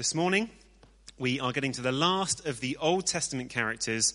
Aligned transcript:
This 0.00 0.14
morning, 0.14 0.48
we 1.18 1.40
are 1.40 1.52
getting 1.52 1.72
to 1.72 1.82
the 1.82 1.92
last 1.92 2.46
of 2.46 2.60
the 2.60 2.78
Old 2.80 3.06
Testament 3.06 3.50
characters 3.50 4.14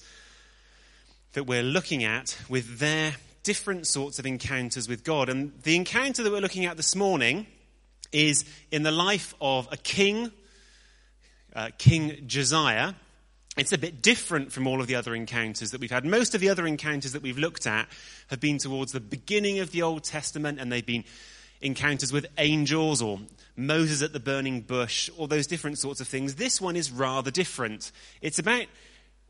that 1.34 1.44
we're 1.44 1.62
looking 1.62 2.04
at 2.04 2.36
with 2.50 2.80
their 2.80 3.14
different 3.44 3.86
sorts 3.86 4.18
of 4.18 4.26
encounters 4.26 4.90
with 4.90 5.04
God. 5.04 5.30
And 5.30 5.54
the 5.62 5.76
encounter 5.76 6.24
that 6.24 6.32
we're 6.32 6.42
looking 6.42 6.66
at 6.66 6.76
this 6.76 6.96
morning 6.96 7.46
is 8.12 8.46
in 8.72 8.82
the 8.82 8.90
life 8.90 9.36
of 9.40 9.72
a 9.72 9.78
king, 9.78 10.32
uh, 11.56 11.70
King 11.78 12.24
Josiah. 12.26 12.94
It's 13.56 13.72
a 13.72 13.78
bit 13.78 14.02
different 14.02 14.52
from 14.52 14.66
all 14.66 14.82
of 14.82 14.88
the 14.88 14.96
other 14.96 15.14
encounters 15.14 15.70
that 15.70 15.80
we've 15.80 15.92
had. 15.92 16.04
Most 16.04 16.34
of 16.34 16.42
the 16.42 16.50
other 16.50 16.66
encounters 16.66 17.12
that 17.12 17.22
we've 17.22 17.38
looked 17.38 17.68
at 17.68 17.88
have 18.30 18.40
been 18.40 18.58
towards 18.58 18.92
the 18.92 19.00
beginning 19.00 19.60
of 19.60 19.70
the 19.70 19.84
Old 19.84 20.04
Testament 20.04 20.60
and 20.60 20.72
they've 20.72 20.84
been 20.84 21.04
encounters 21.62 22.12
with 22.12 22.28
angels 22.38 23.02
or 23.02 23.20
Moses 23.56 24.02
at 24.02 24.14
the 24.14 24.20
burning 24.20 24.62
bush, 24.62 25.10
all 25.18 25.28
those 25.28 25.48
different 25.48 25.80
sorts 25.80 26.02
of 26.02 26.08
things. 26.08 26.36
This 26.36 26.60
one 26.60 26.76
is 26.76 26.92
rather 26.92 27.32
different. 27.32 27.92
It's 28.22 28.40
about 28.40 28.66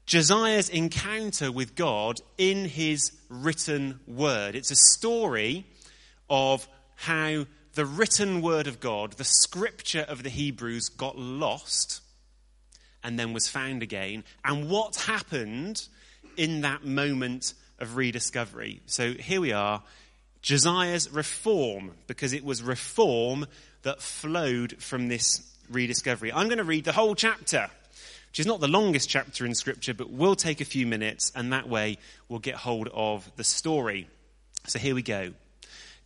Josiah's 0.05 0.69
encounter 0.69 1.51
with 1.51 1.75
God 1.75 2.21
in 2.37 2.65
his 2.65 3.11
written 3.29 3.99
word. 4.07 4.55
It's 4.55 4.71
a 4.71 4.75
story 4.75 5.65
of 6.29 6.67
how 6.95 7.45
the 7.73 7.85
written 7.85 8.41
word 8.41 8.67
of 8.67 8.79
God, 8.79 9.13
the 9.13 9.23
scripture 9.23 10.05
of 10.07 10.23
the 10.23 10.29
Hebrews, 10.29 10.89
got 10.89 11.17
lost 11.17 12.01
and 13.03 13.19
then 13.19 13.33
was 13.33 13.47
found 13.47 13.83
again, 13.83 14.23
and 14.43 14.67
what 14.67 14.95
happened 14.95 15.87
in 16.37 16.61
that 16.61 16.83
moment 16.83 17.53
of 17.77 17.97
rediscovery. 17.97 18.81
So 18.87 19.13
here 19.13 19.39
we 19.39 19.51
are 19.51 19.83
Josiah's 20.45 21.09
reform, 21.09 21.93
because 22.05 22.31
it 22.31 22.45
was 22.45 22.61
reform 22.61 23.47
that 23.81 23.99
flowed 23.99 24.79
from 24.79 25.07
this 25.07 25.41
rediscovery. 25.71 26.31
I'm 26.31 26.49
going 26.49 26.59
to 26.59 26.63
read 26.63 26.85
the 26.85 26.91
whole 26.91 27.15
chapter, 27.15 27.67
which 28.29 28.41
is 28.41 28.45
not 28.45 28.59
the 28.59 28.67
longest 28.67 29.09
chapter 29.09 29.43
in 29.47 29.55
Scripture, 29.55 29.95
but 29.95 30.11
will 30.11 30.35
take 30.35 30.61
a 30.61 30.65
few 30.65 30.85
minutes, 30.85 31.31
and 31.33 31.51
that 31.51 31.67
way 31.67 31.97
we'll 32.29 32.37
get 32.37 32.53
hold 32.53 32.89
of 32.93 33.27
the 33.37 33.43
story. 33.43 34.07
So 34.67 34.77
here 34.77 34.93
we 34.93 35.01
go. 35.01 35.33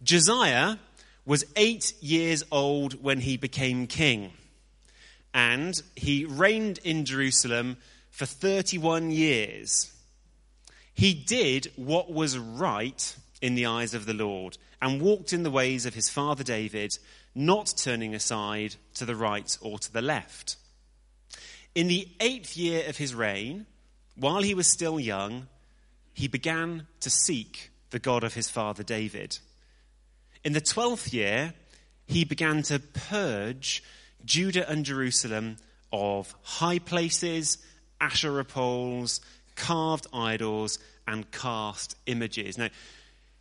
Josiah 0.03 0.77
was 1.25 1.43
eight 1.57 1.93
years 1.99 2.45
old 2.49 3.03
when 3.03 3.19
he 3.19 3.35
became 3.35 3.87
king, 3.87 4.31
and 5.33 5.83
he 5.97 6.23
reigned 6.23 6.79
in 6.85 7.03
Jerusalem 7.03 7.75
for 8.09 8.25
31 8.25 9.11
years. 9.11 9.91
He 10.93 11.13
did 11.13 11.73
what 11.75 12.09
was 12.09 12.37
right 12.37 13.17
in 13.41 13.55
the 13.55 13.65
eyes 13.65 13.93
of 13.93 14.05
the 14.05 14.13
Lord 14.13 14.57
and 14.81 15.01
walked 15.01 15.33
in 15.33 15.43
the 15.43 15.51
ways 15.51 15.85
of 15.85 15.93
his 15.93 16.09
father 16.09 16.43
David, 16.43 16.97
not 17.33 17.73
turning 17.77 18.13
aside 18.13 18.75
to 18.95 19.05
the 19.05 19.15
right 19.15 19.57
or 19.61 19.79
to 19.79 19.93
the 19.93 20.01
left. 20.01 20.57
In 21.75 21.87
the 21.87 22.07
eighth 22.19 22.57
year 22.57 22.87
of 22.87 22.97
his 22.97 23.13
reign, 23.13 23.65
while 24.15 24.41
he 24.41 24.53
was 24.53 24.67
still 24.67 24.99
young, 24.99 25.47
he 26.13 26.27
began 26.27 26.87
to 26.99 27.09
seek 27.09 27.71
the 27.91 27.99
God 27.99 28.23
of 28.23 28.33
his 28.33 28.49
father 28.49 28.83
David. 28.83 29.39
In 30.43 30.53
the 30.53 30.61
twelfth 30.61 31.13
year, 31.13 31.53
he 32.07 32.25
began 32.25 32.63
to 32.63 32.79
purge 32.79 33.83
Judah 34.25 34.69
and 34.69 34.83
Jerusalem 34.83 35.57
of 35.91 36.35
high 36.41 36.79
places, 36.79 37.57
Asherah 38.01 38.45
poles, 38.45 39.21
carved 39.55 40.07
idols, 40.13 40.79
and 41.07 41.29
cast 41.31 41.95
images. 42.05 42.57
Now, 42.57 42.69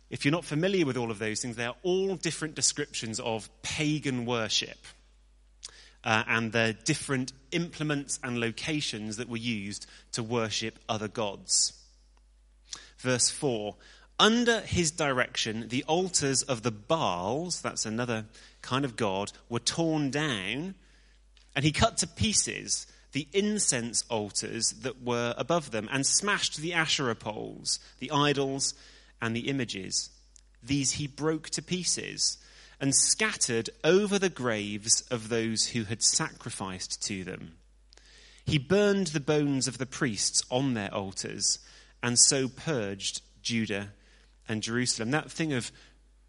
if 0.09 0.25
you're 0.25 0.31
not 0.31 0.45
familiar 0.45 0.85
with 0.85 0.97
all 0.97 1.11
of 1.11 1.19
those 1.19 1.41
things, 1.41 1.55
they 1.55 1.65
are 1.65 1.75
all 1.83 2.15
different 2.15 2.55
descriptions 2.55 3.19
of 3.19 3.49
pagan 3.61 4.25
worship. 4.25 4.77
Uh, 6.03 6.23
and 6.27 6.51
the 6.51 6.75
different 6.85 7.33
implements 7.51 8.19
and 8.23 8.39
locations 8.39 9.17
that 9.17 9.27
were 9.27 9.37
used 9.37 9.85
to 10.13 10.23
worship 10.23 10.79
other 10.87 11.09
gods. 11.09 11.73
Verse 12.97 13.29
4 13.29 13.75
Under 14.17 14.61
his 14.61 14.91
direction, 14.91 15.67
the 15.67 15.83
altars 15.83 16.41
of 16.43 16.63
the 16.63 16.71
Baals, 16.71 17.61
that's 17.61 17.85
another 17.85 18.25
kind 18.61 18.85
of 18.85 18.95
god, 18.95 19.31
were 19.49 19.59
torn 19.59 20.09
down, 20.09 20.75
and 21.55 21.65
he 21.65 21.71
cut 21.71 21.97
to 21.97 22.07
pieces 22.07 22.87
the 23.11 23.27
incense 23.33 24.05
altars 24.09 24.71
that 24.81 25.01
were 25.03 25.33
above 25.37 25.71
them 25.71 25.89
and 25.91 26.05
smashed 26.05 26.57
the 26.57 26.73
Asherah 26.73 27.15
poles, 27.15 27.79
the 27.99 28.11
idols 28.11 28.73
and 29.21 29.35
the 29.35 29.49
images. 29.49 30.09
These 30.61 30.93
he 30.93 31.07
broke 31.07 31.49
to 31.51 31.61
pieces 31.61 32.37
and 32.79 32.95
scattered 32.95 33.69
over 33.83 34.17
the 34.17 34.29
graves 34.29 35.01
of 35.11 35.29
those 35.29 35.67
who 35.67 35.83
had 35.83 36.01
sacrificed 36.01 37.01
to 37.07 37.23
them. 37.23 37.53
He 38.45 38.57
burned 38.57 39.07
the 39.07 39.19
bones 39.19 39.67
of 39.67 39.77
the 39.77 39.85
priests 39.85 40.43
on 40.49 40.73
their 40.73 40.93
altars 40.93 41.59
and 42.01 42.17
so 42.17 42.47
purged 42.47 43.21
Judah 43.41 43.89
and 44.47 44.63
Jerusalem. 44.63 45.11
That 45.11 45.31
thing 45.31 45.53
of 45.53 45.71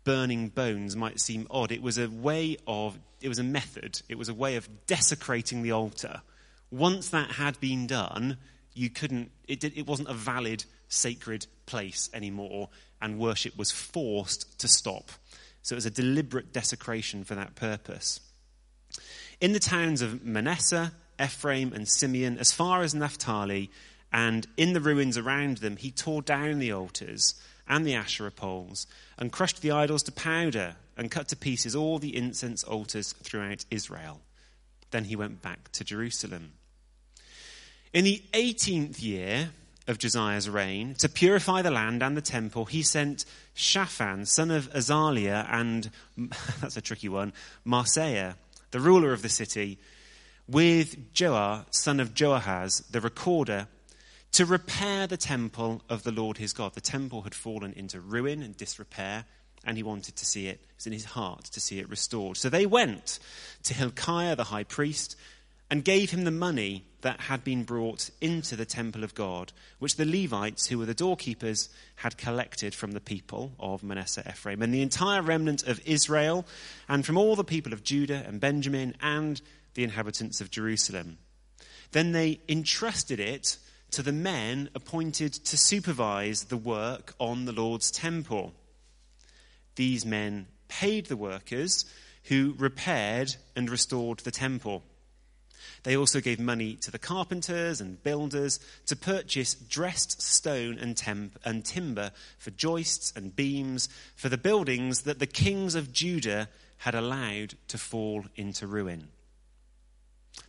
burning 0.04 0.48
bones 0.48 0.96
might 0.96 1.20
seem 1.20 1.46
odd. 1.50 1.72
It 1.72 1.82
was 1.82 1.98
a 1.98 2.08
way 2.08 2.56
of, 2.66 2.98
it 3.20 3.28
was 3.28 3.38
a 3.38 3.44
method, 3.44 4.02
it 4.08 4.18
was 4.18 4.28
a 4.28 4.34
way 4.34 4.56
of 4.56 4.86
desecrating 4.86 5.62
the 5.62 5.72
altar. 5.72 6.22
Once 6.70 7.08
that 7.10 7.32
had 7.32 7.58
been 7.60 7.86
done, 7.86 8.36
you 8.74 8.90
couldn't, 8.90 9.30
it, 9.48 9.60
did, 9.60 9.76
it 9.76 9.86
wasn't 9.86 10.08
a 10.08 10.14
valid 10.14 10.64
sacred 10.88 11.46
place 11.70 12.10
anymore, 12.12 12.68
and 13.00 13.18
worship 13.18 13.56
was 13.56 13.70
forced 13.70 14.58
to 14.58 14.68
stop. 14.68 15.10
So 15.62 15.74
it 15.74 15.76
was 15.76 15.86
a 15.86 15.90
deliberate 15.90 16.52
desecration 16.52 17.22
for 17.24 17.36
that 17.36 17.54
purpose. 17.54 18.20
In 19.40 19.52
the 19.52 19.60
towns 19.60 20.02
of 20.02 20.24
Manasseh, 20.24 20.92
Ephraim, 21.22 21.72
and 21.72 21.88
Simeon, 21.88 22.38
as 22.38 22.52
far 22.52 22.82
as 22.82 22.94
Naphtali, 22.94 23.70
and 24.12 24.46
in 24.56 24.72
the 24.72 24.80
ruins 24.80 25.16
around 25.16 25.58
them, 25.58 25.76
he 25.76 25.90
tore 25.90 26.22
down 26.22 26.58
the 26.58 26.72
altars 26.72 27.34
and 27.68 27.86
the 27.86 27.94
Asherah 27.94 28.32
poles, 28.32 28.88
and 29.16 29.30
crushed 29.30 29.62
the 29.62 29.70
idols 29.70 30.02
to 30.02 30.12
powder, 30.12 30.74
and 30.96 31.10
cut 31.10 31.28
to 31.28 31.36
pieces 31.36 31.76
all 31.76 32.00
the 32.00 32.16
incense 32.16 32.64
altars 32.64 33.12
throughout 33.12 33.64
Israel. 33.70 34.20
Then 34.90 35.04
he 35.04 35.14
went 35.14 35.40
back 35.40 35.70
to 35.72 35.84
Jerusalem. 35.84 36.54
In 37.92 38.04
the 38.04 38.22
18th 38.32 39.00
year 39.00 39.50
of 39.90 39.98
Josiah's 39.98 40.48
reign, 40.48 40.94
to 40.94 41.08
purify 41.08 41.62
the 41.62 41.70
land 41.70 42.02
and 42.02 42.16
the 42.16 42.22
temple, 42.22 42.64
he 42.64 42.82
sent 42.82 43.24
Shaphan, 43.54 44.24
son 44.24 44.50
of 44.50 44.72
Azaliah, 44.72 45.46
and 45.50 45.90
that's 46.60 46.76
a 46.76 46.80
tricky 46.80 47.08
one, 47.08 47.32
Maaseiah, 47.66 48.36
the 48.70 48.80
ruler 48.80 49.12
of 49.12 49.22
the 49.22 49.28
city, 49.28 49.78
with 50.48 51.12
Joah, 51.12 51.66
son 51.70 52.00
of 52.00 52.14
Joahaz, 52.14 52.88
the 52.90 53.00
recorder, 53.00 53.66
to 54.32 54.46
repair 54.46 55.08
the 55.08 55.16
temple 55.16 55.82
of 55.88 56.04
the 56.04 56.12
Lord 56.12 56.38
his 56.38 56.52
God. 56.52 56.74
The 56.74 56.80
temple 56.80 57.22
had 57.22 57.34
fallen 57.34 57.72
into 57.72 58.00
ruin 58.00 58.42
and 58.42 58.56
disrepair, 58.56 59.24
and 59.64 59.76
he 59.76 59.82
wanted 59.82 60.14
to 60.16 60.24
see 60.24 60.46
it, 60.46 60.60
it 60.62 60.76
was 60.76 60.86
in 60.86 60.92
his 60.92 61.04
heart 61.04 61.44
to 61.46 61.60
see 61.60 61.80
it 61.80 61.90
restored. 61.90 62.36
So 62.36 62.48
they 62.48 62.64
went 62.64 63.18
to 63.64 63.74
Hilkiah 63.74 64.36
the 64.36 64.44
high 64.44 64.64
priest 64.64 65.16
and 65.70 65.84
gave 65.84 66.10
him 66.10 66.24
the 66.24 66.30
money 66.30 66.84
that 67.02 67.20
had 67.20 67.44
been 67.44 67.62
brought 67.62 68.10
into 68.20 68.56
the 68.56 68.64
temple 68.64 69.04
of 69.04 69.14
God, 69.14 69.52
which 69.78 69.96
the 69.96 70.04
Levites, 70.04 70.66
who 70.66 70.78
were 70.78 70.86
the 70.86 70.94
doorkeepers, 70.94 71.68
had 71.96 72.18
collected 72.18 72.74
from 72.74 72.92
the 72.92 73.00
people 73.00 73.52
of 73.58 73.82
Manasseh, 73.82 74.24
Ephraim, 74.28 74.62
and 74.62 74.74
the 74.74 74.82
entire 74.82 75.22
remnant 75.22 75.62
of 75.66 75.80
Israel, 75.86 76.44
and 76.88 77.06
from 77.06 77.16
all 77.16 77.36
the 77.36 77.44
people 77.44 77.72
of 77.72 77.84
Judah 77.84 78.24
and 78.26 78.40
Benjamin, 78.40 78.96
and 79.00 79.40
the 79.74 79.84
inhabitants 79.84 80.40
of 80.40 80.50
Jerusalem. 80.50 81.18
Then 81.92 82.12
they 82.12 82.40
entrusted 82.48 83.20
it 83.20 83.56
to 83.92 84.02
the 84.02 84.12
men 84.12 84.68
appointed 84.74 85.32
to 85.32 85.56
supervise 85.56 86.44
the 86.44 86.56
work 86.56 87.14
on 87.18 87.44
the 87.44 87.52
Lord's 87.52 87.90
temple. 87.90 88.52
These 89.76 90.04
men 90.04 90.46
paid 90.68 91.06
the 91.06 91.16
workers 91.16 91.84
who 92.24 92.54
repaired 92.58 93.34
and 93.56 93.70
restored 93.70 94.20
the 94.20 94.30
temple. 94.30 94.82
They 95.82 95.96
also 95.96 96.20
gave 96.20 96.38
money 96.38 96.74
to 96.76 96.90
the 96.90 96.98
carpenters 96.98 97.80
and 97.80 98.02
builders 98.02 98.60
to 98.86 98.96
purchase 98.96 99.54
dressed 99.54 100.20
stone 100.20 100.78
and, 100.78 100.96
temp- 100.96 101.38
and 101.44 101.64
timber 101.64 102.12
for 102.38 102.50
joists 102.50 103.12
and 103.16 103.34
beams 103.34 103.88
for 104.14 104.28
the 104.28 104.38
buildings 104.38 105.02
that 105.02 105.18
the 105.18 105.26
kings 105.26 105.74
of 105.74 105.92
Judah 105.92 106.48
had 106.78 106.94
allowed 106.94 107.54
to 107.68 107.78
fall 107.78 108.24
into 108.36 108.66
ruin. 108.66 109.08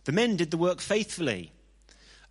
The 0.04 0.12
men 0.12 0.36
did 0.36 0.50
the 0.50 0.56
work 0.56 0.80
faithfully. 0.80 1.52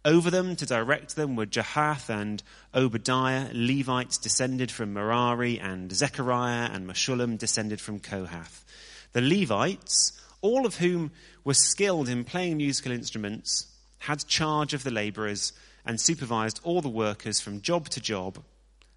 Over 0.03 0.31
them 0.31 0.55
to 0.55 0.65
direct 0.65 1.15
them 1.15 1.35
were 1.35 1.45
Jahath 1.45 2.09
and 2.09 2.41
Obadiah, 2.73 3.49
Levites 3.53 4.17
descended 4.17 4.71
from 4.71 4.93
Merari, 4.93 5.59
and 5.59 5.91
Zechariah 5.91 6.69
and 6.71 6.87
Meshullam 6.87 7.37
descended 7.37 7.79
from 7.79 7.99
Kohath. 7.99 8.65
The 9.13 9.21
Levites, 9.21 10.19
all 10.41 10.65
of 10.65 10.77
whom 10.77 11.11
were 11.43 11.53
skilled 11.53 12.09
in 12.09 12.23
playing 12.23 12.57
musical 12.57 12.91
instruments, 12.91 13.67
had 13.99 14.27
charge 14.27 14.73
of 14.73 14.83
the 14.83 14.91
laborers, 14.91 15.53
and 15.85 15.99
supervised 15.99 16.59
all 16.63 16.81
the 16.81 16.89
workers 16.89 17.39
from 17.39 17.61
job 17.61 17.89
to 17.89 17.99
job. 17.99 18.43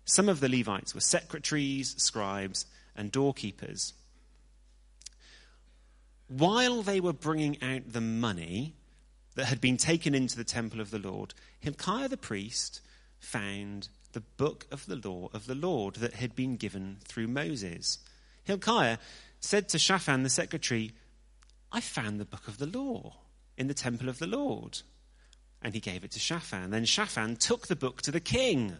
Some 0.04 0.28
of 0.28 0.40
the 0.40 0.48
Levites 0.48 0.94
were 0.94 1.00
secretaries, 1.00 1.94
scribes, 1.96 2.66
and 2.94 3.10
doorkeepers. 3.10 3.94
While 6.28 6.82
they 6.82 7.00
were 7.00 7.12
bringing 7.12 7.62
out 7.62 7.92
the 7.92 8.00
money 8.00 8.74
that 9.34 9.46
had 9.46 9.60
been 9.60 9.76
taken 9.76 10.14
into 10.14 10.36
the 10.36 10.44
temple 10.44 10.80
of 10.80 10.90
the 10.90 10.98
Lord, 10.98 11.34
Hilkiah 11.60 12.08
the 12.08 12.16
priest 12.16 12.80
found 13.18 13.88
the 14.12 14.20
book 14.20 14.66
of 14.70 14.86
the 14.86 14.96
law 14.96 15.28
of 15.32 15.46
the 15.46 15.54
Lord 15.54 15.96
that 15.96 16.14
had 16.14 16.34
been 16.34 16.56
given 16.56 16.98
through 17.04 17.28
Moses. 17.28 17.98
Hilkiah 18.44 18.98
said 19.40 19.68
to 19.70 19.78
Shaphan 19.78 20.22
the 20.22 20.30
secretary, 20.30 20.92
I 21.74 21.80
found 21.80 22.20
the 22.20 22.24
book 22.24 22.46
of 22.46 22.58
the 22.58 22.66
law 22.66 23.16
in 23.58 23.66
the 23.66 23.74
temple 23.74 24.08
of 24.08 24.20
the 24.20 24.28
Lord. 24.28 24.82
And 25.60 25.74
he 25.74 25.80
gave 25.80 26.04
it 26.04 26.12
to 26.12 26.20
Shaphan. 26.20 26.70
Then 26.70 26.84
Shaphan 26.84 27.34
took 27.34 27.66
the 27.66 27.74
book 27.74 28.00
to 28.02 28.12
the 28.12 28.20
king 28.20 28.76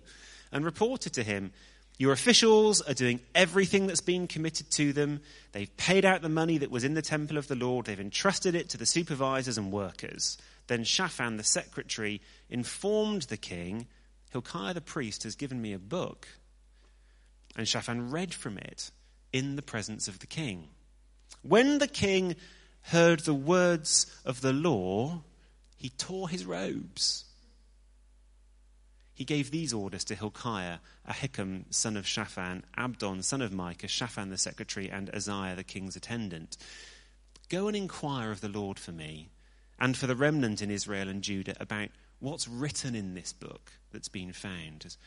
and 0.53 0.65
reported 0.65 1.13
to 1.15 1.25
him, 1.25 1.51
Your 1.99 2.13
officials 2.13 2.81
are 2.83 2.95
doing 2.95 3.19
everything 3.35 3.89
that's 3.89 4.01
been 4.01 4.29
committed 4.29 4.71
to 4.73 4.93
them. 4.93 5.23
They've 5.51 5.77
paid 5.77 6.05
out 6.05 6.23
the 6.23 6.29
money 6.29 6.57
that 6.59 6.71
was 6.71 6.85
in 6.85 6.95
the 6.95 7.03
temple 7.03 7.37
of 7.37 7.49
the 7.49 7.57
Lord. 7.57 7.87
They've 7.87 7.99
entrusted 7.99 8.55
it 8.55 8.69
to 8.69 8.79
the 8.79 8.87
supervisors 8.87 9.59
and 9.59 9.73
workers. 9.73 10.39
Then 10.69 10.85
Shaphan 10.85 11.37
the 11.37 11.43
secretary 11.43 12.21
informed 12.49 13.23
the 13.23 13.37
king, 13.37 13.89
Hilkiah 14.31 14.73
the 14.73 14.81
priest 14.81 15.25
has 15.25 15.35
given 15.35 15.61
me 15.61 15.73
a 15.73 15.81
book. 15.81 16.29
And 17.57 17.67
Shaphan 17.67 18.13
read 18.13 18.33
from 18.33 18.57
it 18.57 18.93
in 19.33 19.57
the 19.57 19.63
presence 19.63 20.07
of 20.07 20.21
the 20.21 20.29
king. 20.29 20.69
When 21.43 21.79
the 21.79 21.89
king 21.89 22.37
heard 22.89 23.21
the 23.21 23.35
words 23.35 24.07
of 24.25 24.41
the 24.41 24.53
law, 24.53 25.23
he 25.77 25.89
tore 25.91 26.29
his 26.29 26.45
robes. 26.45 27.25
He 29.15 29.25
gave 29.25 29.51
these 29.51 29.73
orders 29.73 30.05
to 30.05 30.15
Hilkiah, 30.15 30.79
Ahikam, 31.09 31.73
son 31.73 31.97
of 31.97 32.07
Shaphan, 32.07 32.65
Abdon, 32.77 33.23
son 33.23 33.43
of 33.43 33.53
Micah, 33.53 33.89
Shaphan 33.89 34.31
the 34.31 34.37
secretary, 34.37 34.91
and 34.91 35.09
Asaiah, 35.15 35.55
the 35.55 35.63
king's 35.63 35.97
attendant. 35.97 36.57
Go 37.49 37.69
and 37.69 37.77
inquire 37.77 38.33
of 38.33 38.41
the 38.41 38.49
Lord 38.49 38.79
for 38.79 38.93
me, 38.93 39.31
and 39.79 39.97
for 39.97 40.07
the 40.07 40.17
remnant 40.17 40.61
in 40.61 40.71
Israel 40.71 41.09
and 41.09 41.23
Judah, 41.23 41.57
about 41.61 41.91
what's 42.19 42.49
written 42.49 42.95
in 42.95 43.15
this 43.15 43.33
book 43.33 43.73
that's 43.93 44.09
been 44.09 44.33
found. 44.33 44.83
As 44.85 44.99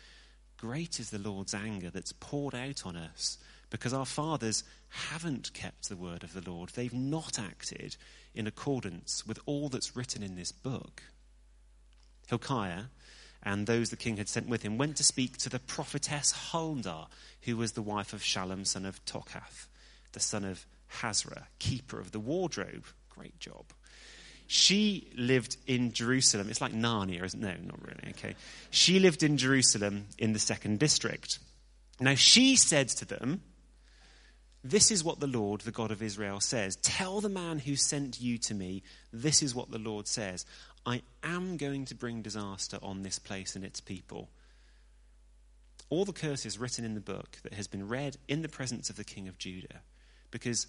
great 0.58 1.00
is 1.00 1.10
the 1.10 1.20
Lord's 1.20 1.54
anger 1.54 1.90
that's 1.90 2.14
poured 2.14 2.56
out 2.56 2.86
on 2.86 2.96
us 2.96 3.38
because 3.70 3.94
our 3.94 4.06
fathers 4.06 4.64
haven't 4.90 5.54
kept 5.54 5.90
the 5.90 5.96
word 5.96 6.24
of 6.24 6.34
the 6.34 6.50
Lord. 6.50 6.70
They've 6.70 6.94
not 6.94 7.40
acted 7.40 7.98
in 8.34 8.48
accordance 8.48 9.26
with 9.26 9.40
all 9.46 9.70
that's 9.70 9.96
written 9.96 10.24
in 10.24 10.36
this 10.36 10.52
book. 10.52 11.04
Hilkiah 12.28 12.84
and 13.44 13.66
those 13.66 13.90
the 13.90 13.98
king 13.98 14.18
had 14.18 14.30
sent 14.30 14.48
with 14.48 14.62
him 14.62 14.78
went 14.78 14.98
to 14.98 15.04
speak 15.04 15.38
to 15.38 15.50
the 15.50 15.60
prophetess 15.60 16.32
Huldah, 16.52 17.08
who 17.42 17.58
was 17.58 17.74
the 17.74 17.82
wife 17.82 18.14
of 18.14 18.22
Shallum, 18.22 18.66
son 18.66 18.86
of 18.86 19.04
Tokhath, 19.06 19.68
the 20.14 20.20
son 20.20 20.44
of 20.44 20.66
Hasrah, 21.02 21.44
keeper 21.60 22.00
of 22.00 22.12
the 22.12 22.20
wardrobe. 22.20 22.86
Great 23.10 23.40
job. 23.40 23.66
She 24.48 25.10
lived 25.16 25.58
in 25.68 25.92
Jerusalem. 25.92 26.50
It's 26.50 26.62
like 26.62 26.74
Narnia, 26.74 27.24
isn't 27.24 27.44
it? 27.44 27.62
No, 27.62 27.68
not 27.68 27.86
really. 27.86 28.14
Okay. 28.18 28.36
She 28.70 29.00
lived 29.00 29.22
in 29.22 29.38
Jerusalem 29.38 30.06
in 30.18 30.32
the 30.32 30.40
second 30.40 30.80
district. 30.80 31.40
Now 32.00 32.16
she 32.16 32.56
said 32.56 32.88
to 32.90 33.06
them, 33.06 33.42
this 34.64 34.92
is 34.92 35.04
what 35.04 35.20
the 35.20 35.28
Lord, 35.28 35.62
the 35.62 35.72
God 35.72 35.92
of 35.92 36.02
Israel, 36.02 36.40
says. 36.40 36.76
Tell 36.78 37.22
the 37.22 37.30
man 37.30 37.60
who 37.60 37.76
sent 37.76 38.20
you 38.20 38.38
to 38.40 38.54
me, 38.54 38.84
this 39.14 39.42
is 39.42 39.56
what 39.56 39.72
the 39.72 39.78
Lord 39.78 40.08
says. 40.08 40.46
I 40.86 41.02
am 41.24 41.58
going 41.58 41.86
to 41.86 41.96
bring 41.96 42.22
disaster 42.22 42.78
on 42.82 43.04
this 43.04 43.20
place 43.20 43.56
and 43.56 43.64
its 43.64 43.82
people. 43.82 44.30
All 45.90 46.06
the 46.06 46.14
curses 46.14 46.58
written 46.58 46.84
in 46.84 46.96
the 46.96 47.02
book 47.02 47.38
that 47.44 47.54
has 47.54 47.68
been 47.68 47.88
read 47.88 48.18
in 48.28 48.42
the 48.42 48.50
presence 48.50 48.90
of 48.90 48.98
the 48.98 49.04
king 49.04 49.28
of 49.28 49.38
Judah, 49.38 49.82
because 50.32 50.68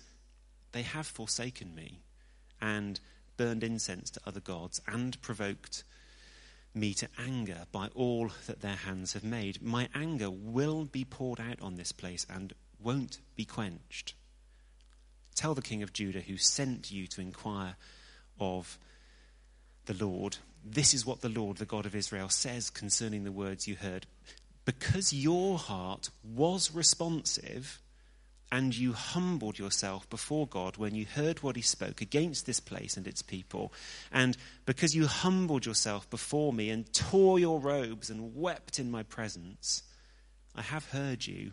they 0.72 0.82
have 0.82 1.06
forsaken 1.06 1.74
me 1.74 2.00
and 2.60 3.00
burned 3.36 3.64
incense 3.64 4.10
to 4.10 4.20
other 4.26 4.40
gods 4.40 4.80
and 4.86 5.20
provoked 5.22 5.84
me 6.74 6.94
to 6.94 7.08
anger 7.18 7.64
by 7.72 7.88
all 7.94 8.30
that 8.46 8.60
their 8.60 8.76
hands 8.76 9.14
have 9.14 9.24
made. 9.24 9.62
My 9.62 9.88
anger 9.94 10.30
will 10.30 10.84
be 10.84 11.04
poured 11.04 11.40
out 11.40 11.60
on 11.60 11.76
this 11.76 11.92
place 11.92 12.26
and 12.28 12.52
won't 12.80 13.18
be 13.36 13.44
quenched. 13.44 14.14
Tell 15.34 15.54
the 15.54 15.62
king 15.62 15.82
of 15.82 15.92
Judah 15.92 16.20
who 16.20 16.36
sent 16.36 16.90
you 16.90 17.06
to 17.08 17.20
inquire 17.20 17.76
of 18.40 18.78
the 19.86 20.04
Lord, 20.04 20.36
this 20.64 20.92
is 20.92 21.06
what 21.06 21.20
the 21.20 21.28
Lord, 21.28 21.56
the 21.56 21.64
God 21.64 21.86
of 21.86 21.94
Israel, 21.94 22.28
says 22.28 22.70
concerning 22.70 23.24
the 23.24 23.32
words 23.32 23.66
you 23.66 23.76
heard. 23.76 24.06
Because 24.64 25.12
your 25.12 25.58
heart 25.58 26.10
was 26.22 26.74
responsive 26.74 27.80
and 28.50 28.76
you 28.76 28.92
humbled 28.92 29.58
yourself 29.58 30.08
before 30.08 30.46
God 30.46 30.76
when 30.76 30.94
you 30.94 31.04
heard 31.04 31.42
what 31.42 31.56
he 31.56 31.62
spoke 31.62 32.00
against 32.00 32.46
this 32.46 32.60
place 32.60 32.96
and 32.96 33.06
its 33.06 33.22
people, 33.22 33.72
and 34.10 34.36
because 34.64 34.94
you 34.94 35.06
humbled 35.06 35.66
yourself 35.66 36.08
before 36.08 36.52
me 36.52 36.70
and 36.70 36.92
tore 36.92 37.38
your 37.38 37.60
robes 37.60 38.08
and 38.08 38.34
wept 38.34 38.78
in 38.78 38.90
my 38.90 39.02
presence, 39.02 39.82
I 40.54 40.62
have 40.62 40.90
heard 40.90 41.26
you 41.26 41.52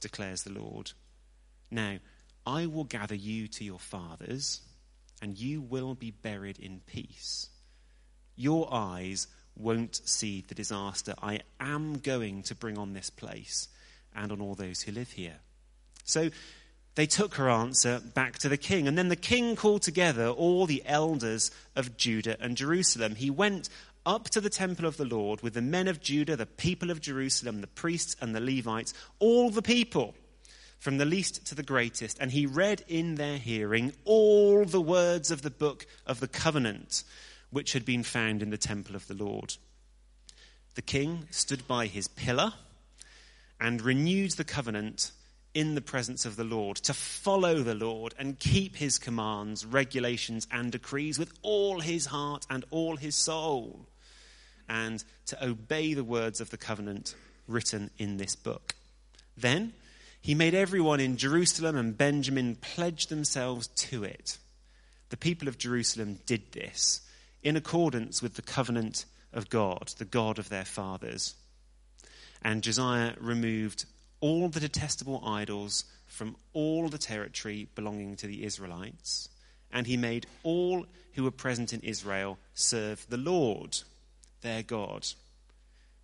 declares 0.00 0.42
the 0.42 0.52
Lord. 0.52 0.92
Now, 1.70 1.98
I 2.46 2.66
will 2.66 2.84
gather 2.84 3.14
you 3.14 3.48
to 3.48 3.64
your 3.64 3.78
fathers, 3.78 4.60
and 5.22 5.38
you 5.38 5.60
will 5.60 5.94
be 5.94 6.10
buried 6.10 6.58
in 6.58 6.80
peace. 6.86 7.48
Your 8.36 8.72
eyes 8.72 9.26
won't 9.56 10.00
see 10.08 10.44
the 10.46 10.54
disaster 10.54 11.14
I 11.20 11.40
am 11.60 11.98
going 11.98 12.42
to 12.44 12.54
bring 12.54 12.78
on 12.78 12.94
this 12.94 13.10
place 13.10 13.68
and 14.14 14.32
on 14.32 14.40
all 14.40 14.54
those 14.54 14.82
who 14.82 14.92
live 14.92 15.12
here. 15.12 15.36
So 16.04 16.30
they 16.94 17.06
took 17.06 17.34
her 17.34 17.48
answer 17.48 18.00
back 18.00 18.38
to 18.38 18.48
the 18.48 18.56
king. 18.56 18.88
And 18.88 18.98
then 18.98 19.08
the 19.08 19.16
king 19.16 19.54
called 19.56 19.82
together 19.82 20.28
all 20.28 20.66
the 20.66 20.82
elders 20.86 21.50
of 21.76 21.96
Judah 21.96 22.36
and 22.40 22.56
Jerusalem. 22.56 23.14
He 23.14 23.30
went 23.30 23.68
up 24.06 24.30
to 24.30 24.40
the 24.40 24.50
temple 24.50 24.86
of 24.86 24.96
the 24.96 25.04
Lord 25.04 25.42
with 25.42 25.54
the 25.54 25.62
men 25.62 25.88
of 25.88 26.00
Judah, 26.00 26.36
the 26.36 26.46
people 26.46 26.90
of 26.90 27.00
Jerusalem, 27.00 27.60
the 27.60 27.66
priests 27.66 28.16
and 28.20 28.34
the 28.34 28.40
Levites, 28.40 28.94
all 29.18 29.50
the 29.50 29.62
people, 29.62 30.14
from 30.78 30.98
the 30.98 31.04
least 31.04 31.46
to 31.46 31.54
the 31.54 31.62
greatest. 31.62 32.18
And 32.18 32.32
he 32.32 32.46
read 32.46 32.84
in 32.88 33.16
their 33.16 33.38
hearing 33.38 33.92
all 34.04 34.64
the 34.64 34.80
words 34.80 35.30
of 35.30 35.42
the 35.42 35.50
book 35.50 35.86
of 36.06 36.20
the 36.20 36.28
covenant 36.28 37.04
which 37.50 37.72
had 37.72 37.84
been 37.84 38.02
found 38.02 38.42
in 38.42 38.50
the 38.50 38.58
temple 38.58 38.96
of 38.96 39.06
the 39.06 39.14
Lord. 39.14 39.56
The 40.74 40.82
king 40.82 41.26
stood 41.30 41.66
by 41.66 41.86
his 41.86 42.08
pillar 42.08 42.54
and 43.60 43.82
renewed 43.82 44.32
the 44.32 44.44
covenant 44.44 45.12
in 45.52 45.74
the 45.74 45.80
presence 45.80 46.24
of 46.24 46.36
the 46.36 46.44
Lord, 46.44 46.76
to 46.76 46.94
follow 46.94 47.62
the 47.62 47.74
Lord 47.74 48.14
and 48.18 48.38
keep 48.38 48.76
his 48.76 48.98
commands, 48.98 49.66
regulations, 49.66 50.46
and 50.50 50.70
decrees 50.70 51.18
with 51.18 51.32
all 51.42 51.80
his 51.80 52.06
heart 52.06 52.46
and 52.48 52.64
all 52.70 52.96
his 52.96 53.16
soul, 53.16 53.86
and 54.68 55.02
to 55.26 55.44
obey 55.44 55.94
the 55.94 56.04
words 56.04 56.40
of 56.40 56.50
the 56.50 56.56
covenant 56.56 57.14
written 57.48 57.90
in 57.98 58.16
this 58.16 58.36
book. 58.36 58.74
Then 59.36 59.72
he 60.20 60.34
made 60.34 60.54
everyone 60.54 61.00
in 61.00 61.16
Jerusalem 61.16 61.76
and 61.76 61.96
Benjamin 61.96 62.56
pledge 62.56 63.06
themselves 63.06 63.68
to 63.68 64.04
it. 64.04 64.38
The 65.08 65.16
people 65.16 65.48
of 65.48 65.58
Jerusalem 65.58 66.20
did 66.26 66.52
this 66.52 67.00
in 67.42 67.56
accordance 67.56 68.22
with 68.22 68.34
the 68.34 68.42
covenant 68.42 69.06
of 69.32 69.48
God, 69.48 69.92
the 69.98 70.04
God 70.04 70.38
of 70.38 70.48
their 70.48 70.64
fathers. 70.64 71.34
And 72.42 72.62
Josiah 72.62 73.14
removed 73.18 73.86
all 74.20 74.48
the 74.48 74.60
detestable 74.60 75.22
idols 75.24 75.84
from 76.06 76.36
all 76.52 76.88
the 76.88 76.98
territory 76.98 77.68
belonging 77.74 78.16
to 78.16 78.26
the 78.26 78.44
Israelites, 78.44 79.28
and 79.72 79.86
he 79.86 79.96
made 79.96 80.26
all 80.42 80.86
who 81.14 81.24
were 81.24 81.30
present 81.30 81.72
in 81.72 81.80
Israel 81.80 82.38
serve 82.54 83.06
the 83.08 83.16
Lord, 83.16 83.78
their 84.42 84.62
God. 84.62 85.06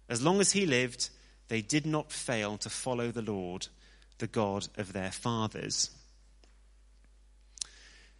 As 0.08 0.22
long 0.22 0.40
as 0.40 0.52
he 0.52 0.66
lived, 0.66 1.10
they 1.48 1.60
did 1.60 1.86
not 1.86 2.12
fail 2.12 2.56
to 2.58 2.70
follow 2.70 3.10
the 3.10 3.22
Lord, 3.22 3.68
the 4.18 4.26
God 4.26 4.68
of 4.76 4.92
their 4.92 5.10
fathers. 5.10 5.90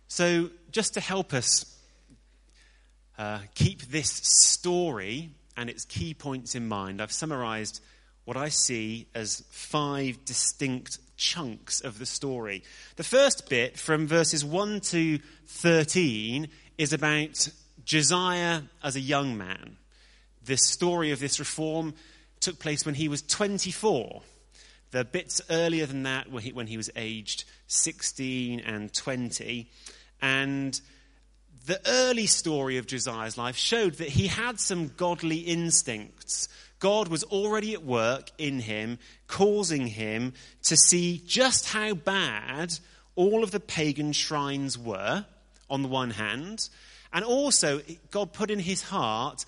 So, 0.09 0.51
just 0.71 0.95
to 0.95 1.01
help 1.01 1.33
us 1.33 1.65
uh, 3.19 3.41
keep 3.55 3.83
this 3.83 4.11
story 4.11 5.31
and 5.57 5.69
its 5.69 5.85
key 5.85 6.15
points 6.15 6.55
in 6.55 6.69
mind, 6.69 7.01
I've 7.01 7.13
summarized 7.13 7.81
what 8.27 8.37
I 8.37 8.51
see 8.51 9.07
as 9.15 9.43
five 9.51 10.25
distinct 10.25 10.99
chunks 11.17 11.81
of 11.81 11.99
the 11.99 12.05
story. 12.05 12.63
The 12.97 13.05
first 13.05 13.49
bit, 13.49 13.79
from 13.79 14.07
verses 14.07 14.45
1 14.45 14.81
to 14.81 15.21
13, 15.47 16.49
is 16.77 16.93
about 16.93 17.49
Josiah 17.85 18.63
as 18.83 18.97
a 18.97 19.01
young 19.01 19.39
man. 19.39 19.77
The 20.45 20.57
story 20.57 21.13
of 21.13 21.21
this 21.21 21.39
reform 21.39 21.95
took 22.41 22.59
place 22.59 22.85
when 22.85 22.97
he 22.97 23.09
was 23.09 23.23
24. 23.23 24.23
The 24.91 25.05
bits 25.05 25.41
earlier 25.49 25.87
than 25.87 26.03
that, 26.03 26.31
were 26.31 26.43
when 26.43 26.67
he 26.67 26.77
was 26.77 26.91
aged 26.97 27.45
16 27.69 28.61
and 28.61 28.93
20. 28.93 29.71
And 30.21 30.81
the 31.67 31.81
early 31.87 32.27
story 32.27 32.77
of 32.79 32.87
Josiah's 32.89 33.39
life 33.39 33.57
showed 33.57 33.95
that 33.95 34.09
he 34.09 34.27
had 34.27 34.59
some 34.59 34.89
godly 34.97 35.39
instincts 35.39 36.49
God 36.79 37.09
was 37.09 37.25
already 37.25 37.73
at 37.75 37.85
work 37.85 38.31
in 38.39 38.61
him, 38.61 38.99
causing 39.27 39.87
him 39.87 40.35
to 40.65 40.77
see 40.77 41.23
just 41.27 41.69
how 41.69 41.95
bad 41.95 42.79
all 43.15 43.43
of 43.43 43.51
the 43.51 43.61
pagan 43.61 44.13
shrines 44.13 44.79
were, 44.79 45.25
on 45.69 45.83
the 45.83 45.89
one 45.89 46.11
hand, 46.11 46.69
And 47.13 47.25
also, 47.25 47.81
God 48.11 48.33
put 48.33 48.51
in 48.51 48.59
his 48.59 48.83
heart 48.83 49.45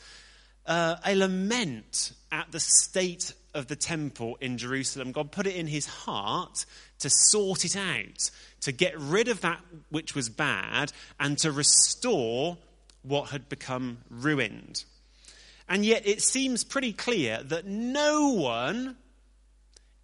uh, 0.67 0.97
a 1.05 1.15
lament 1.15 2.13
at 2.33 2.51
the 2.51 2.61
state 2.61 3.35
of 3.55 3.67
the 3.67 3.77
temple 3.77 4.39
in 4.41 4.59
Jerusalem. 4.59 5.13
God 5.13 5.33
put 5.33 5.47
it 5.47 5.57
in 5.57 5.67
his 5.67 5.87
heart 5.87 6.65
to 7.01 7.11
sort 7.11 7.65
it 7.65 7.77
out, 7.77 8.31
to 8.63 8.73
get 8.73 8.99
rid 8.99 9.29
of 9.29 9.41
that 9.43 9.61
which 9.91 10.15
was 10.15 10.29
bad, 10.29 10.93
and 11.19 11.37
to 11.39 11.53
restore 11.53 12.57
what 13.03 13.31
had 13.31 13.49
become 13.49 13.99
ruined. 14.11 14.85
And 15.69 15.85
yet 15.85 16.07
it 16.07 16.23
seems 16.23 16.65
pretty 16.65 16.93
clear 16.93 17.43
that 17.45 17.67
no 17.67 18.31
one 18.31 18.97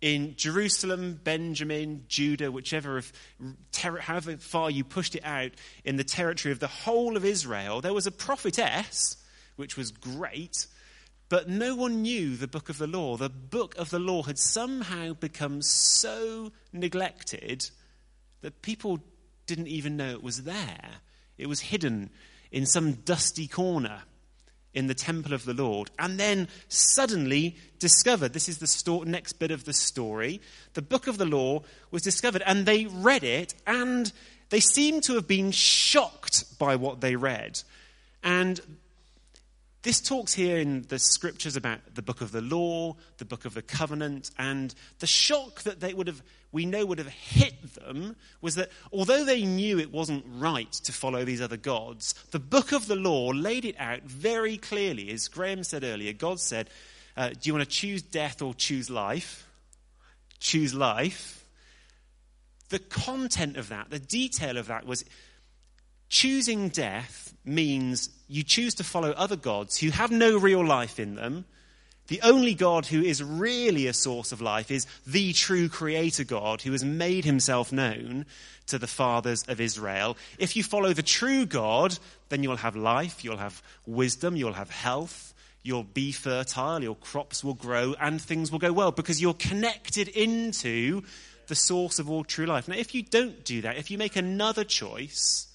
in 0.02 0.36
Jerusalem, 0.36 1.18
Benjamin, 1.24 2.04
Judah, 2.08 2.52
whichever, 2.52 2.98
of, 2.98 3.10
ter- 3.72 4.00
however 4.00 4.36
far 4.36 4.70
you 4.70 4.84
pushed 4.84 5.14
it 5.14 5.24
out 5.24 5.52
in 5.82 5.96
the 5.96 6.04
territory 6.04 6.52
of 6.52 6.60
the 6.60 6.66
whole 6.66 7.16
of 7.16 7.24
Israel, 7.24 7.80
there 7.80 7.94
was 7.94 8.06
a 8.06 8.12
prophetess, 8.12 9.16
which 9.56 9.78
was 9.78 9.90
great, 9.90 10.66
but 11.30 11.48
no 11.48 11.74
one 11.74 12.02
knew 12.02 12.36
the 12.36 12.46
book 12.46 12.68
of 12.68 12.76
the 12.76 12.86
law. 12.86 13.16
The 13.16 13.30
book 13.30 13.74
of 13.78 13.88
the 13.88 13.98
law 13.98 14.24
had 14.24 14.38
somehow 14.38 15.14
become 15.14 15.62
so 15.62 16.52
neglected 16.70 17.70
that 18.42 18.60
people 18.60 18.98
didn't 19.46 19.68
even 19.68 19.96
know 19.96 20.10
it 20.10 20.22
was 20.22 20.42
there. 20.42 20.90
It 21.38 21.46
was 21.46 21.60
hidden 21.60 22.10
in 22.52 22.66
some 22.66 22.92
dusty 22.92 23.46
corner 23.48 24.02
in 24.74 24.86
the 24.88 24.94
temple 24.94 25.32
of 25.32 25.44
the 25.44 25.54
Lord, 25.54 25.90
and 25.98 26.18
then 26.18 26.48
suddenly 26.68 27.56
discovered 27.78 28.32
this 28.32 28.48
is 28.48 28.58
the 28.58 28.66
sto- 28.66 29.04
next 29.04 29.34
bit 29.34 29.50
of 29.50 29.64
the 29.64 29.72
story. 29.72 30.40
The 30.74 30.82
book 30.82 31.06
of 31.06 31.18
the 31.18 31.24
law 31.26 31.62
was 31.90 32.02
discovered, 32.02 32.42
and 32.44 32.66
they 32.66 32.86
read 32.86 33.24
it, 33.24 33.54
and 33.66 34.12
they 34.50 34.60
seem 34.60 35.00
to 35.02 35.14
have 35.14 35.28
been 35.28 35.50
shocked 35.50 36.58
by 36.58 36.76
what 36.76 37.00
they 37.00 37.16
read. 37.16 37.62
And 38.22 38.60
this 39.84 40.00
talks 40.00 40.32
here 40.32 40.56
in 40.56 40.86
the 40.88 40.98
scriptures 40.98 41.56
about 41.56 41.78
the 41.94 42.00
book 42.00 42.22
of 42.22 42.32
the 42.32 42.40
law, 42.40 42.96
the 43.18 43.24
book 43.26 43.44
of 43.44 43.52
the 43.52 43.60
covenant, 43.60 44.30
and 44.38 44.74
the 44.98 45.06
shock 45.06 45.62
that 45.64 45.80
they 45.80 45.92
would 45.92 46.06
have, 46.06 46.22
we 46.52 46.64
know 46.64 46.86
would 46.86 46.98
have 46.98 47.08
hit 47.08 47.74
them 47.74 48.16
was 48.40 48.54
that 48.54 48.70
although 48.92 49.26
they 49.26 49.44
knew 49.44 49.78
it 49.78 49.92
wasn't 49.92 50.24
right 50.26 50.72
to 50.72 50.90
follow 50.90 51.22
these 51.22 51.42
other 51.42 51.58
gods, 51.58 52.14
the 52.30 52.38
book 52.38 52.72
of 52.72 52.86
the 52.86 52.96
law 52.96 53.28
laid 53.28 53.66
it 53.66 53.78
out 53.78 54.02
very 54.04 54.56
clearly. 54.56 55.10
As 55.10 55.28
Graham 55.28 55.62
said 55.62 55.84
earlier, 55.84 56.14
God 56.14 56.40
said, 56.40 56.70
uh, 57.14 57.28
Do 57.28 57.40
you 57.42 57.52
want 57.52 57.68
to 57.68 57.70
choose 57.70 58.00
death 58.00 58.40
or 58.40 58.54
choose 58.54 58.88
life? 58.88 59.46
Choose 60.40 60.74
life. 60.74 61.44
The 62.70 62.78
content 62.78 63.58
of 63.58 63.68
that, 63.68 63.90
the 63.90 63.98
detail 63.98 64.56
of 64.56 64.68
that 64.68 64.86
was 64.86 65.04
choosing 66.08 66.70
death 66.70 67.34
means 67.44 68.08
you 68.28 68.42
choose 68.42 68.74
to 68.74 68.84
follow 68.84 69.10
other 69.12 69.36
gods 69.36 69.78
who 69.78 69.90
have 69.90 70.10
no 70.10 70.38
real 70.38 70.64
life 70.64 70.98
in 70.98 71.14
them. 71.14 71.44
The 72.08 72.20
only 72.22 72.54
God 72.54 72.86
who 72.86 73.02
is 73.02 73.22
really 73.22 73.86
a 73.86 73.94
source 73.94 74.30
of 74.30 74.42
life 74.42 74.70
is 74.70 74.86
the 75.06 75.32
true 75.32 75.70
creator 75.70 76.24
God 76.24 76.60
who 76.60 76.72
has 76.72 76.84
made 76.84 77.24
himself 77.24 77.72
known 77.72 78.26
to 78.66 78.78
the 78.78 78.86
fathers 78.86 79.42
of 79.48 79.60
Israel. 79.60 80.16
If 80.38 80.54
you 80.54 80.62
follow 80.62 80.92
the 80.92 81.02
true 81.02 81.46
God, 81.46 81.98
then 82.28 82.42
you'll 82.42 82.56
have 82.56 82.76
life, 82.76 83.24
you'll 83.24 83.38
have 83.38 83.62
wisdom, 83.86 84.36
you'll 84.36 84.52
have 84.52 84.70
health, 84.70 85.32
you'll 85.62 85.82
be 85.82 86.12
fertile, 86.12 86.82
your 86.82 86.96
crops 86.96 87.42
will 87.42 87.54
grow, 87.54 87.94
and 87.98 88.20
things 88.20 88.52
will 88.52 88.58
go 88.58 88.72
well 88.72 88.92
because 88.92 89.22
you're 89.22 89.34
connected 89.34 90.08
into 90.08 91.02
the 91.46 91.54
source 91.54 91.98
of 91.98 92.10
all 92.10 92.24
true 92.24 92.46
life. 92.46 92.68
Now, 92.68 92.76
if 92.76 92.94
you 92.94 93.02
don't 93.02 93.44
do 93.44 93.62
that, 93.62 93.78
if 93.78 93.90
you 93.90 93.96
make 93.96 94.16
another 94.16 94.64
choice, 94.64 95.46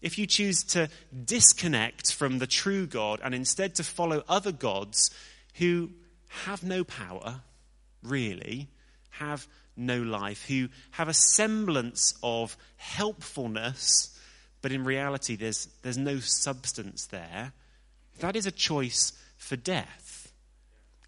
if 0.00 0.18
you 0.18 0.26
choose 0.26 0.62
to 0.64 0.88
disconnect 1.24 2.12
from 2.12 2.38
the 2.38 2.46
true 2.46 2.86
God 2.86 3.20
and 3.22 3.34
instead 3.34 3.74
to 3.76 3.84
follow 3.84 4.22
other 4.28 4.52
gods 4.52 5.10
who 5.54 5.90
have 6.44 6.62
no 6.62 6.84
power, 6.84 7.40
really, 8.02 8.68
have 9.10 9.46
no 9.76 10.02
life, 10.02 10.46
who 10.46 10.68
have 10.92 11.08
a 11.08 11.14
semblance 11.14 12.14
of 12.22 12.56
helpfulness, 12.76 14.18
but 14.62 14.72
in 14.72 14.84
reality 14.84 15.36
there's, 15.36 15.68
there's 15.82 15.98
no 15.98 16.18
substance 16.18 17.06
there, 17.06 17.52
that 18.20 18.36
is 18.36 18.46
a 18.46 18.52
choice 18.52 19.12
for 19.36 19.56
death. 19.56 20.32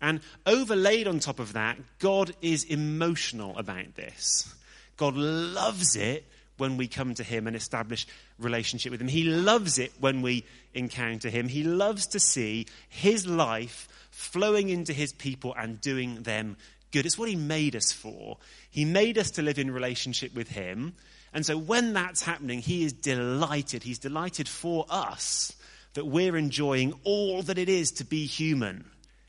And 0.01 0.21
overlaid 0.45 1.09
on 1.09 1.21
top 1.21 1.39
of 1.39 1.55
that, 1.55 1.79
God 1.99 2.35
is 2.43 2.65
emotional 2.65 3.57
about 3.57 3.95
this. 3.95 4.55
God 4.97 5.17
loves 5.17 5.97
it 5.97 6.25
when 6.59 6.77
we 6.77 6.89
come 6.89 7.15
to 7.15 7.23
him 7.23 7.47
and 7.47 7.57
establish 7.57 8.07
relationship 8.39 8.93
with 8.93 9.01
him. 9.01 9.09
He 9.09 9.25
loves 9.25 9.79
it 9.79 9.93
when 9.99 10.23
we 10.23 10.45
encounter 10.75 11.31
him. 11.31 11.49
He 11.49 11.65
loves 11.65 12.07
to 12.09 12.21
see 12.21 12.67
his 12.89 13.27
life 13.27 13.89
flowing 14.11 14.69
into 14.69 14.93
his 14.93 15.13
people 15.13 15.55
and 15.59 15.81
doing 15.81 16.23
them 16.23 16.57
good. 16.93 17.07
It's 17.07 17.19
what 17.19 17.29
he 17.29 17.37
made 17.37 17.77
us 17.77 17.93
for. 17.93 18.39
He 18.71 18.85
made 18.85 19.19
us 19.19 19.33
to 19.33 19.43
live 19.43 19.59
in 19.59 19.71
relationship 19.71 20.35
with 20.35 20.49
him. 20.49 20.95
And 21.33 21.45
so 21.45 21.57
when 21.57 21.93
that's 21.93 22.23
happening, 22.23 22.61
he 22.61 22.85
is 22.85 22.93
delighted. 22.93 23.83
He's 23.83 23.99
delighted 23.99 24.49
for 24.49 24.87
us 24.89 25.53
that 25.95 26.07
we're 26.07 26.37
enjoying 26.37 26.95
all 27.05 27.43
that 27.43 27.59
it 27.59 27.69
is 27.69 27.91
to 27.93 28.05
be 28.05 28.27
human 28.27 28.85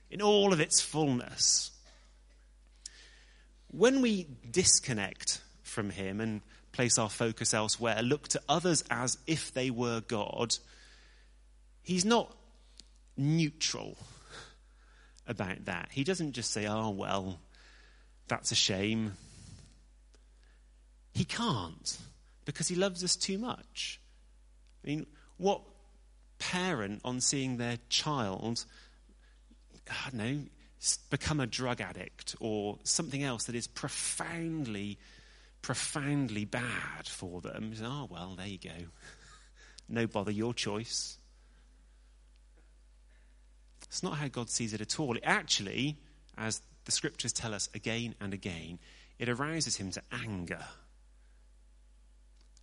in 0.10 0.22
all 0.22 0.54
of 0.54 0.60
its 0.60 0.82
fullness. 0.82 1.72
When 3.70 4.02
we 4.02 4.28
disconnect 4.50 5.42
from 5.64 5.90
him 5.90 6.22
and 6.22 6.42
place 6.78 7.00
our 7.00 7.10
focus 7.10 7.56
elsewhere, 7.56 8.04
look 8.04 8.28
to 8.28 8.42
others 8.48 8.84
as 8.92 9.18
if 9.26 9.52
they 9.52 9.72
were 9.72 10.00
God, 10.00 10.56
he's 11.82 12.06
not 12.06 12.32
neutral 13.18 13.98
about 15.28 15.66
that. 15.66 15.90
He 15.92 16.04
doesn't 16.04 16.34
just 16.34 16.52
say, 16.52 16.68
oh, 16.68 16.92
well, 16.92 17.40
that's 18.28 18.52
a 18.52 18.56
shame. 18.56 19.14
He 21.16 21.26
can't 21.26 21.98
because 22.46 22.68
he 22.68 22.76
loves 22.76 23.04
us 23.04 23.16
too 23.16 23.40
much. 23.40 24.00
I 24.84 24.88
mean, 24.88 25.08
what 25.38 25.62
parent, 26.38 27.02
on 27.04 27.22
seeing 27.22 27.58
their 27.58 27.80
child, 27.90 28.66
I 29.90 30.12
don't 30.12 30.14
know, 30.14 30.40
become 31.10 31.40
a 31.40 31.48
drug 31.48 31.82
addict 31.82 32.36
or 32.40 32.78
something 32.84 33.24
else 33.24 33.46
that 33.46 33.56
is 33.56 33.66
profoundly 33.66 35.00
profoundly 35.68 36.46
bad 36.46 37.06
for 37.10 37.42
them. 37.42 37.74
Oh, 37.84 38.08
well, 38.10 38.36
there 38.38 38.48
you 38.48 38.58
go. 38.58 38.72
no 39.90 40.08
bother, 40.08 40.32
your 40.32 40.54
choice. 40.54 41.18
It's 43.84 44.02
not 44.02 44.18
how 44.18 44.30
God 44.30 44.50
sees 44.50 44.74
it 44.74 44.80
at 44.80 44.98
all. 44.98 45.18
It 45.18 45.24
actually, 45.26 45.98
as 46.38 46.62
the 46.86 46.94
scriptures 46.94 47.34
tell 47.34 47.54
us 47.54 47.68
again 47.76 48.16
and 48.22 48.34
again, 48.34 48.80
it 49.20 49.28
arouses 49.28 49.76
him 49.76 49.92
to 49.92 50.02
anger. 50.10 50.64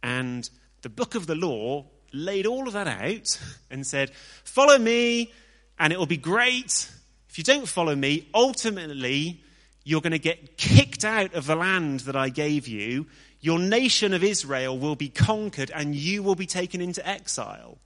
And 0.03 0.49
the 0.81 0.89
book 0.89 1.15
of 1.15 1.27
the 1.27 1.35
law 1.35 1.85
laid 2.11 2.47
all 2.47 2.67
of 2.67 2.73
that 2.73 2.89
out 2.89 3.39
and 3.71 3.87
said, 3.87 4.13
Follow 4.45 4.79
me, 4.79 5.31
and 5.79 5.93
it 5.93 5.99
will 5.99 6.07
be 6.07 6.17
great. 6.17 6.91
If 7.29 7.37
you 7.37 7.45
don't 7.45 7.69
follow 7.69 7.95
me, 7.95 8.31
ultimately, 8.33 9.44
you're 9.85 10.00
going 10.00 10.12
to 10.12 10.19
get 10.19 10.57
kicked 10.57 11.05
out 11.05 11.35
of 11.35 11.47
the 11.47 11.55
land 11.55 12.00
that 12.00 12.17
I 12.17 12.31
gave 12.31 12.67
you. 12.67 13.07
Your 13.41 13.59
nation 13.59 14.14
of 14.14 14.25
Israel 14.25 14.79
will 14.79 14.97
be 14.97 15.11
conquered 15.11 15.71
and 15.71 15.95
you 15.95 16.23
will 16.23 16.35
be 16.35 16.47
taken 16.47 16.81
into 16.81 17.07
exile. 17.07 17.79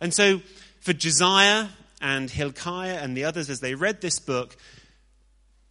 And 0.00 0.14
so, 0.14 0.40
for 0.80 0.92
Josiah 0.92 1.66
and 2.00 2.30
Hilkiah 2.30 2.98
and 3.02 3.16
the 3.16 3.24
others, 3.24 3.50
as 3.50 3.60
they 3.60 3.74
read 3.74 4.00
this 4.00 4.18
book, 4.18 4.56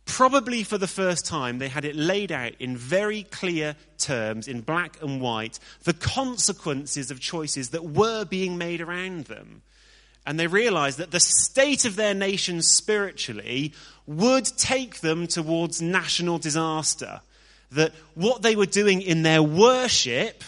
probably 0.05 0.63
for 0.63 0.77
the 0.77 0.87
first 0.87 1.25
time, 1.25 1.59
they 1.59 1.69
had 1.69 1.85
it 1.85 1.95
laid 1.95 2.31
out 2.31 2.53
in 2.59 2.75
very 2.75 3.23
clear 3.23 3.75
terms, 3.97 4.47
in 4.47 4.61
black 4.61 5.01
and 5.01 5.21
white, 5.21 5.59
the 5.83 5.93
consequences 5.93 7.09
of 7.11 7.19
choices 7.19 7.69
that 7.69 7.85
were 7.85 8.25
being 8.25 8.57
made 8.57 8.81
around 8.81 9.25
them. 9.25 9.61
And 10.25 10.39
they 10.39 10.47
realized 10.47 10.99
that 10.99 11.11
the 11.11 11.19
state 11.19 11.85
of 11.85 11.95
their 11.95 12.13
nation 12.13 12.61
spiritually 12.61 13.73
would 14.05 14.45
take 14.57 14.99
them 14.99 15.27
towards 15.27 15.81
national 15.81 16.37
disaster. 16.37 17.21
That 17.71 17.93
what 18.13 18.41
they 18.41 18.55
were 18.55 18.65
doing 18.65 19.01
in 19.01 19.23
their 19.23 19.41
worship 19.41 20.43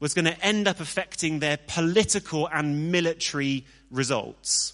was 0.00 0.14
going 0.14 0.24
to 0.24 0.44
end 0.44 0.66
up 0.66 0.80
affecting 0.80 1.38
their 1.38 1.58
political 1.66 2.48
and 2.48 2.90
military 2.90 3.66
results. 3.90 4.72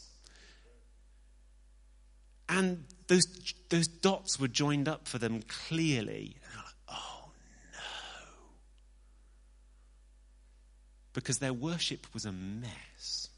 And 2.49 2.85
those, 3.09 3.27
those 3.69 3.89
dots 3.89 4.39
were 4.39 4.49
joined 4.49 4.89
up 4.89 5.09
for 5.09 5.19
them 5.19 5.43
clearly. 5.43 6.37
Like, 6.57 6.75
oh 6.89 7.29
no. 7.73 7.79
Because 11.13 11.39
their 11.39 11.53
worship 11.53 12.07
was 12.15 12.25
a 12.25 12.33
mess. 12.33 13.29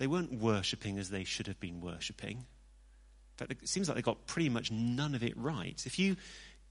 They 0.00 0.06
weren't 0.06 0.32
worshipping 0.32 0.98
as 0.98 1.10
they 1.10 1.24
should 1.24 1.46
have 1.46 1.60
been 1.60 1.82
worshipping. 1.82 2.38
In 2.38 2.44
fact, 3.36 3.52
it 3.52 3.68
seems 3.68 3.86
like 3.86 3.96
they 3.96 4.02
got 4.02 4.26
pretty 4.26 4.48
much 4.48 4.72
none 4.72 5.14
of 5.14 5.22
it 5.22 5.36
right. 5.36 5.78
If 5.84 5.98
you 5.98 6.16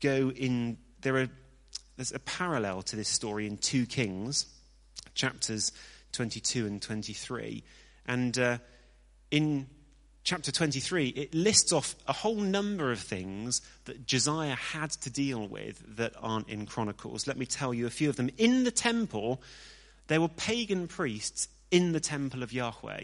go 0.02 0.32
in, 0.32 0.80
there 1.02 1.16
are, 1.16 1.30
there's 1.96 2.12
a 2.12 2.18
parallel 2.18 2.82
to 2.82 2.96
this 2.96 3.08
story 3.08 3.46
in 3.46 3.58
2 3.58 3.86
Kings 3.86 4.48
chapters 5.14 5.72
22 6.12 6.66
and 6.66 6.82
23. 6.82 7.64
And 8.08 8.40
uh, 8.40 8.58
in 9.30 9.68
chapter 10.24 10.52
23, 10.52 11.10
it 11.10 11.36
lists 11.36 11.72
off 11.72 11.94
a 12.08 12.14
whole 12.14 12.42
number 12.42 12.92
of 12.92 13.00
things 13.00 13.62
that 13.86 14.08
Josiah 14.08 14.56
had 14.56 14.90
to 14.90 15.12
deal 15.12 15.48
with 15.48 15.98
that 15.98 16.14
aren't 16.20 16.50
in 16.50 16.66
Chronicles. 16.66 17.28
Let 17.28 17.38
me 17.38 17.46
tell 17.46 17.76
you 17.76 17.86
a 17.86 17.92
few 17.92 18.10
of 18.10 18.16
them. 18.16 18.32
In 18.40 18.64
the 18.64 18.72
temple, 18.72 19.40
there 20.08 20.20
were 20.20 20.30
pagan 20.30 20.88
priests 20.88 21.48
in 21.70 21.92
the 21.92 22.00
temple 22.00 22.42
of 22.42 22.52
Yahweh. 22.52 23.04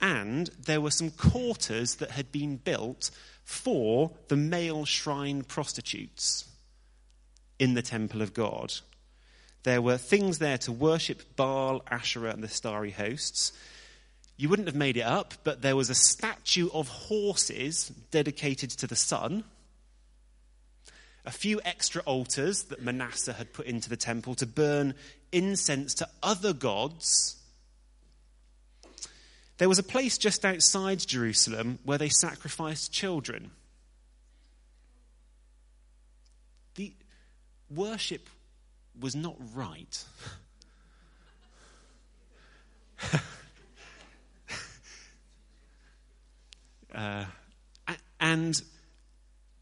And 0.00 0.48
there 0.64 0.80
were 0.80 0.90
some 0.90 1.10
quarters 1.10 1.96
that 1.96 2.12
had 2.12 2.32
been 2.32 2.56
built 2.56 3.10
for 3.44 4.12
the 4.28 4.36
male 4.36 4.84
shrine 4.84 5.42
prostitutes 5.42 6.48
in 7.58 7.74
the 7.74 7.82
temple 7.82 8.22
of 8.22 8.32
God. 8.32 8.72
There 9.62 9.82
were 9.82 9.98
things 9.98 10.38
there 10.38 10.58
to 10.58 10.72
worship 10.72 11.36
Baal, 11.36 11.82
Asherah, 11.90 12.32
and 12.32 12.42
the 12.42 12.48
starry 12.48 12.92
hosts. 12.92 13.52
You 14.36 14.48
wouldn't 14.48 14.68
have 14.68 14.76
made 14.76 14.96
it 14.96 15.02
up, 15.02 15.34
but 15.44 15.60
there 15.60 15.76
was 15.76 15.90
a 15.90 15.94
statue 15.94 16.70
of 16.72 16.88
horses 16.88 17.88
dedicated 18.10 18.70
to 18.70 18.86
the 18.86 18.96
sun. 18.96 19.44
A 21.26 21.30
few 21.30 21.60
extra 21.62 22.00
altars 22.02 22.62
that 22.64 22.82
Manasseh 22.82 23.34
had 23.34 23.52
put 23.52 23.66
into 23.66 23.90
the 23.90 23.96
temple 23.98 24.34
to 24.36 24.46
burn 24.46 24.94
incense 25.30 25.92
to 25.94 26.08
other 26.22 26.54
gods. 26.54 27.36
There 29.60 29.68
was 29.68 29.78
a 29.78 29.82
place 29.82 30.16
just 30.16 30.46
outside 30.46 31.00
Jerusalem 31.00 31.78
where 31.84 31.98
they 31.98 32.08
sacrificed 32.08 32.94
children. 32.94 33.50
The 36.76 36.94
worship 37.68 38.30
was 38.98 39.14
not 39.14 39.36
right. 39.52 40.02
uh, 46.94 47.26
and 48.18 48.62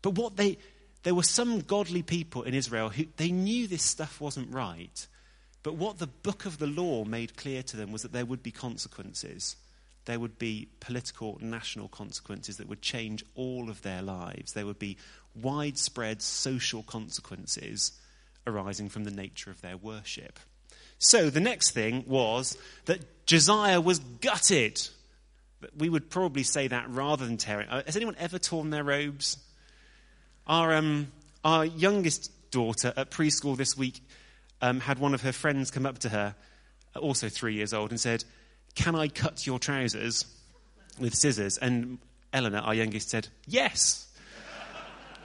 but 0.02 0.10
what 0.10 0.36
they 0.36 0.58
there 1.02 1.16
were 1.16 1.24
some 1.24 1.58
godly 1.58 2.02
people 2.04 2.44
in 2.44 2.54
Israel 2.54 2.90
who 2.90 3.06
they 3.16 3.32
knew 3.32 3.66
this 3.66 3.82
stuff 3.82 4.20
wasn't 4.20 4.54
right. 4.54 5.08
But 5.64 5.74
what 5.74 5.98
the 5.98 6.06
book 6.06 6.46
of 6.46 6.58
the 6.58 6.68
law 6.68 7.04
made 7.04 7.36
clear 7.36 7.64
to 7.64 7.76
them 7.76 7.90
was 7.90 8.02
that 8.02 8.12
there 8.12 8.24
would 8.24 8.44
be 8.44 8.52
consequences. 8.52 9.56
There 10.08 10.18
would 10.18 10.38
be 10.38 10.68
political, 10.80 11.36
national 11.42 11.88
consequences 11.88 12.56
that 12.56 12.66
would 12.66 12.80
change 12.80 13.22
all 13.34 13.68
of 13.68 13.82
their 13.82 14.00
lives. 14.00 14.54
There 14.54 14.64
would 14.64 14.78
be 14.78 14.96
widespread 15.34 16.22
social 16.22 16.82
consequences 16.82 17.92
arising 18.46 18.88
from 18.88 19.04
the 19.04 19.10
nature 19.10 19.50
of 19.50 19.60
their 19.60 19.76
worship. 19.76 20.40
So 20.98 21.28
the 21.28 21.40
next 21.40 21.72
thing 21.72 22.04
was 22.06 22.56
that 22.86 23.26
Josiah 23.26 23.82
was 23.82 23.98
gutted. 23.98 24.80
We 25.76 25.90
would 25.90 26.08
probably 26.08 26.42
say 26.42 26.68
that 26.68 26.88
rather 26.88 27.26
than 27.26 27.36
tearing. 27.36 27.68
Uh, 27.68 27.82
has 27.84 27.94
anyone 27.94 28.16
ever 28.18 28.38
torn 28.38 28.70
their 28.70 28.84
robes? 28.84 29.36
Our, 30.46 30.74
um, 30.74 31.12
our 31.44 31.66
youngest 31.66 32.32
daughter 32.50 32.94
at 32.96 33.10
preschool 33.10 33.58
this 33.58 33.76
week 33.76 34.00
um, 34.62 34.80
had 34.80 35.00
one 35.00 35.12
of 35.12 35.20
her 35.20 35.32
friends 35.32 35.70
come 35.70 35.84
up 35.84 35.98
to 35.98 36.08
her, 36.08 36.34
also 36.96 37.28
three 37.28 37.52
years 37.52 37.74
old, 37.74 37.90
and 37.90 38.00
said, 38.00 38.24
Can 38.78 38.94
I 38.94 39.08
cut 39.08 39.44
your 39.44 39.58
trousers 39.58 40.24
with 41.00 41.12
scissors? 41.12 41.58
And 41.58 41.98
Eleanor, 42.32 42.58
our 42.58 42.74
youngest, 42.74 43.10
said, 43.10 43.26
Yes. 43.48 44.06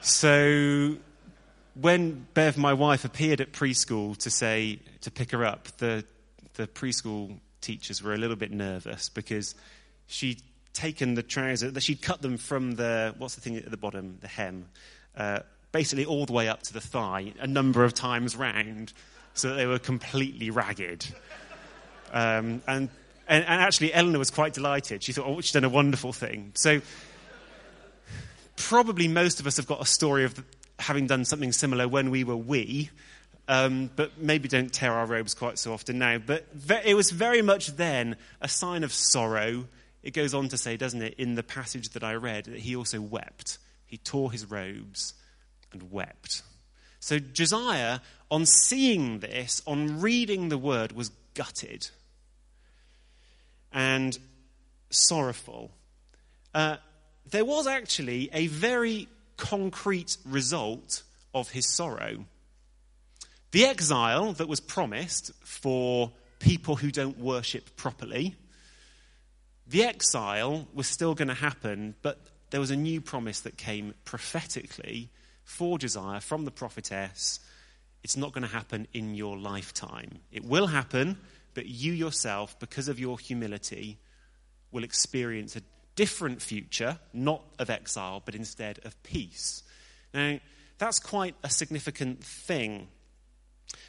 so 0.02 0.96
when 1.76 2.26
Bev, 2.34 2.58
my 2.58 2.74
wife, 2.74 3.06
appeared 3.06 3.42
at 3.42 3.52
preschool 3.52 4.18
to 4.18 4.32
say, 4.32 4.80
to 5.02 5.12
pick 5.12 5.30
her 5.30 5.46
up, 5.46 5.68
the, 5.78 6.04
the 6.56 6.66
preschool 6.66 7.38
teachers 7.62 8.02
were 8.02 8.16
a 8.16 8.18
little 8.18 8.36
bit 8.36 8.52
nervous 8.52 9.10
because 9.10 9.54
she'd 10.08 10.42
taken 10.74 11.14
the 11.14 11.22
trousers, 11.22 11.84
she'd 11.84 12.02
cut 12.02 12.24
them 12.24 12.38
from 12.38 12.72
the, 12.72 13.14
what's 13.20 13.36
the 13.36 13.42
thing 13.42 13.56
at 13.56 13.70
the 13.70 13.78
bottom, 13.78 14.18
the 14.22 14.28
hem, 14.28 14.66
uh, 15.16 15.42
basically 15.72 16.06
all 16.06 16.26
the 16.26 16.34
way 16.34 16.48
up 16.48 16.64
to 16.64 16.74
the 16.74 16.82
thigh, 16.82 17.32
a 17.40 17.46
number 17.46 17.84
of 17.84 17.94
times 17.94 18.36
round 18.36 18.94
so 19.36 19.50
that 19.50 19.56
they 19.58 19.68
were 19.68 19.78
completely 19.78 20.50
ragged. 20.50 21.06
Um, 22.12 22.64
and, 22.68 22.90
and, 23.28 23.46
and, 23.46 23.62
actually, 23.62 23.94
Eleanor 23.94 24.20
was 24.20 24.32
quite 24.32 24.54
delighted. 24.54 25.04
She 25.04 25.14
thought, 25.14 25.26
oh, 25.28 25.42
she's 25.42 25.52
done 25.52 25.64
a 25.64 25.70
wonderful 25.70 26.14
thing. 26.14 26.52
So, 26.56 26.82
probably 28.56 29.08
most 29.08 29.40
of 29.40 29.48
us 29.48 29.58
have 29.58 29.68
got 29.68 29.82
a 29.82 29.86
story 29.86 30.26
of 30.26 30.44
having 30.80 31.08
done 31.08 31.26
something 31.26 31.52
similar 31.52 31.88
when 31.88 32.10
we 32.10 32.24
were 32.24 32.36
wee, 32.36 32.90
um, 33.48 33.90
but 33.96 34.18
maybe 34.18 34.48
don't 34.48 34.72
tear 34.72 34.94
our 34.94 35.06
robes 35.06 35.34
quite 35.34 35.58
so 35.58 35.74
often 35.74 36.00
now. 36.00 36.18
But 36.18 36.46
it 36.86 36.96
was 36.96 37.12
very 37.12 37.42
much 37.42 37.76
then 37.76 38.16
a 38.42 38.48
sign 38.48 38.84
of 38.84 38.92
sorrow. 38.92 39.68
It 40.02 40.12
goes 40.12 40.34
on 40.34 40.50
to 40.50 40.58
say, 40.58 40.78
doesn't 40.78 41.02
it, 41.02 41.16
in 41.18 41.36
the 41.36 41.44
passage 41.44 41.90
that 41.90 42.04
I 42.04 42.16
read, 42.16 42.46
that 42.46 42.60
he 42.60 42.76
also 42.76 43.00
wept. 43.00 43.58
He 43.86 43.98
tore 43.98 44.32
his 44.32 44.50
robes 44.50 45.14
and 45.72 45.92
wept. 45.92 46.42
So 47.00 47.20
Josiah, 47.20 48.00
on 48.32 48.46
seeing 48.46 49.20
this, 49.20 49.62
on 49.68 50.02
reading 50.02 50.50
the 50.50 50.58
word, 50.58 50.94
was 50.94 51.12
gutted 51.34 51.90
and 53.74 54.18
sorrowful. 54.90 55.72
Uh, 56.54 56.78
there 57.30 57.46
was 57.46 57.68
actually 57.68 58.30
a 58.34 58.48
very 58.48 59.08
concrete 59.38 60.18
result 60.26 61.04
of 61.34 61.50
his 61.50 61.68
sorrow. 61.68 62.26
The 63.52 63.66
exile 63.66 64.34
that 64.34 64.48
was 64.48 64.60
promised 64.60 65.32
for 65.44 66.12
people 66.40 66.76
who 66.76 66.92
don't 66.92 67.18
worship 67.18 67.76
properly, 67.76 68.36
the 69.68 69.84
exile 69.84 70.68
was 70.74 70.88
still 70.88 71.16
going 71.16 71.30
to 71.30 71.34
happen, 71.34 71.96
but 72.02 72.20
there 72.50 72.60
was 72.60 72.72
a 72.72 72.76
new 72.76 73.02
promise 73.02 73.40
that 73.42 73.58
came 73.58 73.94
prophetically 74.06 75.10
for 75.44 75.78
Josiah 75.78 76.22
from 76.22 76.46
the 76.46 76.52
prophetess. 76.52 77.40
It's 78.04 78.18
not 78.18 78.34
going 78.34 78.44
to 78.44 78.54
happen 78.54 78.88
in 78.94 79.16
your 79.16 79.38
lifetime. 79.38 80.20
It 80.32 80.44
will 80.44 80.68
happen, 80.68 81.18
but 81.54 81.66
you 81.66 81.94
yourself, 81.94 82.58
because 82.60 82.88
of 82.88 83.00
your 83.00 83.20
humility, 83.20 83.98
will 84.72 84.84
experience 84.84 85.56
a 85.56 85.62
different 85.96 86.42
future, 86.42 87.00
not 87.14 87.44
of 87.60 87.70
exile, 87.70 88.22
but 88.24 88.36
instead 88.36 88.80
of 88.84 89.02
peace. 89.04 89.64
Now, 90.14 90.40
that's 90.78 91.00
quite 91.00 91.36
a 91.44 91.50
significant 91.50 92.24
thing. 92.24 92.88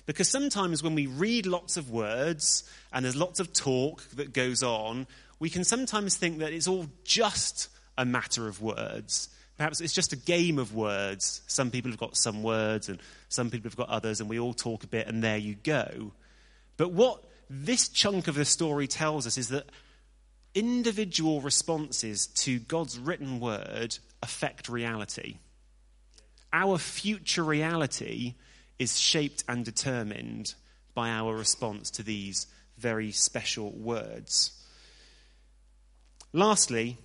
Because 0.06 0.28
sometimes 0.28 0.82
when 0.82 0.94
we 0.94 1.06
read 1.06 1.46
lots 1.46 1.76
of 1.76 1.90
words 1.90 2.64
and 2.92 3.04
there's 3.04 3.16
lots 3.16 3.40
of 3.40 3.52
talk 3.52 4.02
that 4.10 4.32
goes 4.32 4.62
on, 4.62 5.06
we 5.38 5.50
can 5.50 5.64
sometimes 5.64 6.16
think 6.16 6.38
that 6.38 6.52
it's 6.52 6.68
all 6.68 6.86
just 7.04 7.68
a 7.96 8.04
matter 8.04 8.48
of 8.48 8.60
words. 8.60 9.28
Perhaps 9.56 9.80
it's 9.80 9.92
just 9.92 10.12
a 10.12 10.16
game 10.16 10.58
of 10.58 10.74
words. 10.74 11.42
Some 11.46 11.70
people 11.70 11.90
have 11.90 12.00
got 12.00 12.16
some 12.16 12.42
words 12.42 12.88
and 12.88 12.98
some 13.28 13.50
people 13.50 13.70
have 13.70 13.76
got 13.76 13.88
others, 13.88 14.20
and 14.20 14.28
we 14.28 14.38
all 14.38 14.54
talk 14.54 14.84
a 14.84 14.88
bit, 14.88 15.06
and 15.06 15.22
there 15.22 15.36
you 15.36 15.54
go. 15.54 16.12
But 16.76 16.90
what 16.90 17.24
this 17.62 17.88
chunk 17.88 18.26
of 18.26 18.34
the 18.34 18.44
story 18.44 18.86
tells 18.88 19.26
us 19.26 19.38
is 19.38 19.48
that 19.48 19.70
individual 20.54 21.40
responses 21.40 22.26
to 22.26 22.58
God's 22.58 22.98
written 22.98 23.38
word 23.38 23.96
affect 24.22 24.68
reality. 24.68 25.38
Our 26.52 26.78
future 26.78 27.44
reality 27.44 28.34
is 28.78 28.98
shaped 28.98 29.44
and 29.48 29.64
determined 29.64 30.54
by 30.94 31.10
our 31.10 31.34
response 31.34 31.90
to 31.92 32.02
these 32.02 32.46
very 32.76 33.12
special 33.12 33.70
words. 33.70 34.52
Lastly, 36.32 36.98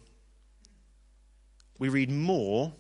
we 1.78 1.90
read 1.90 2.10
more 2.10 2.74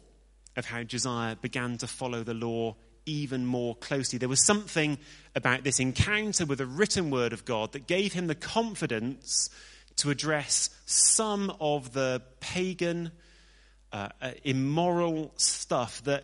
of 0.55 0.65
how 0.65 0.83
Josiah 0.83 1.35
began 1.35 1.77
to 1.77 1.87
follow 1.87 2.23
the 2.23 2.33
law 2.33 2.75
even 3.09 3.45
more 3.45 3.75
closely. 3.75 4.19
There 4.19 4.29
was 4.29 4.45
something 4.45 4.97
about 5.35 5.63
this 5.63 5.79
encounter 5.79 6.45
with 6.45 6.59
the 6.59 6.65
written 6.65 7.09
word 7.09 7.33
of 7.33 7.45
God 7.45 7.71
that 7.73 7.87
gave 7.87 8.13
him 8.13 8.27
the 8.27 8.35
confidence 8.35 9.49
to 9.97 10.09
address 10.09 10.69
some 10.85 11.55
of 11.59 11.93
the 11.93 12.21
pagan, 12.39 13.11
uh, 13.91 14.09
uh, 14.21 14.31
immoral 14.43 15.31
stuff 15.35 16.03
that 16.03 16.23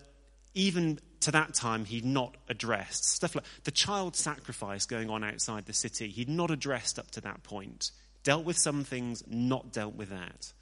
even 0.54 1.00
to 1.22 1.32
that 1.32 1.54
time 1.54 1.86
he'd 1.86 2.06
not 2.06 2.38
addressed. 2.48 3.04
Stuff 3.04 3.36
like 3.36 3.46
the 3.64 3.72
child 3.72 4.16
sacrifice 4.16 4.86
going 4.86 5.10
on 5.10 5.24
outside 5.24 5.66
the 5.66 5.74
city, 5.74 6.08
he'd 6.08 6.30
not 6.30 6.52
addressed 6.52 7.00
up 7.00 7.12
to 7.12 7.22
that 7.22 7.44
point. 7.44 7.92
Dealt 8.24 8.46
with 8.46 8.58
some 8.58 8.84
things, 8.84 9.24
not 9.28 9.72
dealt 9.72 9.96
with 9.96 10.10
that. 10.10 10.54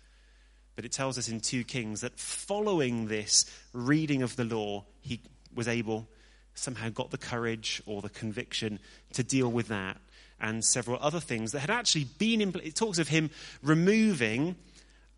But 0.75 0.85
it 0.85 0.91
tells 0.91 1.17
us 1.17 1.29
in 1.29 1.39
2 1.39 1.65
Kings 1.65 2.01
that 2.01 2.17
following 2.19 3.07
this 3.07 3.45
reading 3.73 4.23
of 4.23 4.35
the 4.35 4.43
law, 4.43 4.85
he 5.01 5.21
was 5.53 5.67
able, 5.67 6.07
somehow 6.53 6.89
got 6.89 7.11
the 7.11 7.17
courage 7.17 7.81
or 7.85 8.01
the 8.01 8.09
conviction 8.09 8.79
to 9.13 9.23
deal 9.23 9.51
with 9.51 9.67
that 9.67 9.97
and 10.39 10.63
several 10.63 10.97
other 11.01 11.19
things 11.19 11.51
that 11.51 11.59
had 11.59 11.69
actually 11.69 12.03
been 12.03 12.41
in 12.41 12.53
It 12.63 12.75
talks 12.75 12.99
of 12.99 13.07
him 13.07 13.29
removing 13.61 14.55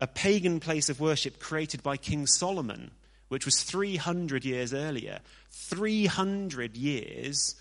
a 0.00 0.06
pagan 0.06 0.60
place 0.60 0.88
of 0.88 1.00
worship 1.00 1.40
created 1.40 1.82
by 1.82 1.96
King 1.96 2.26
Solomon, 2.26 2.90
which 3.28 3.44
was 3.44 3.62
300 3.62 4.44
years 4.44 4.72
earlier. 4.72 5.20
300 5.50 6.76
years 6.76 7.54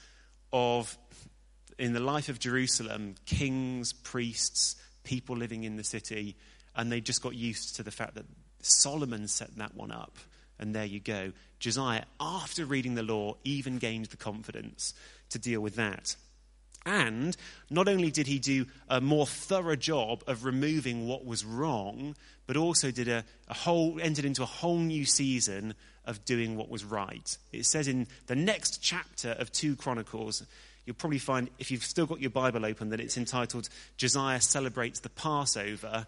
of 0.54 0.98
in 1.78 1.94
the 1.94 2.00
life 2.00 2.30
of 2.30 2.40
Jerusalem 2.40 3.16
kings, 3.26 3.92
priests, 3.92 4.76
people 5.04 5.36
living 5.36 5.64
in 5.64 5.76
the 5.76 5.84
city, 5.84 6.36
and 6.76 6.92
they 6.92 7.02
just 7.02 7.22
got 7.22 7.36
used 7.36 7.76
to 7.76 7.84
the 7.84 7.92
fact 7.92 8.16
that 8.16 8.26
Solomon 8.62 9.28
set 9.28 9.56
that 9.58 9.76
one 9.76 9.92
up. 9.92 10.18
And 10.60 10.74
there 10.74 10.86
you 10.86 11.00
go. 11.00 11.34
Josiah, 11.60 12.04
after 12.20 12.66
reading 12.66 12.96
the 12.96 13.04
law, 13.04 13.36
even 13.44 13.78
gained 13.78 14.06
the 14.06 14.18
confidence 14.18 14.94
to 15.30 15.40
deal 15.40 15.62
with 15.62 15.76
that. 15.76 16.16
And 16.86 17.36
not 17.70 17.88
only 17.88 18.12
did 18.12 18.28
he 18.28 18.38
do 18.38 18.68
a 18.88 19.02
more 19.02 19.26
thorough 19.26 19.76
job 19.76 20.24
of 20.28 20.46
removing 20.46 21.08
what 21.08 21.26
was 21.26 21.44
wrong, 21.44 22.16
but 22.46 22.58
also 22.58 22.92
did 22.92 23.08
a, 23.08 23.24
a, 23.48 23.54
whole 23.54 24.00
entered 24.00 24.26
into 24.26 24.44
a 24.44 24.48
whole 24.48 24.78
new 24.78 25.04
season 25.04 25.74
of 26.06 26.24
doing 26.26 26.56
what 26.56 26.70
was 26.70 26.84
right. 26.84 27.38
It 27.52 27.66
says 27.66 27.88
in 27.88 28.08
the 28.28 28.36
next 28.36 28.84
chapter 28.84 29.32
of 29.32 29.52
2 29.52 29.76
Chronicles, 29.78 30.46
you'll 30.86 30.96
probably 30.96 31.18
find, 31.18 31.50
if 31.58 31.72
you've 31.72 31.84
still 31.84 32.06
got 32.06 32.22
your 32.22 32.30
Bible 32.30 32.66
open, 32.66 32.90
that 32.90 33.00
it's 33.00 33.18
entitled 33.18 33.68
Josiah 33.98 34.42
Celebrates 34.42 35.00
the 35.00 35.10
Passover. 35.10 36.06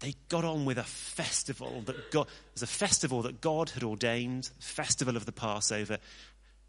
They 0.00 0.14
got 0.28 0.44
on 0.44 0.64
with 0.64 0.78
a 0.78 0.84
festival 0.84 1.82
that 1.86 2.10
God, 2.10 2.26
was 2.52 2.62
a 2.62 2.66
festival 2.66 3.22
that 3.22 3.40
God 3.40 3.70
had 3.70 3.82
ordained, 3.82 4.50
festival 4.60 5.16
of 5.16 5.24
the 5.24 5.32
Passover, 5.32 5.98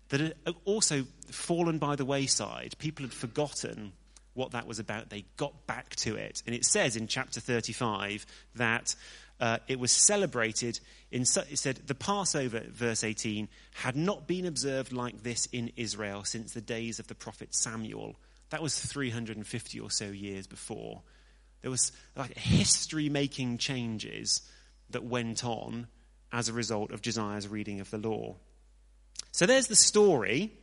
that 0.10 0.22
had 0.22 0.34
also 0.66 1.06
fallen 1.30 1.78
by 1.78 1.96
the 1.96 2.06
wayside. 2.06 2.76
People 2.78 3.04
had 3.04 3.14
forgotten 3.14 3.92
what 4.34 4.52
that 4.52 4.68
was 4.68 4.80
about. 4.80 5.10
They 5.10 5.26
got 5.36 5.66
back 5.68 5.96
to 5.98 6.16
it. 6.16 6.42
And 6.46 6.56
it 6.56 6.64
says 6.64 6.96
in 6.96 7.08
chapter 7.08 7.42
35 7.42 8.26
that 8.56 8.96
uh, 9.40 9.58
it 9.68 9.80
was 9.80 9.92
celebrated 9.92 10.80
in, 11.12 11.24
it 11.24 11.60
said, 11.60 11.82
the 11.86 11.96
Passover, 11.96 12.64
verse 12.70 13.04
18, 13.04 13.48
had 13.74 13.96
not 13.96 14.28
been 14.28 14.46
observed 14.46 14.94
like 14.94 15.24
this 15.24 15.48
in 15.52 15.72
Israel 15.76 16.24
since 16.24 16.54
the 16.54 16.62
days 16.62 17.00
of 17.00 17.08
the 17.08 17.16
prophet 17.16 17.54
Samuel. 17.54 18.16
That 18.50 18.62
was 18.62 18.80
350 18.80 19.80
or 19.80 19.92
so 19.92 20.06
years 20.06 20.48
before. 20.48 21.02
There 21.62 21.72
was 21.72 21.92
like 22.16 22.38
history 22.38 23.10
making 23.10 23.58
changes 23.58 24.42
that 24.90 25.04
went 25.04 25.44
on 25.44 25.88
as 26.32 26.50
a 26.50 26.54
result 26.54 26.92
of 26.92 27.02
Josiah's 27.02 27.48
reading 27.48 27.80
of 27.80 27.90
the 27.90 27.98
law. 27.98 28.36
So 29.32 29.46
there's 29.46 29.68
the 29.68 29.76
story. 29.76 30.54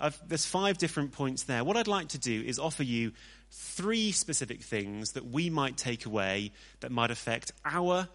I've, 0.00 0.20
there's 0.28 0.46
five 0.46 0.78
different 0.78 1.12
points 1.12 1.44
there. 1.44 1.64
What 1.64 1.76
I'd 1.76 1.88
like 1.88 2.08
to 2.08 2.18
do 2.18 2.42
is 2.42 2.58
offer 2.58 2.82
you 2.82 3.12
three 3.50 4.12
specific 4.12 4.62
things 4.62 5.12
that 5.12 5.26
we 5.26 5.50
might 5.50 5.76
take 5.76 6.06
away 6.06 6.52
that 6.80 6.92
might 6.92 7.10
affect 7.10 7.52
our 7.64 8.08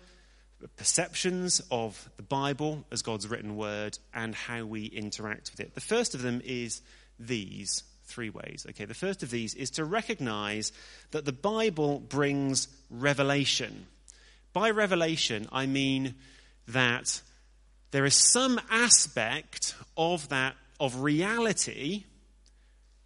perceptions 0.77 1.61
of 1.71 2.09
the 2.17 2.23
Bible 2.23 2.85
as 2.91 3.01
God's 3.01 3.27
written 3.27 3.55
word 3.55 3.97
and 4.13 4.33
how 4.33 4.65
we 4.65 4.85
interact 4.85 5.51
with 5.51 5.59
it. 5.59 5.75
The 5.75 5.81
first 5.81 6.15
of 6.15 6.21
them 6.21 6.41
is 6.43 6.81
these 7.19 7.83
three 8.05 8.29
ways. 8.29 8.65
Okay, 8.69 8.85
the 8.85 8.93
first 8.93 9.23
of 9.23 9.29
these 9.31 9.53
is 9.55 9.71
to 9.71 9.85
recognize 9.85 10.71
that 11.11 11.25
the 11.25 11.31
Bible 11.31 11.99
brings 11.99 12.67
revelation. 12.89 13.87
By 14.53 14.69
revelation, 14.69 15.47
I 15.51 15.65
mean 15.65 16.15
that 16.67 17.21
there 17.91 18.05
is 18.05 18.31
some 18.31 18.59
aspect 18.69 19.75
of 19.97 20.29
that, 20.29 20.55
of 20.79 21.01
reality, 21.01 22.05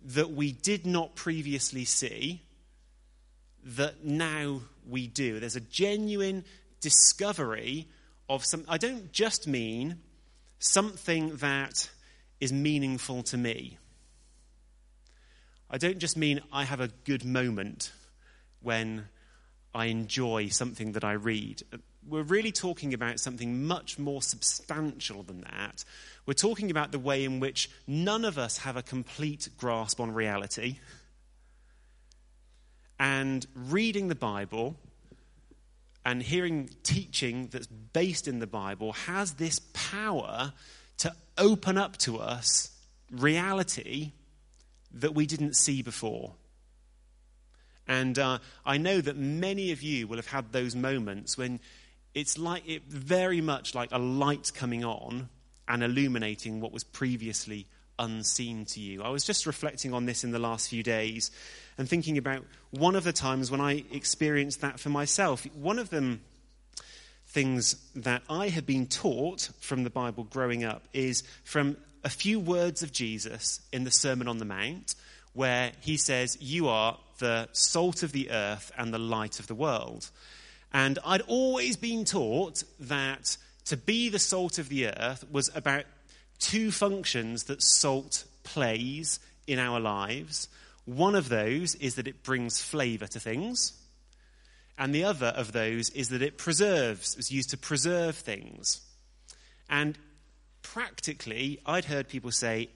that 0.01 0.31
we 0.31 0.51
did 0.51 0.86
not 0.86 1.15
previously 1.15 1.86
see 1.86 2.41
that 3.63 4.03
now 4.03 4.62
we 4.88 5.07
do. 5.07 5.39
There's 5.39 5.55
a 5.55 5.62
genuine 5.62 6.45
discovery 6.79 7.88
of 8.29 8.45
some. 8.45 8.63
I 8.69 8.77
don't 8.77 9.12
just 9.12 9.47
mean 9.47 9.99
something 10.60 11.36
that 11.38 11.89
is 12.39 12.53
meaningful 12.53 13.23
to 13.23 13.38
me. 13.38 13.77
I 15.69 15.77
don't 15.77 15.99
just 15.99 16.15
mean 16.15 16.41
I 16.51 16.63
have 16.63 16.80
a 16.80 16.88
good 17.03 17.25
moment 17.25 17.91
when 18.62 19.10
I 19.75 19.86
enjoy 19.86 20.47
something 20.47 20.93
that 20.93 21.03
I 21.03 21.13
read. 21.13 21.62
We're 22.08 22.23
really 22.23 22.53
talking 22.53 22.93
about 22.93 23.19
something 23.19 23.65
much 23.65 23.99
more 23.99 24.21
substantial 24.21 25.23
than 25.23 25.41
that. 25.41 25.84
We're 26.25 26.34
talking 26.34 26.71
about 26.71 26.91
the 26.91 26.99
way 26.99 27.25
in 27.25 27.41
which 27.41 27.69
none 27.86 28.23
of 28.23 28.38
us 28.38 28.60
have 28.60 28.77
a 28.77 28.82
complete 28.82 29.49
grasp 29.58 29.99
on 29.99 30.12
reality. 30.12 30.77
And 32.97 33.45
reading 33.53 34.08
the 34.08 34.15
Bible 34.15 34.75
and 36.06 36.23
hearing 36.23 36.69
teaching 36.84 37.49
that's 37.51 37.67
based 37.67 38.30
in 38.30 38.39
the 38.39 38.47
Bible 38.47 38.93
has 38.93 39.34
this 39.34 39.60
power 39.73 40.53
to 40.99 41.13
open 41.38 41.77
up 41.77 41.97
to 41.97 42.17
us 42.19 42.71
reality 43.12 44.13
that 45.01 45.15
we 45.15 45.25
didn't 45.25 45.55
see 45.55 45.81
before. 45.81 46.33
And 47.88 48.19
uh, 48.19 48.39
I 48.65 48.77
know 48.77 48.99
that 48.99 49.15
many 49.15 49.71
of 49.71 49.81
you 49.81 50.07
will 50.07 50.17
have 50.17 50.27
had 50.27 50.51
those 50.51 50.75
moments 50.75 51.38
when 51.38 51.60
it's 52.13 52.38
like 52.38 52.67
it 52.67 52.83
very 52.88 53.41
much 53.41 53.75
like 53.75 53.89
a 53.91 53.97
light 53.97 54.51
coming 54.53 54.83
on 54.83 55.29
and 55.67 55.83
illuminating 55.83 56.60
what 56.60 56.71
was 56.71 56.83
previously 56.83 57.67
unseen 57.99 58.65
to 58.65 58.79
you. 58.79 59.03
I 59.03 59.10
was 59.10 59.23
just 59.23 59.45
reflecting 59.45 59.93
on 59.93 60.05
this 60.05 60.23
in 60.23 60.31
the 60.31 60.39
last 60.39 60.69
few 60.69 60.83
days 60.83 61.31
and 61.77 61.88
thinking 61.88 62.17
about 62.17 62.43
one 62.71 62.95
of 62.95 63.03
the 63.03 63.13
times 63.13 63.49
when 63.49 63.62
I 63.62 63.83
experienced 63.91 64.62
that 64.62 64.79
for 64.79 64.89
myself. 64.89 65.45
One 65.55 65.79
of 65.79 65.89
them 65.89 66.21
things 67.27 67.75
that 67.93 68.23
I 68.29 68.47
had 68.49 68.65
been 68.65 68.88
taught 68.88 69.49
from 69.60 69.83
the 69.83 69.89
Bible 69.89 70.23
growing 70.23 70.63
up 70.63 70.83
is 70.93 71.23
from 71.43 71.77
a 72.07 72.09
few 72.09 72.39
words 72.39 72.83
of 72.83 72.93
Jesus 72.93 73.59
in 73.73 73.83
the 73.83 73.91
Sermon 73.91 74.29
on 74.29 74.37
the 74.37 74.45
Mount, 74.45 74.95
where 75.33 75.73
he 75.81 75.97
says, 75.97 76.37
You 76.39 76.69
are 76.69 76.97
the 77.19 77.49
salt 77.51 78.01
of 78.01 78.13
the 78.13 78.31
earth 78.31 78.71
and 78.77 78.93
the 78.93 78.97
light 78.97 79.41
of 79.41 79.47
the 79.47 79.53
world. 79.53 80.09
And 80.71 80.99
I'd 81.03 81.19
always 81.23 81.75
been 81.75 82.05
taught 82.05 82.63
that 82.79 83.35
to 83.65 83.75
be 83.75 84.07
the 84.07 84.19
salt 84.19 84.57
of 84.57 84.69
the 84.69 84.87
earth 84.87 85.25
was 85.29 85.51
about 85.53 85.83
two 86.39 86.71
functions 86.71 87.43
that 87.43 87.61
salt 87.61 88.23
plays 88.43 89.19
in 89.45 89.59
our 89.59 89.81
lives. 89.81 90.47
One 90.85 91.13
of 91.13 91.27
those 91.27 91.75
is 91.75 91.95
that 91.95 92.07
it 92.07 92.23
brings 92.23 92.61
flavor 92.61 93.07
to 93.07 93.19
things, 93.19 93.73
and 94.77 94.95
the 94.95 95.03
other 95.03 95.33
of 95.35 95.51
those 95.51 95.89
is 95.89 96.07
that 96.09 96.21
it 96.21 96.37
preserves, 96.37 97.17
it's 97.17 97.33
used 97.33 97.49
to 97.49 97.57
preserve 97.57 98.15
things. 98.15 98.79
And 99.69 99.97
practically, 100.73 101.60
I'd 101.65 101.86
heard 101.86 102.08
people 102.08 102.32
say 102.32 102.69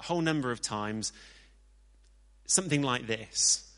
a 0.00 0.04
whole 0.04 0.20
number 0.20 0.50
of 0.50 0.60
times 0.60 1.12
something 2.46 2.82
like 2.82 3.06
this 3.06 3.70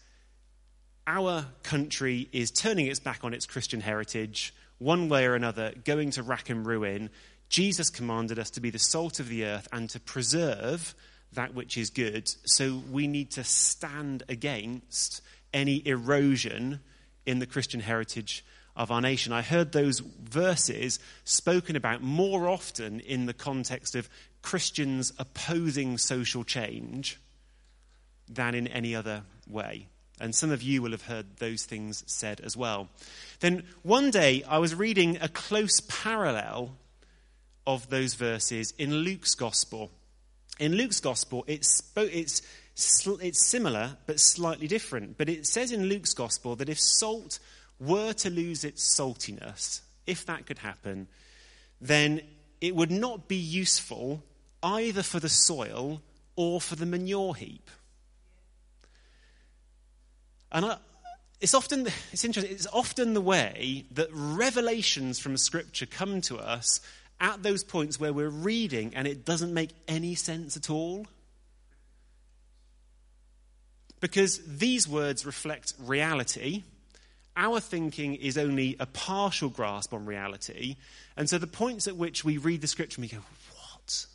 Our 1.07 1.46
country 1.62 2.29
is 2.33 2.50
turning 2.50 2.87
its 2.87 3.00
back 3.00 3.24
on 3.24 3.35
its 3.35 3.46
Christian 3.46 3.81
heritage, 3.81 4.55
one 4.79 5.09
way 5.09 5.26
or 5.26 5.35
another, 5.35 5.72
going 5.85 6.11
to 6.12 6.22
rack 6.22 6.50
and 6.50 6.66
ruin 6.66 7.11
Jesus 7.48 7.90
commanded 7.90 8.38
us 8.38 8.50
to 8.50 8.61
be 8.61 8.70
the 8.70 8.79
salt 8.79 9.20
of 9.20 9.29
the 9.29 9.44
earth 9.44 9.68
and 9.72 9.88
to 9.90 10.00
preserve 10.00 10.94
that 11.33 11.55
which 11.55 11.76
is 11.76 11.90
good. 11.90 12.29
So 12.44 12.83
we 12.90 13.07
need 13.07 13.31
to 13.33 13.44
stand 13.44 14.24
against 14.29 15.22
any 15.52 15.87
erosion 15.87 16.81
in 17.24 17.38
the 17.38 17.46
Christian 17.46 17.81
heritage 17.81 18.44
of 18.76 18.90
our 18.90 19.00
nation. 19.00 19.32
I 19.32 19.42
heard 19.42 19.72
those 19.72 20.00
verses 20.00 20.98
spoken 21.24 21.76
about 21.76 22.02
more 22.02 22.48
often 22.48 23.00
in 23.00 23.26
the 23.26 23.34
context 23.34 23.94
of 23.94 24.08
Christians 24.42 25.12
opposing 25.18 25.98
social 25.98 26.44
change 26.44 27.18
than 28.28 28.54
in 28.54 28.66
any 28.68 28.94
other 28.94 29.22
way. 29.48 29.88
And 30.20 30.34
some 30.34 30.50
of 30.50 30.62
you 30.62 30.82
will 30.82 30.92
have 30.92 31.02
heard 31.02 31.38
those 31.38 31.64
things 31.64 32.04
said 32.06 32.40
as 32.40 32.56
well. 32.56 32.88
Then 33.40 33.64
one 33.82 34.10
day 34.10 34.42
I 34.48 34.58
was 34.58 34.74
reading 34.74 35.18
a 35.20 35.28
close 35.28 35.80
parallel 35.88 36.76
of 37.66 37.90
those 37.90 38.14
verses 38.14 38.72
in 38.78 38.94
Luke's 38.94 39.34
gospel. 39.34 39.90
In 40.58 40.74
Luke's 40.74 41.00
gospel, 41.00 41.44
it's, 41.46 41.82
it's, 41.96 42.42
it's 42.74 43.46
similar 43.46 43.96
but 44.06 44.20
slightly 44.20 44.68
different. 44.68 45.18
But 45.18 45.28
it 45.28 45.46
says 45.46 45.70
in 45.72 45.86
Luke's 45.86 46.14
gospel 46.14 46.56
that 46.56 46.70
if 46.70 46.80
salt 46.80 47.38
were 47.78 48.12
to 48.14 48.30
lose 48.30 48.64
its 48.64 48.82
saltiness, 48.82 49.80
if 50.06 50.24
that 50.26 50.46
could 50.46 50.58
happen, 50.58 51.08
then 51.80 52.22
it 52.60 52.74
would 52.74 52.90
not 52.90 53.28
be 53.28 53.36
useful 53.36 54.22
either 54.62 55.02
for 55.02 55.20
the 55.20 55.28
soil 55.28 56.00
or 56.36 56.60
for 56.60 56.76
the 56.76 56.86
manure 56.86 57.34
heap. 57.34 57.70
And 60.52 60.64
I, 60.64 60.76
it's 61.40 61.54
often 61.54 61.86
it's 62.12 62.24
interesting 62.24 62.54
it's 62.54 62.66
often 62.72 63.14
the 63.14 63.20
way 63.20 63.84
that 63.92 64.08
revelations 64.12 65.18
from 65.18 65.36
scripture 65.36 65.86
come 65.86 66.20
to 66.22 66.38
us 66.38 66.80
at 67.20 67.42
those 67.42 67.64
points 67.64 67.98
where 67.98 68.12
we're 68.12 68.28
reading 68.28 68.94
and 68.94 69.06
it 69.06 69.24
doesn't 69.24 69.52
make 69.52 69.70
any 69.88 70.14
sense 70.14 70.56
at 70.56 70.70
all. 70.70 71.06
Because 74.00 74.40
these 74.46 74.86
words 74.86 75.24
reflect 75.24 75.72
reality. 75.78 76.62
Our 77.37 77.61
thinking 77.61 78.14
is 78.14 78.38
only 78.38 78.77
a 78.81 78.87
partial 78.87 79.51
grasp 79.51 79.92
on 79.92 80.07
reality. 80.07 80.77
And 81.16 81.29
so 81.29 81.38
the 81.38 81.46
points 81.46 81.87
at 81.87 81.96
which 81.96 82.25
we 82.25 82.38
read 82.38 82.62
the 82.62 82.66
scripture 82.66 83.01
and 83.01 83.11
we 83.11 83.16
go, 83.16 83.22
what? 83.53 84.07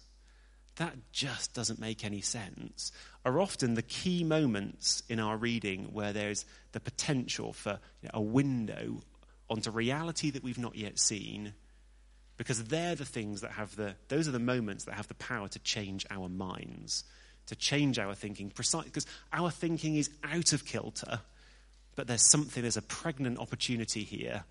that 0.82 0.96
just 1.12 1.54
doesn't 1.54 1.80
make 1.80 2.04
any 2.04 2.22
sense, 2.22 2.92
are 3.24 3.40
often 3.40 3.76
the 3.76 3.82
key 3.84 4.24
moments 4.24 5.04
in 5.10 5.20
our 5.20 5.38
reading 5.38 5.90
where 5.94 6.12
there's 6.12 6.46
the 6.72 6.80
potential 6.80 7.54
for 7.54 7.80
you 8.02 8.10
know, 8.12 8.12
a 8.16 8.22
window 8.22 9.02
onto 9.50 9.70
reality 9.70 10.32
that 10.32 10.44
we've 10.44 10.58
not 10.58 10.76
yet 10.76 10.98
seen. 10.98 11.54
Because 12.38 12.64
they're 12.64 12.96
the 12.96 13.06
things 13.06 13.42
that 13.42 13.52
have 13.52 13.76
the, 13.76 13.94
those 14.08 14.28
are 14.28 14.32
the 14.32 14.40
moments 14.40 14.86
that 14.86 14.96
have 14.96 15.08
the 15.08 15.14
power 15.16 15.48
to 15.50 15.60
change 15.60 16.06
our 16.10 16.28
minds, 16.28 17.04
to 17.46 17.56
change 17.56 18.00
our 18.00 18.16
thinking. 18.16 18.50
precisely, 18.50 18.90
because 18.90 19.06
our 19.32 19.52
thinking 19.52 19.96
is 19.98 20.10
out 20.24 20.52
of 20.52 20.66
kilter, 20.66 21.20
but 21.96 22.08
there's 22.08 22.30
something, 22.30 22.62
there's 22.62 22.78
a 22.78 22.82
pregnant 22.82 23.40
opportunity 23.40 24.04
here 24.04 24.44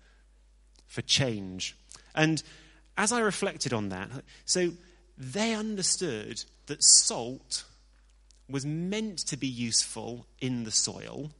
for 0.87 1.01
change. 1.01 1.75
And 2.13 2.41
as 2.97 3.11
I 3.11 3.21
reflected 3.21 3.73
on 3.73 3.89
that, 3.89 4.09
so 4.45 4.71
they 5.17 5.53
understood 5.53 6.43
that 6.67 6.83
salt 6.83 7.63
was 8.49 8.65
meant 8.65 9.19
to 9.19 9.37
be 9.37 9.47
useful 9.47 10.25
in 10.39 10.63
the 10.63 10.71
soil. 10.71 11.31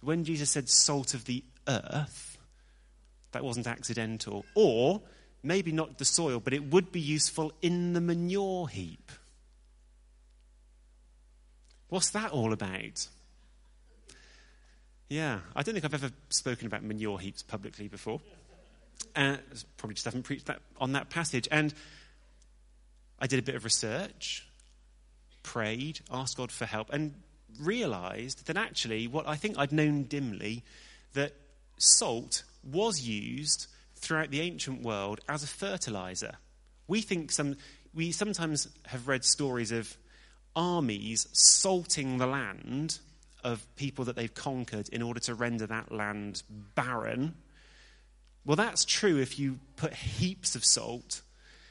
When 0.00 0.24
Jesus 0.24 0.50
said 0.50 0.68
salt 0.68 1.14
of 1.14 1.26
the 1.26 1.44
earth, 1.68 2.38
that 3.32 3.44
wasn't 3.44 3.66
accidental. 3.66 4.44
Or 4.54 5.02
maybe 5.42 5.72
not 5.72 5.98
the 5.98 6.04
soil, 6.04 6.40
but 6.40 6.52
it 6.52 6.70
would 6.70 6.90
be 6.90 7.00
useful 7.00 7.52
in 7.60 7.92
the 7.92 8.00
manure 8.00 8.68
heap. 8.68 9.12
What's 11.88 12.10
that 12.10 12.32
all 12.32 12.52
about? 12.52 13.08
Yeah, 15.08 15.38
I 15.54 15.62
don't 15.62 15.74
think 15.74 15.84
I've 15.84 15.94
ever 15.94 16.10
spoken 16.30 16.66
about 16.66 16.82
manure 16.82 17.18
heaps 17.18 17.42
publicly 17.42 17.86
before. 17.86 18.20
Uh, 19.14 19.36
probably 19.76 19.94
just 19.94 20.04
haven't 20.04 20.24
preached 20.24 20.46
that, 20.46 20.60
on 20.80 20.92
that 20.92 21.10
passage. 21.10 21.46
And 21.50 21.72
I 23.20 23.26
did 23.26 23.38
a 23.38 23.42
bit 23.42 23.54
of 23.54 23.64
research, 23.64 24.46
prayed, 25.42 26.00
asked 26.10 26.36
God 26.36 26.50
for 26.50 26.64
help, 26.66 26.92
and 26.92 27.14
realized 27.60 28.46
that 28.46 28.56
actually, 28.56 29.06
what 29.06 29.28
I 29.28 29.36
think 29.36 29.56
I'd 29.58 29.72
known 29.72 30.04
dimly, 30.04 30.64
that 31.14 31.32
salt 31.78 32.42
was 32.64 33.00
used 33.00 33.68
throughout 33.94 34.30
the 34.30 34.40
ancient 34.40 34.82
world 34.82 35.20
as 35.28 35.44
a 35.44 35.46
fertilizer. 35.46 36.32
We 36.88 37.00
think 37.00 37.30
some, 37.30 37.56
we 37.94 38.10
sometimes 38.10 38.68
have 38.86 39.06
read 39.06 39.24
stories 39.24 39.70
of 39.70 39.96
armies 40.56 41.28
salting 41.32 42.18
the 42.18 42.26
land 42.26 42.98
of 43.44 43.64
people 43.76 44.04
that 44.06 44.16
they've 44.16 44.34
conquered 44.34 44.88
in 44.88 45.02
order 45.02 45.20
to 45.20 45.34
render 45.34 45.66
that 45.66 45.92
land 45.92 46.42
barren. 46.74 47.34
Well, 48.44 48.56
that's 48.56 48.84
true 48.84 49.18
if 49.18 49.38
you 49.38 49.58
put 49.76 49.94
heaps 49.94 50.54
of 50.54 50.64
salt 50.64 51.22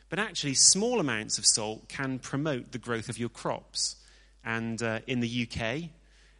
but 0.10 0.19
actually, 0.19 0.54
small 0.54 0.99
amounts 0.99 1.38
of 1.38 1.45
salt 1.45 1.89
can 1.89 2.19
promote 2.19 2.71
the 2.71 2.78
growth 2.78 3.10
of 3.10 3.17
your 3.17 3.30
crops. 3.30 3.95
And 4.43 4.82
uh, 4.82 4.99
in 5.08 5.19
the 5.19 5.47
UK, 5.49 5.89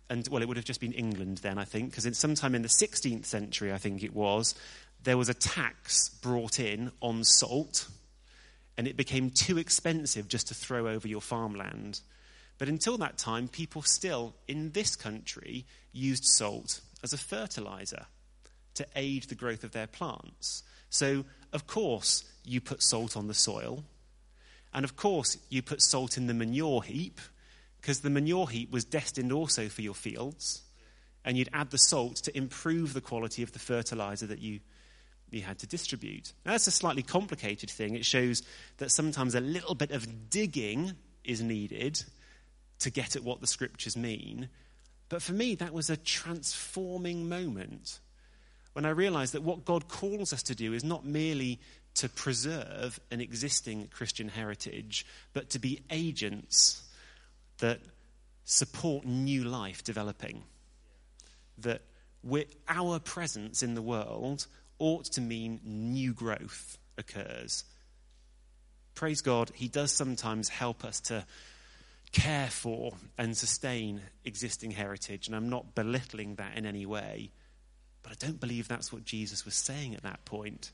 and 0.10 0.28
well, 0.30 0.42
it 0.42 0.48
would 0.48 0.58
have 0.58 0.66
just 0.66 0.80
been 0.80 0.94
England 0.94 1.40
then, 1.40 1.58
I 1.58 1.66
think, 1.66 1.90
because 1.90 2.18
sometime 2.18 2.54
in 2.54 2.62
the 2.62 2.68
16th 2.68 3.26
century, 3.26 3.74
I 3.74 3.78
think 3.78 4.04
it 4.04 4.14
was, 4.14 4.54
there 5.04 5.18
was 5.18 5.30
a 5.30 5.34
tax 5.34 6.10
brought 6.10 6.60
in 6.60 6.92
on 7.02 7.24
salt, 7.24 7.88
and 8.78 8.88
it 8.88 8.96
became 8.96 9.32
too 9.32 9.58
expensive 9.58 10.28
just 10.28 10.48
to 10.50 10.54
throw 10.54 10.88
over 10.88 11.08
your 11.08 11.22
farmland. 11.22 12.02
But 12.58 12.70
until 12.70 12.98
that 13.00 13.18
time, 13.18 13.48
people 13.48 13.82
still 13.82 14.34
in 14.48 14.72
this 14.72 14.96
country 14.96 15.65
used 15.91 16.26
salt 16.26 16.82
as 17.04 17.13
a 17.13 17.18
fertilizer 17.18 18.06
to 18.76 18.88
aid 18.96 19.24
the 19.24 19.36
growth 19.36 19.63
of 19.63 19.72
their 19.72 19.88
plants. 19.88 20.63
So, 20.89 21.26
of 21.52 21.68
course, 21.68 22.24
you 22.44 22.62
put 22.62 22.82
salt 22.82 23.18
on 23.18 23.28
the 23.28 23.34
soil. 23.34 23.84
And 24.74 24.84
of 24.86 24.96
course, 24.96 25.38
you 25.50 25.62
put 25.62 25.82
salt 25.82 26.18
in 26.18 26.28
the 26.28 26.34
manure 26.34 26.84
heap, 26.84 27.20
because 27.82 28.02
the 28.02 28.10
manure 28.10 28.48
heap 28.48 28.72
was 28.72 28.86
destined 28.86 29.32
also 29.32 29.70
for 29.70 29.82
your 29.82 29.94
fields. 29.94 30.63
And 31.24 31.38
you'd 31.38 31.50
add 31.54 31.72
the 31.72 31.78
salt 31.78 32.18
to 32.18 32.38
improve 32.38 32.94
the 32.94 33.02
quality 33.02 33.44
of 33.44 33.52
the 33.52 33.60
fertilizer 33.60 34.28
that 34.28 34.39
you, 34.39 34.60
you 35.32 35.41
had 35.41 35.60
to 35.60 35.68
distribute. 35.68 36.34
Now, 36.46 36.52
that's 36.52 36.68
a 36.68 36.72
slightly 36.72 37.04
complicated 37.04 37.70
thing. 37.70 37.96
It 37.96 38.06
shows 38.06 38.44
that 38.78 38.91
sometimes 38.91 39.36
a 39.36 39.39
little 39.39 39.76
bit 39.76 39.91
of 39.91 40.30
digging 40.30 40.94
is 41.24 41.41
needed 41.41 42.04
to 42.86 42.91
get 42.91 43.15
at 43.15 43.24
what 43.24 43.41
the 43.41 43.48
scriptures 43.48 43.98
mean. 43.98 44.48
But 45.10 45.24
for 45.24 45.34
me, 45.34 45.56
that 45.56 45.74
was 45.74 45.89
a 45.89 45.98
transforming 45.98 47.28
moment 47.28 48.00
when 48.74 48.86
I 48.86 48.89
realized 48.89 49.34
that 49.34 49.41
what 49.41 49.65
God 49.65 49.88
calls 49.88 50.34
us 50.34 50.43
to 50.43 50.56
do 50.56 50.71
is 50.71 50.84
not 50.84 51.04
merely 51.04 51.60
to 51.95 52.10
preserve 52.10 53.00
an 53.10 53.21
existing 53.21 53.88
Christian 53.88 54.30
heritage, 54.30 55.04
but 55.34 55.50
to 55.52 55.60
be 55.60 55.82
agents 55.89 56.84
that 57.58 57.80
support 58.43 59.04
new 59.04 59.45
life 59.45 59.84
developing. 59.84 60.43
That 61.58 61.82
our 62.67 63.00
presence 63.00 63.63
in 63.63 63.74
the 63.74 63.82
world 63.82 64.45
ought 64.78 65.06
to 65.06 65.21
mean 65.21 65.60
new 65.63 66.13
growth 66.13 66.78
occurs. 67.00 67.63
Praise 68.93 69.21
God, 69.21 69.52
He 69.56 69.69
does 69.69 69.91
sometimes 69.91 70.50
help 70.50 70.86
us 70.86 71.00
to 71.02 71.26
care 72.15 72.47
for 72.49 72.93
and 73.17 73.36
sustain 73.36 74.01
existing 74.23 74.71
heritage, 74.71 75.28
and 75.28 75.36
I'm 75.36 75.49
not 75.49 75.75
belittling 75.75 76.36
that 76.36 76.58
in 76.58 76.65
any 76.65 76.86
way. 76.86 77.32
But 78.04 78.13
I 78.13 78.15
don't 78.25 78.39
believe 78.39 78.67
that's 78.67 78.93
what 78.93 79.04
Jesus 79.04 79.43
was 79.43 79.56
saying 79.56 79.95
at 79.95 80.04
that 80.04 80.23
point. 80.23 80.71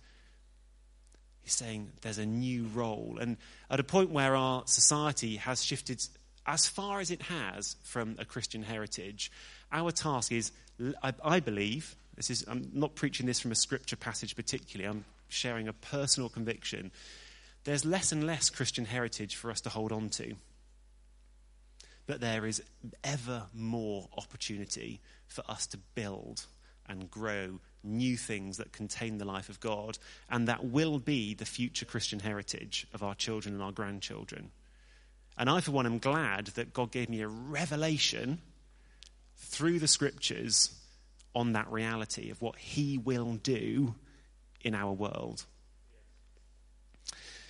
He's 1.42 1.56
saying 1.56 1.90
there's 2.02 2.20
a 2.20 2.26
new 2.28 2.66
role. 2.66 3.18
And 3.20 3.38
at 3.72 3.80
a 3.80 3.84
point 3.84 4.12
where 4.12 4.36
our 4.36 4.64
society 4.68 5.38
has 5.38 5.64
shifted 5.66 6.06
as 6.46 6.68
far 6.68 7.00
as 7.00 7.10
it 7.10 7.24
has 7.24 7.76
from 7.84 8.18
a 8.20 8.26
Christian 8.26 8.62
heritage, 8.62 9.32
our 9.72 9.92
task 9.92 10.32
is, 10.32 10.52
I, 11.02 11.14
I 11.24 11.40
believe, 11.40 11.96
this 12.16 12.30
is, 12.30 12.46
I'm 12.48 12.70
not 12.72 12.94
preaching 12.94 13.26
this 13.26 13.40
from 13.40 13.52
a 13.52 13.56
scripture 13.56 13.96
passage 13.96 14.36
particularly, 14.36 14.88
I'm 14.88 15.06
sharing 15.28 15.68
a 15.68 15.74
personal 15.74 16.30
conviction. 16.30 16.92
There's 17.64 17.84
less 17.84 18.12
and 18.12 18.28
less 18.28 18.52
Christian 18.52 18.86
heritage 18.86 19.36
for 19.36 19.50
us 19.50 19.62
to 19.62 19.70
hold 19.70 19.92
on 19.92 20.10
to. 20.10 20.36
But 22.12 22.20
there 22.20 22.46
is 22.46 22.62
ever 23.06 23.44
more 23.54 24.10
opportunity 24.18 25.00
for 25.28 25.46
us 25.48 25.66
to 25.68 25.78
build 25.96 26.46
and 26.86 27.10
grow 27.10 27.62
new 27.86 28.18
things 28.18 28.58
that 28.58 28.74
contain 28.74 29.18
the 29.18 29.24
life 29.24 29.48
of 29.48 29.62
God, 29.62 29.98
and 30.30 30.46
that 30.50 30.66
will 30.66 31.00
be 31.00 31.34
the 31.34 31.46
future 31.46 31.86
Christian 31.86 32.20
heritage 32.20 32.86
of 32.94 33.02
our 33.02 33.16
children 33.16 33.54
and 33.54 33.64
our 33.64 33.72
grandchildren. 33.72 34.52
And 35.38 35.50
I, 35.50 35.62
for 35.62 35.72
one, 35.72 35.86
am 35.86 36.00
glad 36.00 36.48
that 36.48 36.74
God 36.74 36.92
gave 36.92 37.08
me 37.08 37.22
a 37.22 37.30
revelation 37.30 38.42
through 39.38 39.80
the 39.80 39.88
scriptures 39.88 40.78
on 41.34 41.54
that 41.54 41.72
reality 41.72 42.30
of 42.30 42.42
what 42.42 42.58
He 42.58 42.98
will 42.98 43.36
do 43.36 43.96
in 44.60 44.76
our 44.76 44.92
world. 44.92 45.46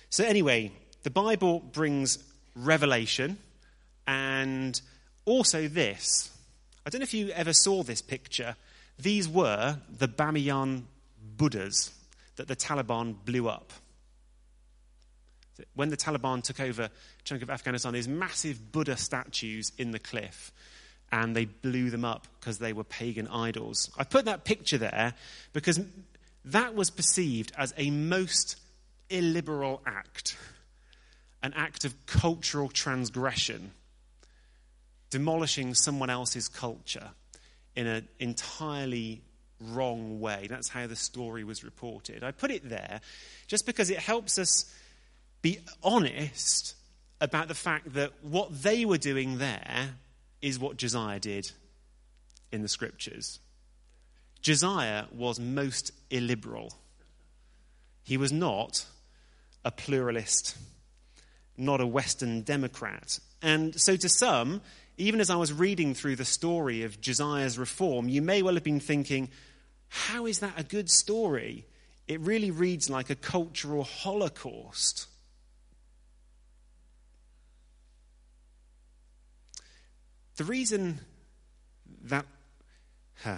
So, 0.08 0.22
anyway, 0.22 0.70
the 1.02 1.10
Bible 1.10 1.58
brings 1.58 2.20
revelation 2.54 3.38
and 4.06 4.80
also 5.24 5.68
this. 5.68 6.30
I 6.84 6.90
don't 6.90 7.00
know 7.00 7.04
if 7.04 7.14
you 7.14 7.30
ever 7.30 7.52
saw 7.52 7.82
this 7.82 8.02
picture 8.02 8.56
these 8.98 9.28
were 9.28 9.78
the 9.90 10.08
Bamiyan 10.08 10.82
Buddhas 11.36 11.90
that 12.36 12.48
the 12.48 12.56
Taliban 12.56 13.16
blew 13.24 13.48
up. 13.48 13.72
When 15.74 15.90
the 15.90 15.96
Taliban 15.96 16.42
took 16.42 16.60
over 16.60 16.84
a 16.84 16.90
chunk 17.24 17.42
of 17.42 17.50
Afghanistan, 17.50 17.92
there's 17.92 18.08
massive 18.08 18.72
Buddha 18.72 18.96
statues 18.96 19.72
in 19.78 19.90
the 19.90 19.98
cliff, 19.98 20.52
and 21.10 21.36
they 21.36 21.44
blew 21.44 21.90
them 21.90 22.04
up 22.04 22.26
because 22.40 22.58
they 22.58 22.72
were 22.72 22.84
pagan 22.84 23.28
idols. 23.28 23.90
I 23.98 24.04
put 24.04 24.24
that 24.24 24.44
picture 24.44 24.78
there 24.78 25.14
because 25.52 25.80
that 26.46 26.74
was 26.74 26.90
perceived 26.90 27.52
as 27.56 27.74
a 27.76 27.90
most 27.90 28.56
illiberal 29.10 29.82
act, 29.86 30.36
an 31.42 31.52
act 31.54 31.84
of 31.84 32.06
cultural 32.06 32.68
transgression, 32.68 33.72
demolishing 35.12 35.74
someone 35.74 36.08
else's 36.08 36.48
culture 36.48 37.10
in 37.76 37.86
an 37.86 38.08
entirely 38.18 39.20
wrong 39.60 40.20
way. 40.20 40.46
That's 40.48 40.70
how 40.70 40.86
the 40.86 40.96
story 40.96 41.44
was 41.44 41.62
reported. 41.62 42.24
I 42.24 42.32
put 42.32 42.50
it 42.50 42.66
there 42.66 43.02
just 43.46 43.66
because 43.66 43.90
it 43.90 43.98
helps 43.98 44.38
us 44.38 44.74
be 45.42 45.58
honest 45.82 46.74
about 47.20 47.48
the 47.48 47.54
fact 47.54 47.92
that 47.92 48.12
what 48.22 48.62
they 48.62 48.86
were 48.86 48.96
doing 48.96 49.36
there 49.36 49.90
is 50.40 50.58
what 50.58 50.78
Josiah 50.78 51.20
did 51.20 51.52
in 52.50 52.62
the 52.62 52.68
scriptures. 52.68 53.38
Josiah 54.40 55.04
was 55.12 55.38
most 55.38 55.92
illiberal. 56.10 56.72
He 58.02 58.16
was 58.16 58.32
not 58.32 58.86
a 59.62 59.70
pluralist, 59.70 60.56
not 61.58 61.82
a 61.82 61.86
Western 61.86 62.40
Democrat. 62.42 63.18
And 63.42 63.78
so 63.78 63.94
to 63.96 64.08
some, 64.08 64.62
even 64.96 65.20
as 65.20 65.30
I 65.30 65.36
was 65.36 65.52
reading 65.52 65.94
through 65.94 66.16
the 66.16 66.24
story 66.24 66.82
of 66.82 67.00
Josiah's 67.00 67.58
reform, 67.58 68.08
you 68.08 68.22
may 68.22 68.42
well 68.42 68.54
have 68.54 68.64
been 68.64 68.80
thinking, 68.80 69.30
how 69.88 70.26
is 70.26 70.40
that 70.40 70.54
a 70.58 70.62
good 70.62 70.90
story? 70.90 71.66
It 72.08 72.20
really 72.20 72.50
reads 72.50 72.90
like 72.90 73.10
a 73.10 73.14
cultural 73.14 73.84
holocaust. 73.84 75.06
the 80.36 80.44
reason 80.44 80.98
that. 82.04 82.26
Huh, 83.22 83.36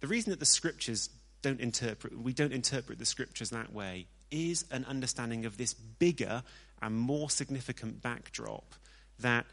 the 0.00 0.08
reason 0.08 0.30
that 0.30 0.40
the 0.40 0.46
scriptures 0.46 1.08
don't 1.42 1.60
interpret, 1.60 2.18
we 2.18 2.32
don't 2.32 2.52
interpret 2.52 2.98
the 2.98 3.06
scriptures 3.06 3.50
that 3.50 3.72
way, 3.72 4.06
is 4.30 4.64
an 4.72 4.84
understanding 4.86 5.46
of 5.46 5.56
this 5.56 5.74
bigger 5.74 6.42
and 6.82 6.96
more 6.96 7.30
significant 7.30 8.02
backdrop 8.02 8.74
that 9.20 9.46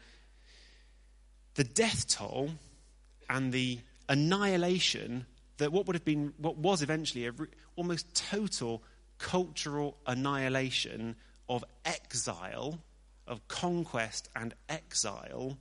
the 1.54 1.64
death 1.64 2.06
toll 2.08 2.50
and 3.28 3.52
the 3.52 3.78
annihilation 4.08 5.26
that 5.58 5.72
what 5.72 5.86
would 5.86 5.94
have 5.94 6.04
been 6.04 6.34
what 6.38 6.58
was 6.58 6.82
eventually 6.82 7.26
a 7.26 7.30
re- 7.32 7.46
almost 7.76 8.14
total 8.14 8.82
cultural 9.18 9.96
annihilation 10.06 11.16
of 11.48 11.64
exile 11.84 12.78
of 13.26 13.46
conquest 13.48 14.28
and 14.36 14.54
exile 14.68 15.56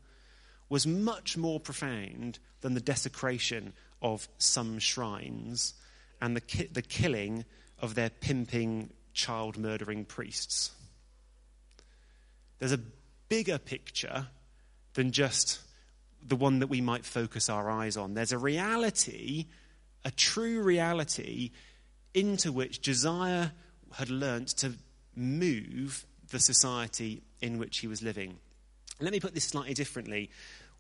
was 0.70 0.88
much 0.88 1.38
more 1.38 1.60
profound 1.60 2.40
than 2.62 2.74
the 2.74 2.82
desecration 2.82 3.74
of 4.02 4.28
some 4.38 4.80
shrines 4.80 5.74
and 6.22 6.36
the, 6.36 6.42
ki- 6.42 6.70
the 6.72 6.82
killing 6.82 7.46
of 7.80 7.96
their 7.96 8.10
pimping, 8.10 8.90
child 9.14 9.58
murdering 9.58 10.06
priests. 10.06 10.72
There's 12.60 12.72
a 12.72 12.80
bigger 13.34 13.58
picture 13.58 14.28
than 14.94 15.12
just 15.12 15.60
the 16.22 16.36
one 16.36 16.60
that 16.60 16.68
we 16.68 16.82
might 16.82 17.04
focus 17.04 17.50
our 17.50 17.68
eyes 17.68 17.98
on. 17.98 18.14
There's 18.14 18.32
a 18.32 18.38
reality, 18.38 19.48
a 20.06 20.12
true 20.12 20.62
reality, 20.62 21.50
into 22.14 22.52
which 22.52 22.80
Josiah 22.80 23.48
had 23.94 24.12
learnt 24.12 24.50
to 24.58 24.74
move 25.16 26.06
the 26.30 26.38
society 26.38 27.24
in 27.42 27.58
which 27.58 27.80
he 27.80 27.88
was 27.88 28.04
living. 28.04 28.38
Let 29.00 29.12
me 29.12 29.20
put 29.20 29.34
this 29.34 29.46
slightly 29.46 29.74
differently. 29.74 30.30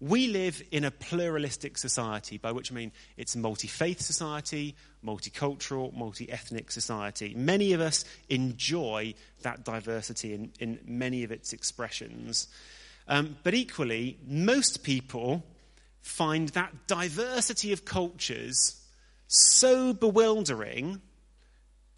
We 0.03 0.27
live 0.27 0.61
in 0.69 0.83
a 0.83 0.91
pluralistic 0.91 1.77
society, 1.77 2.37
by 2.37 2.51
which 2.51 2.73
I 2.73 2.75
mean 2.75 2.91
it's 3.15 3.35
a 3.35 3.37
multi 3.37 3.69
faith 3.69 4.01
society, 4.01 4.75
multicultural, 5.01 5.95
multi 5.95 6.29
ethnic 6.29 6.71
society. 6.71 7.33
Many 7.35 7.71
of 7.71 7.79
us 7.79 8.03
enjoy 8.27 9.13
that 9.43 9.63
diversity 9.63 10.33
in, 10.33 10.51
in 10.59 10.79
many 10.85 11.23
of 11.23 11.31
its 11.31 11.53
expressions. 11.53 12.49
Um, 13.07 13.37
but 13.43 13.53
equally, 13.53 14.17
most 14.27 14.83
people 14.83 15.41
find 16.01 16.49
that 16.49 16.85
diversity 16.85 17.71
of 17.71 17.85
cultures 17.85 18.85
so 19.27 19.93
bewildering 19.93 20.99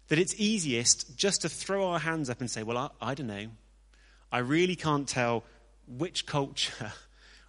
that 0.06 0.20
it's 0.20 0.36
easiest 0.38 1.18
just 1.18 1.42
to 1.42 1.48
throw 1.48 1.88
our 1.88 1.98
hands 1.98 2.30
up 2.30 2.38
and 2.38 2.48
say, 2.48 2.62
Well, 2.62 2.78
I, 2.78 2.88
I 3.00 3.14
don't 3.14 3.26
know. 3.26 3.48
I 4.30 4.38
really 4.38 4.76
can't 4.76 5.08
tell 5.08 5.42
which 5.88 6.24
culture 6.24 6.92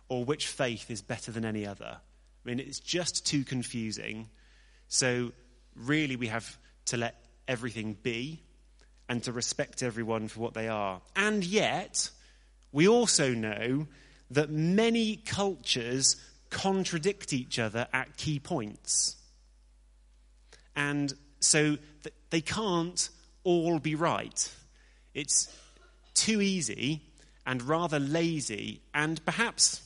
or 0.10 0.24
which 0.24 0.48
faith 0.48 0.90
is 0.90 1.02
better 1.02 1.32
than 1.32 1.46
any 1.46 1.66
other. 1.66 1.98
I 1.98 2.50
mean, 2.50 2.60
it's 2.60 2.80
just 2.80 3.26
too 3.26 3.44
confusing. 3.44 4.30
So, 4.88 5.32
really, 5.76 6.16
we 6.16 6.28
have 6.28 6.58
to 6.86 6.98
let 6.98 7.16
everything 7.48 7.98
be 8.02 8.42
and 9.10 9.24
to 9.24 9.32
respect 9.32 9.84
everyone 9.84 10.28
for 10.28 10.40
what 10.40 10.54
they 10.54 10.68
are. 10.68 11.02
And 11.16 11.44
yet, 11.44 12.10
we 12.72 12.88
also 12.88 13.34
know 13.34 13.88
that 14.32 14.50
many 14.50 15.18
cultures 15.18 16.18
contradict 16.50 17.34
each 17.34 17.60
other 17.60 17.88
at 17.94 18.18
key 18.18 18.40
points. 18.40 19.16
And 20.76 21.14
so 21.40 21.78
they 22.30 22.42
can't 22.42 23.10
all 23.44 23.80
be 23.80 23.96
right. 23.96 24.52
It's 25.14 25.54
too 26.14 26.42
easy 26.42 27.02
and 27.46 27.64
rather 27.64 28.00
lazy 28.00 28.82
and 28.94 29.24
perhaps 29.26 29.82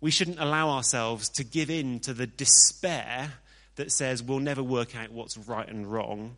we 0.00 0.10
shouldn't 0.10 0.40
allow 0.40 0.70
ourselves 0.70 1.28
to 1.30 1.44
give 1.44 1.70
in 1.70 2.00
to 2.00 2.14
the 2.14 2.26
despair 2.26 3.32
that 3.76 3.92
says 3.92 4.22
we'll 4.22 4.38
never 4.38 4.62
work 4.62 4.96
out 4.96 5.12
what's 5.12 5.36
right 5.36 5.68
and 5.68 5.86
wrong 5.86 6.36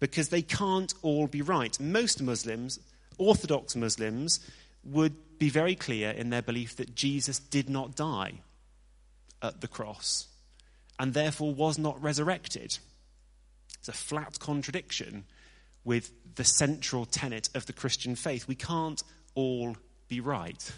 because 0.00 0.28
they 0.28 0.42
can't 0.42 0.92
all 1.02 1.26
be 1.26 1.42
right. 1.42 1.78
Most 1.80 2.22
Muslims, 2.22 2.78
Orthodox 3.18 3.74
Muslims, 3.74 4.40
would 4.84 5.38
be 5.38 5.48
very 5.48 5.74
clear 5.74 6.10
in 6.10 6.30
their 6.30 6.42
belief 6.42 6.76
that 6.76 6.94
Jesus 6.94 7.38
did 7.38 7.68
not 7.68 7.96
die 7.96 8.40
at 9.42 9.60
the 9.60 9.68
cross 9.68 10.28
and 10.98 11.14
therefore 11.14 11.54
was 11.54 11.78
not 11.78 12.02
resurrected. 12.02 12.78
It's 13.78 13.88
a 13.88 13.92
flat 13.92 14.38
contradiction 14.38 15.24
with 15.84 16.12
the 16.36 16.44
central 16.44 17.04
tenet 17.04 17.48
of 17.54 17.66
the 17.66 17.72
Christian 17.72 18.14
faith. 18.14 18.48
We 18.48 18.54
can't 18.54 19.02
all 19.34 19.76
be 20.08 20.20
right. 20.20 20.72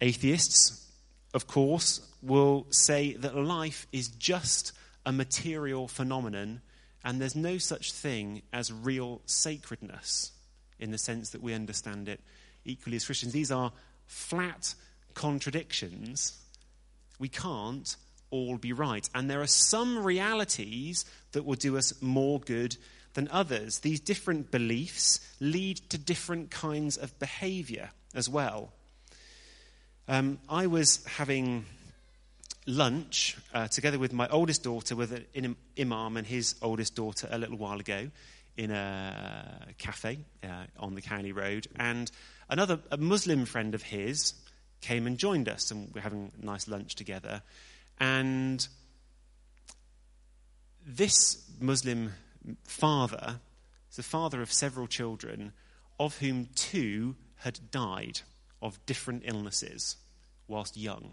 Atheists, 0.00 0.90
of 1.32 1.46
course, 1.46 2.00
will 2.22 2.66
say 2.70 3.14
that 3.14 3.36
life 3.36 3.86
is 3.92 4.08
just 4.08 4.72
a 5.04 5.12
material 5.12 5.88
phenomenon 5.88 6.60
and 7.04 7.20
there's 7.20 7.36
no 7.36 7.56
such 7.56 7.92
thing 7.92 8.42
as 8.52 8.72
real 8.72 9.22
sacredness 9.26 10.32
in 10.80 10.90
the 10.90 10.98
sense 10.98 11.30
that 11.30 11.40
we 11.40 11.54
understand 11.54 12.08
it 12.08 12.20
equally 12.64 12.96
as 12.96 13.06
Christians. 13.06 13.32
These 13.32 13.52
are 13.52 13.72
flat 14.06 14.74
contradictions. 15.14 16.36
We 17.20 17.28
can't 17.28 17.94
all 18.30 18.58
be 18.58 18.72
right. 18.72 19.08
And 19.14 19.30
there 19.30 19.40
are 19.40 19.46
some 19.46 20.04
realities 20.04 21.04
that 21.30 21.44
will 21.44 21.54
do 21.54 21.78
us 21.78 21.94
more 22.02 22.40
good 22.40 22.76
than 23.14 23.28
others. 23.30 23.78
These 23.78 24.00
different 24.00 24.50
beliefs 24.50 25.20
lead 25.40 25.76
to 25.90 25.98
different 25.98 26.50
kinds 26.50 26.96
of 26.96 27.16
behavior 27.20 27.90
as 28.14 28.28
well. 28.28 28.72
Um, 30.08 30.38
I 30.48 30.68
was 30.68 31.04
having 31.04 31.64
lunch 32.64 33.36
uh, 33.52 33.66
together 33.66 33.98
with 33.98 34.12
my 34.12 34.28
oldest 34.28 34.62
daughter, 34.62 34.94
with 34.94 35.12
an 35.34 35.56
imam 35.76 36.16
and 36.16 36.24
his 36.24 36.54
oldest 36.62 36.94
daughter, 36.94 37.26
a 37.28 37.38
little 37.38 37.56
while 37.56 37.80
ago 37.80 38.08
in 38.56 38.70
a 38.70 39.66
cafe 39.78 40.20
uh, 40.44 40.66
on 40.78 40.94
the 40.94 41.02
Cowley 41.02 41.32
Road. 41.32 41.66
And 41.74 42.08
another 42.48 42.78
a 42.92 42.96
Muslim 42.96 43.46
friend 43.46 43.74
of 43.74 43.82
his 43.82 44.34
came 44.80 45.08
and 45.08 45.18
joined 45.18 45.48
us, 45.48 45.72
and 45.72 45.92
we're 45.92 46.02
having 46.02 46.30
a 46.40 46.46
nice 46.46 46.68
lunch 46.68 46.94
together. 46.94 47.42
And 47.98 48.66
this 50.86 51.50
Muslim 51.60 52.12
father 52.62 53.40
is 53.90 53.96
the 53.96 54.04
father 54.04 54.40
of 54.40 54.52
several 54.52 54.86
children, 54.86 55.52
of 55.98 56.18
whom 56.18 56.48
two 56.54 57.16
had 57.38 57.58
died 57.72 58.20
of 58.66 58.84
different 58.84 59.22
illnesses 59.24 59.96
whilst 60.48 60.76
young. 60.76 61.12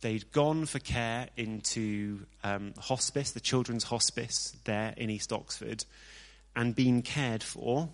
They'd 0.00 0.30
gone 0.32 0.66
for 0.66 0.78
care 0.78 1.28
into 1.36 2.26
um, 2.44 2.74
hospice, 2.78 3.30
the 3.30 3.40
children's 3.40 3.84
hospice 3.84 4.56
there 4.64 4.94
in 4.96 5.10
East 5.10 5.32
Oxford, 5.32 5.84
and 6.54 6.74
been 6.74 7.02
cared 7.02 7.42
for 7.42 7.88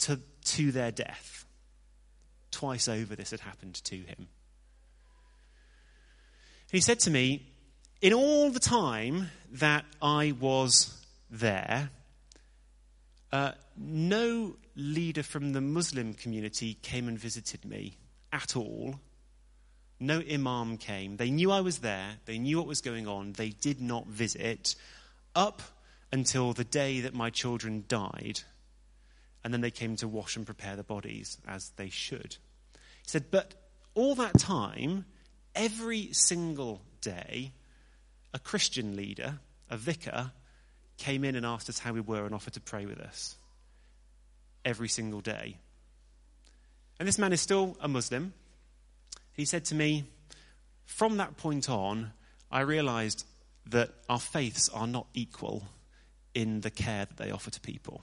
to, 0.00 0.20
to 0.44 0.72
their 0.72 0.90
death. 0.90 1.46
Twice 2.50 2.88
over, 2.88 3.14
this 3.14 3.30
had 3.30 3.40
happened 3.40 3.74
to 3.84 3.96
him. 3.96 4.28
He 6.70 6.80
said 6.80 7.00
to 7.00 7.10
me, 7.10 7.46
In 8.00 8.12
all 8.12 8.50
the 8.50 8.60
time 8.60 9.30
that 9.52 9.84
I 10.00 10.32
was 10.38 10.94
there, 11.30 11.90
uh, 13.32 13.52
no 13.76 14.56
leader 14.80 15.22
from 15.22 15.52
the 15.52 15.60
Muslim 15.60 16.14
community 16.14 16.74
came 16.82 17.06
and 17.08 17.18
visited 17.18 17.64
me 17.64 17.96
at 18.32 18.56
all. 18.56 18.96
No 20.00 20.20
imam 20.20 20.78
came. 20.78 21.16
They 21.16 21.30
knew 21.30 21.52
I 21.52 21.60
was 21.60 21.78
there. 21.78 22.16
They 22.24 22.38
knew 22.38 22.58
what 22.58 22.66
was 22.66 22.80
going 22.80 23.06
on. 23.06 23.32
They 23.32 23.50
did 23.50 23.80
not 23.80 24.06
visit 24.06 24.74
up 25.34 25.62
until 26.10 26.52
the 26.52 26.64
day 26.64 27.00
that 27.00 27.14
my 27.14 27.30
children 27.30 27.84
died. 27.86 28.40
And 29.44 29.52
then 29.52 29.60
they 29.60 29.70
came 29.70 29.96
to 29.96 30.08
wash 30.08 30.36
and 30.36 30.46
prepare 30.46 30.76
the 30.76 30.82
bodies 30.82 31.38
as 31.46 31.70
they 31.76 31.88
should. 31.88 32.36
He 32.72 33.08
said, 33.08 33.30
But 33.30 33.54
all 33.94 34.14
that 34.16 34.38
time, 34.38 35.04
every 35.54 36.12
single 36.12 36.82
day, 37.00 37.52
a 38.32 38.38
Christian 38.38 38.96
leader, 38.96 39.40
a 39.68 39.76
vicar, 39.76 40.32
came 40.96 41.24
in 41.24 41.36
and 41.36 41.46
asked 41.46 41.68
us 41.68 41.78
how 41.78 41.92
we 41.92 42.00
were 42.00 42.24
and 42.24 42.34
offered 42.34 42.54
to 42.54 42.60
pray 42.60 42.86
with 42.86 43.00
us 43.00 43.36
every 44.64 44.88
single 44.88 45.20
day. 45.20 45.56
And 46.98 47.08
this 47.08 47.18
man 47.18 47.32
is 47.32 47.40
still 47.40 47.76
a 47.80 47.88
Muslim. 47.88 48.34
He 49.32 49.44
said 49.44 49.64
to 49.66 49.74
me, 49.74 50.04
From 50.84 51.16
that 51.16 51.36
point 51.36 51.70
on, 51.70 52.12
I 52.50 52.60
realized 52.60 53.24
that 53.66 53.90
our 54.08 54.20
faiths 54.20 54.68
are 54.68 54.86
not 54.86 55.06
equal 55.14 55.64
in 56.34 56.60
the 56.60 56.70
care 56.70 57.06
that 57.06 57.16
they 57.16 57.30
offer 57.30 57.50
to 57.50 57.60
people. 57.60 58.02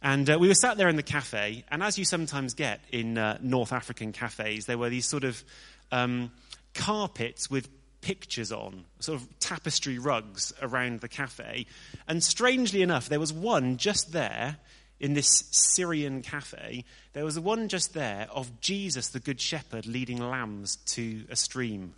And 0.00 0.28
uh, 0.28 0.36
we 0.38 0.48
were 0.48 0.54
sat 0.54 0.76
there 0.76 0.88
in 0.88 0.96
the 0.96 1.02
cafe, 1.02 1.64
and 1.70 1.82
as 1.82 1.96
you 1.96 2.04
sometimes 2.04 2.54
get 2.54 2.80
in 2.90 3.16
uh, 3.16 3.38
North 3.40 3.72
African 3.72 4.12
cafes, 4.12 4.66
there 4.66 4.76
were 4.76 4.88
these 4.88 5.06
sort 5.06 5.22
of 5.22 5.44
um, 5.92 6.32
carpets 6.74 7.48
with 7.48 7.68
pictures 8.02 8.52
on, 8.52 8.84
sort 9.00 9.20
of 9.20 9.38
tapestry 9.38 9.98
rugs 9.98 10.52
around 10.60 11.00
the 11.00 11.08
cafe. 11.08 11.66
And 12.06 12.22
strangely 12.22 12.82
enough, 12.82 13.08
there 13.08 13.20
was 13.20 13.32
one 13.32 13.78
just 13.78 14.12
there 14.12 14.58
in 15.00 15.14
this 15.14 15.44
Syrian 15.50 16.22
cafe, 16.22 16.84
there 17.12 17.24
was 17.24 17.36
one 17.38 17.68
just 17.68 17.92
there 17.92 18.28
of 18.30 18.60
Jesus, 18.60 19.08
the 19.08 19.18
Good 19.18 19.40
Shepherd, 19.40 19.84
leading 19.84 20.18
lambs 20.18 20.76
to 20.76 21.24
a 21.28 21.34
stream 21.34 21.94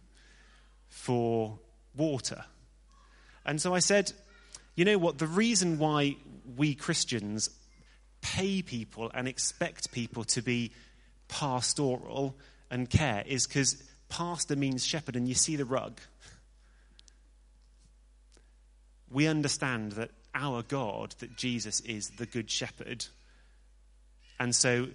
for 0.88 1.58
water. 1.94 2.46
And 3.44 3.60
so 3.60 3.74
I 3.74 3.80
said, 3.80 4.12
you 4.74 4.86
know 4.86 4.96
what? 4.96 5.18
The 5.18 5.26
reason 5.26 5.78
why 5.78 6.16
we 6.56 6.74
Christians 6.74 7.50
pay 8.22 8.62
people 8.62 9.10
and 9.12 9.28
expect 9.28 9.92
people 9.92 10.24
to 10.24 10.40
be 10.40 10.72
pastoral 11.28 12.34
and 12.70 12.88
care 12.88 13.22
is 13.26 13.46
because 13.46 13.82
pastor 14.14 14.54
means 14.54 14.86
shepherd, 14.86 15.16
and 15.16 15.26
you 15.26 15.34
see 15.34 15.56
the 15.56 15.64
rug. 15.64 15.98
We 19.10 19.26
understand 19.26 19.92
that 19.92 20.10
our 20.34 20.62
God, 20.62 21.16
that 21.18 21.36
Jesus 21.36 21.80
is 21.80 22.10
the 22.10 22.26
good 22.26 22.48
shepherd. 22.48 23.06
And 24.38 24.54
so 24.54 24.86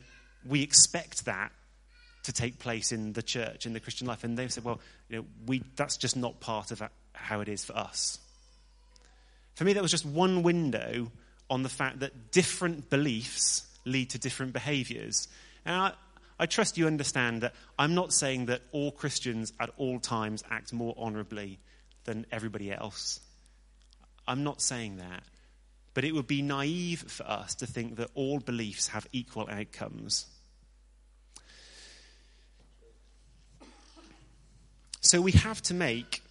we 0.48 0.64
expect 0.64 1.26
that 1.26 1.52
to 2.24 2.32
take 2.32 2.60
place 2.60 2.94
in 2.94 3.12
the 3.12 3.22
church, 3.22 3.66
in 3.66 3.74
the 3.74 3.82
Christian 3.82 4.08
life. 4.08 4.24
And 4.24 4.38
they've 4.38 4.52
said, 4.52 4.64
well, 4.64 4.80
you 5.10 5.18
know, 5.18 5.26
we, 5.46 5.64
that's 5.76 5.98
just 5.98 6.16
not 6.16 6.40
part 6.40 6.72
of 6.72 6.82
how 7.12 7.42
it 7.42 7.50
is 7.50 7.66
for 7.66 7.76
us. 7.76 8.20
For 9.56 9.66
me, 9.66 9.74
that 9.74 9.82
was 9.82 9.92
just 9.92 10.06
one 10.06 10.44
window 10.44 11.12
on 11.50 11.64
the 11.64 11.70
fact 11.70 12.00
that 12.00 12.32
different 12.32 12.90
beliefs 12.90 13.66
lead 13.84 14.12
to 14.12 14.18
different 14.18 14.54
behaviors. 14.54 15.28
And 15.66 15.76
I, 15.76 15.92
I 16.40 16.46
trust 16.46 16.78
you 16.78 16.88
understand 16.88 17.42
that 17.42 17.54
I'm 17.78 17.94
not 17.94 18.14
saying 18.14 18.46
that 18.46 18.62
all 18.72 18.92
Christians 18.92 19.52
at 19.60 19.72
all 19.78 20.00
times 20.00 20.44
act 20.50 20.72
more 20.72 20.96
honorably 20.98 21.60
than 22.06 22.26
everybody 22.32 22.72
else. 22.72 23.20
I'm 24.28 24.44
not 24.44 24.62
saying 24.62 24.98
that. 24.98 25.24
But 25.94 26.06
it 26.06 26.14
would 26.14 26.28
be 26.28 26.42
naive 26.42 27.02
for 27.02 27.24
us 27.24 27.56
to 27.56 27.68
think 27.68 27.98
that 27.98 28.10
all 28.14 28.40
beliefs 28.40 28.90
have 28.90 29.06
equal 29.12 29.50
outcomes. 29.50 30.28
So 35.02 35.20
we 35.20 35.32
have 35.32 35.62
to 35.64 35.74
make, 35.74 36.22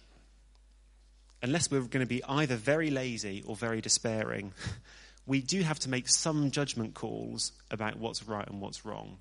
unless 1.43 1.69
we're 1.69 1.81
going 1.81 2.05
to 2.05 2.09
be 2.09 2.23
either 2.23 2.55
very 2.55 2.89
lazy 2.89 3.43
or 3.45 3.55
very 3.55 3.81
despairing, 3.81 4.53
we 5.27 5.41
do 5.41 5.61
have 5.61 5.79
to 5.79 5.89
make 5.89 6.07
some 6.07 6.49
judgment 6.49 6.93
calls 6.93 7.51
about 7.69 7.97
what's 7.97 8.27
right 8.27 8.47
and 8.47 8.61
what's 8.61 8.85
wrong, 8.85 9.17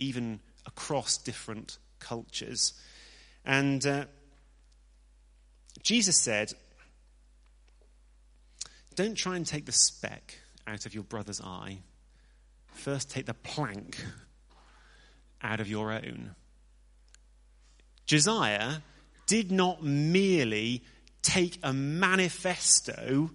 even 0.00 0.40
across 0.66 1.16
different 1.16 1.78
cultures. 2.00 2.74
And 3.44 3.86
uh, 3.86 4.06
Jesus 5.82 6.16
said, 6.16 6.52
Don't 8.96 9.14
try 9.14 9.36
and 9.36 9.46
take 9.46 9.66
the 9.66 9.72
speck 9.72 10.38
out 10.66 10.86
of 10.86 10.94
your 10.94 11.04
brother's 11.04 11.40
eye. 11.40 11.78
First, 12.72 13.10
take 13.10 13.26
the 13.26 13.34
plank 13.34 14.02
out 15.42 15.60
of 15.60 15.68
your 15.68 15.92
own. 15.92 16.34
Josiah 18.06 18.78
did 19.26 19.52
not 19.52 19.82
merely 19.82 20.82
take 21.22 21.58
a 21.62 21.72
manifesto 21.72 23.30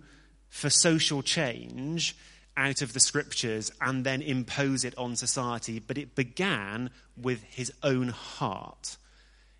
for 0.49 0.69
social 0.69 1.21
change 1.21 2.15
out 2.57 2.81
of 2.81 2.93
the 2.93 2.99
scriptures 2.99 3.71
and 3.81 4.05
then 4.05 4.21
impose 4.21 4.83
it 4.83 4.97
on 4.97 5.15
society, 5.15 5.79
but 5.79 5.97
it 5.97 6.15
began 6.15 6.89
with 7.17 7.43
his 7.43 7.71
own 7.83 8.09
heart. 8.09 8.97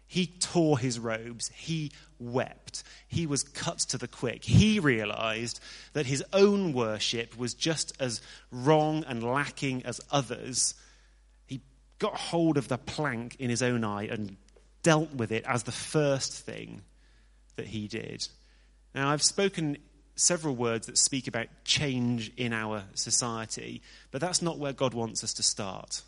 He 0.08 0.28
tore 0.28 0.78
his 0.78 1.00
robes. 1.00 1.50
He 1.50 1.92
wept. 2.20 2.84
He 3.08 3.26
was 3.26 3.44
cut 3.44 3.80
to 3.80 3.98
the 3.98 4.08
quick. 4.08 4.46
He 4.46 4.80
realized 4.80 5.60
that 5.94 6.06
his 6.06 6.24
own 6.32 6.74
worship 6.74 7.38
was 7.38 7.54
just 7.54 7.94
as 8.00 8.22
wrong 8.52 9.04
and 9.08 9.24
lacking 9.24 9.84
as 9.84 10.00
others. 10.12 10.76
He 11.48 11.62
got 12.00 12.16
hold 12.16 12.58
of 12.58 12.68
the 12.68 12.78
plank 12.78 13.36
in 13.40 13.50
his 13.50 13.64
own 13.64 13.84
eye 13.84 14.06
and 14.06 14.38
dealt 14.84 15.14
with 15.14 15.32
it 15.32 15.44
as 15.48 15.64
the 15.64 15.72
first 15.72 16.34
thing 16.34 16.82
that 17.56 17.68
he 17.68 17.88
did. 17.88 18.28
Now, 18.94 19.10
I've 19.10 19.24
spoken 19.24 19.78
several 20.16 20.56
words 20.56 20.88
that 20.88 20.98
speak 20.98 21.28
about 21.28 21.48
change 21.64 22.32
in 22.38 22.54
our 22.54 22.84
society, 22.94 23.82
but 24.12 24.22
that's 24.22 24.42
not 24.42 24.58
where 24.58 24.74
God 24.74 24.94
wants 24.94 25.24
us 25.24 25.34
to 25.34 25.44
start. 25.44 26.02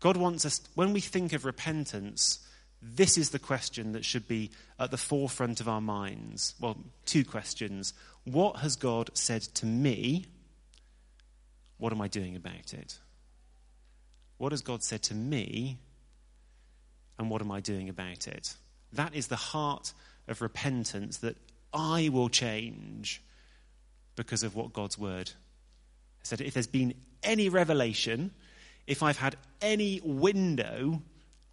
God 0.00 0.16
wants 0.16 0.44
us, 0.44 0.60
when 0.74 0.92
we 0.92 1.00
think 1.00 1.32
of 1.32 1.44
repentance, 1.44 2.38
this 2.82 3.18
is 3.18 3.30
the 3.30 3.38
question 3.38 3.92
that 3.92 4.04
should 4.04 4.26
be 4.26 4.50
at 4.78 4.90
the 4.90 4.96
forefront 4.96 5.60
of 5.60 5.68
our 5.68 5.80
minds. 5.80 6.54
Well, 6.60 6.78
two 7.04 7.24
questions. 7.24 7.92
What 8.24 8.56
has 8.56 8.76
God 8.76 9.10
said 9.14 9.42
to 9.42 9.66
me? 9.66 10.26
What 11.78 11.92
am 11.92 12.00
I 12.00 12.08
doing 12.08 12.36
about 12.36 12.72
it? 12.72 12.98
What 14.38 14.52
has 14.52 14.62
God 14.62 14.82
said 14.82 15.02
to 15.04 15.14
me? 15.14 15.78
and 17.20 17.28
what 17.28 17.42
am 17.42 17.52
I 17.52 17.60
doing 17.60 17.90
about 17.90 18.26
it? 18.26 18.54
That 18.94 19.14
is 19.14 19.26
the 19.26 19.36
heart 19.36 19.92
of 20.26 20.40
repentance 20.40 21.18
that 21.18 21.36
I 21.72 22.08
will 22.12 22.28
change 22.28 23.22
because 24.16 24.42
of 24.42 24.54
what 24.54 24.72
God's 24.72 24.98
word 24.98 25.30
said. 26.22 26.40
If 26.40 26.54
there's 26.54 26.66
been 26.66 26.94
any 27.22 27.48
revelation, 27.48 28.32
if 28.86 29.02
I've 29.02 29.18
had 29.18 29.36
any 29.60 30.00
window 30.02 31.02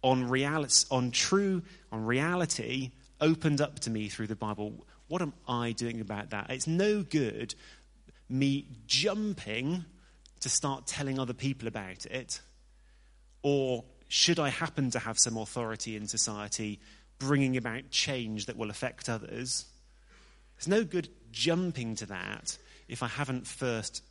on 0.02 0.28
reality, 0.28 0.86
on 0.90 1.10
true, 1.10 1.62
on 1.92 2.04
reality 2.04 2.90
opened 3.20 3.60
up 3.60 3.80
to 3.80 3.90
me 3.90 4.08
through 4.08 4.28
the 4.28 4.36
Bible, 4.36 4.72
what 5.08 5.22
am 5.22 5.32
I 5.46 5.72
doing 5.72 6.00
about 6.00 6.30
that? 6.30 6.50
It's 6.50 6.66
no 6.66 7.02
good 7.02 7.54
me 8.28 8.66
jumping 8.86 9.84
to 10.40 10.48
start 10.48 10.86
telling 10.86 11.18
other 11.18 11.32
people 11.32 11.66
about 11.66 12.06
it 12.06 12.40
or 13.42 13.84
should 14.08 14.38
I 14.38 14.48
happen 14.48 14.90
to 14.90 14.98
have 14.98 15.18
some 15.18 15.36
authority 15.36 15.96
in 15.96 16.06
society 16.06 16.80
bringing 17.18 17.56
about 17.56 17.90
change 17.90 18.46
that 18.46 18.56
will 18.56 18.70
affect 18.70 19.08
others, 19.08 19.66
there's 20.58 20.68
no 20.68 20.84
good 20.84 21.08
jumping 21.30 21.94
to 21.96 22.06
that 22.06 22.58
if 22.88 23.02
I 23.02 23.06
haven't 23.06 23.46
first 23.46 24.02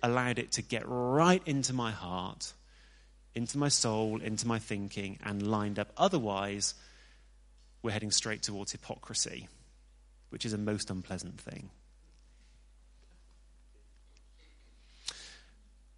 allowed 0.00 0.38
it 0.38 0.52
to 0.52 0.62
get 0.62 0.84
right 0.86 1.42
into 1.44 1.72
my 1.72 1.90
heart, 1.90 2.52
into 3.34 3.58
my 3.58 3.68
soul, 3.68 4.20
into 4.20 4.46
my 4.46 4.60
thinking, 4.60 5.18
and 5.24 5.44
lined 5.44 5.78
up. 5.78 5.90
Otherwise, 5.96 6.74
we're 7.82 7.90
heading 7.90 8.12
straight 8.12 8.42
towards 8.42 8.70
hypocrisy, 8.70 9.48
which 10.30 10.46
is 10.46 10.52
a 10.52 10.58
most 10.58 10.88
unpleasant 10.88 11.40
thing. 11.40 11.70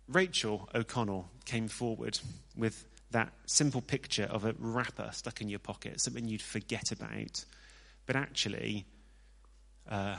Rachel 0.09 0.69
O'Connell 0.75 1.29
came 1.45 1.69
forward 1.69 2.19
with 2.57 2.87
that 3.11 3.33
simple 3.47 3.83
picture 3.83 4.25
of 4.25 4.45
a 4.47 4.55
wrapper 4.59 5.11
stuck 5.13 5.43
in 5.43 5.51
your 5.51 5.59
pocket, 5.59 6.01
something 6.01 6.27
you'd 6.27 6.41
forget 6.41 6.91
about. 6.91 7.45
But 8.07 8.17
actually, 8.17 8.87
uh, 9.91 10.17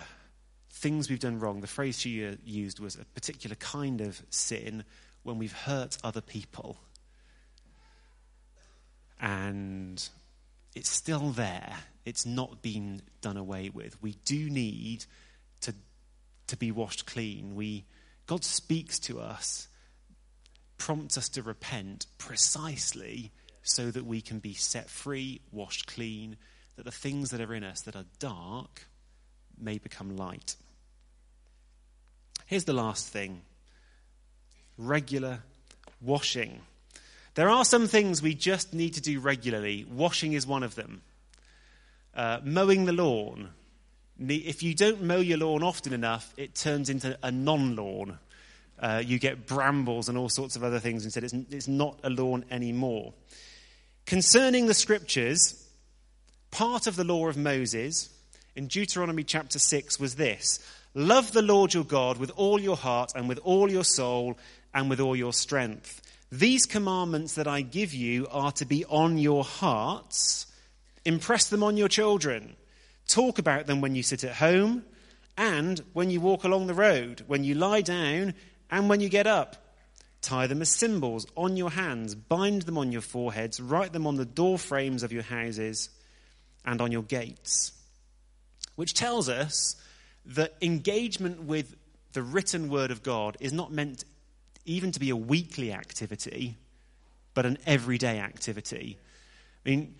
things 0.70 1.10
we've 1.10 1.20
done 1.20 1.40
wrong, 1.40 1.62
the 1.62 1.68
phrase 1.68 2.00
she 2.00 2.36
used 2.44 2.80
was 2.80 2.96
a 2.96 3.06
particular 3.06 3.56
kind 3.56 4.02
of 4.02 4.22
sin 4.30 4.84
when 5.24 5.38
we've 5.38 5.54
hurt 5.54 5.98
other 6.04 6.22
people. 6.22 6.78
And 9.20 10.08
it's 10.76 10.90
still 10.90 11.30
there, 11.30 11.76
it's 12.06 12.26
not 12.26 12.62
been 12.62 13.02
done 13.22 13.38
away 13.38 13.70
with. 13.70 14.02
We 14.02 14.16
do 14.26 14.50
need 14.50 15.06
to, 15.62 15.74
to 16.48 16.58
be 16.58 16.72
washed 16.72 17.06
clean. 17.06 17.56
We, 17.56 17.86
God 18.26 18.44
speaks 18.44 18.98
to 19.00 19.20
us 19.20 19.68
prompts 20.82 21.16
us 21.16 21.30
to 21.30 21.44
repent 21.44 22.08
precisely 22.18 23.32
so 23.62 23.92
that 23.92 24.04
we 24.04 24.20
can 24.20 24.40
be 24.40 24.56
set 24.56 24.90
free, 24.90 25.40
washed 25.52 25.86
clean, 25.86 26.36
that 26.76 26.86
the 26.86 26.92
things 26.92 27.30
that 27.30 27.40
are 27.40 27.54
in 27.54 27.64
us 27.64 27.82
that 27.82 27.96
are 27.96 28.06
dark 28.18 28.88
may 29.62 29.78
become 29.78 30.18
light. 30.18 30.56
Here's 32.46 32.66
the 32.66 32.74
last 32.74 33.08
thing 33.08 33.42
regular 34.78 35.40
washing. 36.02 36.62
There 37.36 37.50
are 37.50 37.64
some 37.64 37.88
things 37.88 38.22
we 38.22 38.34
just 38.34 38.74
need 38.74 38.96
to 38.96 39.02
do 39.02 39.20
regularly. 39.20 39.86
Washing 39.90 40.34
is 40.34 40.46
one 40.46 40.64
of 40.64 40.76
them. 40.76 41.02
Uh, 42.14 42.40
mowing 42.44 42.86
the 42.86 42.94
lawn. 42.94 43.50
If 44.20 44.64
you 44.64 44.76
don't 44.76 45.04
mow 45.04 45.18
your 45.18 45.38
lawn 45.38 45.64
often 45.64 45.94
enough, 45.94 46.34
it 46.36 46.56
turns 46.56 46.90
into 46.90 47.18
a 47.24 47.32
non 47.32 47.76
lawn 47.76 48.20
uh, 48.82 49.02
you 49.06 49.20
get 49.20 49.46
brambles 49.46 50.10
and 50.10 50.18
all 50.18 50.30
sorts 50.30 50.56
of 50.56 50.64
other 50.64 50.80
things 50.80 51.06
instead. 51.06 51.24
It's, 51.24 51.34
it's 51.34 51.68
not 51.68 52.00
a 52.04 52.10
lawn 52.10 52.44
anymore. 52.50 53.14
Concerning 54.06 54.66
the 54.66 54.74
scriptures, 54.74 55.68
part 56.50 56.88
of 56.88 56.96
the 56.96 57.04
law 57.04 57.28
of 57.28 57.38
Moses 57.38 58.10
in 58.56 58.68
Deuteronomy 58.68 59.24
chapter 59.24 59.60
6 59.60 60.00
was 60.00 60.16
this 60.16 60.60
Love 60.94 61.32
the 61.32 61.42
Lord 61.42 61.74
your 61.74 61.84
God 61.84 62.18
with 62.18 62.32
all 62.36 62.60
your 62.60 62.78
heart 62.78 63.12
and 63.16 63.30
with 63.30 63.40
all 63.40 63.72
your 63.72 63.84
soul 63.84 64.38
and 64.74 64.90
with 64.90 65.00
all 65.00 65.16
your 65.16 65.34
strength. 65.34 66.02
These 66.32 66.66
commandments 66.66 67.36
that 67.36 67.48
I 67.48 67.62
give 67.62 67.94
you 67.94 68.28
are 68.32 68.52
to 68.54 68.66
be 68.66 68.86
on 68.86 69.18
your 69.18 69.44
hearts. 69.44 70.48
Impress 71.04 71.48
them 71.50 71.64
on 71.64 71.78
your 71.78 71.88
children. 71.88 72.56
Talk 73.08 73.40
about 73.40 73.66
them 73.66 73.82
when 73.82 73.96
you 73.96 74.04
sit 74.04 74.24
at 74.24 74.36
home 74.36 74.84
and 75.38 75.82
when 75.94 76.10
you 76.10 76.22
walk 76.22 76.44
along 76.44 76.68
the 76.68 76.74
road, 76.74 77.24
when 77.28 77.44
you 77.44 77.56
lie 77.56 77.82
down 77.82 78.34
And 78.72 78.88
when 78.88 79.02
you 79.02 79.10
get 79.10 79.28
up, 79.28 79.58
tie 80.22 80.48
them 80.48 80.62
as 80.62 80.70
symbols 80.70 81.28
on 81.36 81.58
your 81.58 81.72
hands, 81.72 82.16
bind 82.16 82.62
them 82.62 82.78
on 82.78 82.92
your 82.94 83.02
foreheads, 83.02 83.60
write 83.60 83.92
them 83.92 84.08
on 84.08 84.16
the 84.16 84.26
door 84.26 84.58
frames 84.58 85.04
of 85.04 85.12
your 85.12 85.24
houses 85.24 85.90
and 86.64 86.80
on 86.80 86.92
your 86.92 87.04
gates. 87.04 87.74
Which 88.76 88.94
tells 88.94 89.30
us 89.30 89.76
that 90.26 90.54
engagement 90.62 91.44
with 91.44 91.76
the 92.14 92.22
written 92.22 92.70
word 92.70 92.92
of 92.92 93.04
God 93.04 93.38
is 93.40 93.54
not 93.54 93.72
meant 93.72 94.04
even 94.66 94.92
to 94.92 95.00
be 95.00 95.10
a 95.10 95.16
weekly 95.16 95.72
activity, 95.72 96.58
but 97.34 97.46
an 97.46 97.58
everyday 97.66 98.20
activity. 98.20 98.98
I 99.66 99.70
mean, 99.70 99.96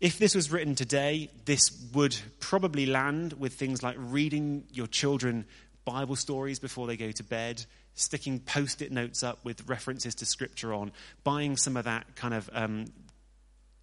if 0.00 0.18
this 0.18 0.34
was 0.34 0.50
written 0.50 0.74
today, 0.74 1.30
this 1.44 1.70
would 1.92 2.16
probably 2.40 2.86
land 2.86 3.34
with 3.34 3.54
things 3.54 3.82
like 3.82 3.96
reading 3.98 4.64
your 4.72 4.86
children 4.86 5.46
Bible 5.84 6.16
stories 6.16 6.58
before 6.58 6.86
they 6.86 6.96
go 6.96 7.10
to 7.12 7.22
bed, 7.22 7.64
sticking 7.94 8.40
post 8.40 8.82
it 8.82 8.90
notes 8.90 9.22
up 9.22 9.44
with 9.44 9.68
references 9.68 10.14
to 10.16 10.26
scripture 10.26 10.74
on, 10.74 10.92
buying 11.22 11.56
some 11.56 11.76
of 11.76 11.84
that 11.84 12.16
kind 12.16 12.34
of 12.34 12.50
um, 12.52 12.86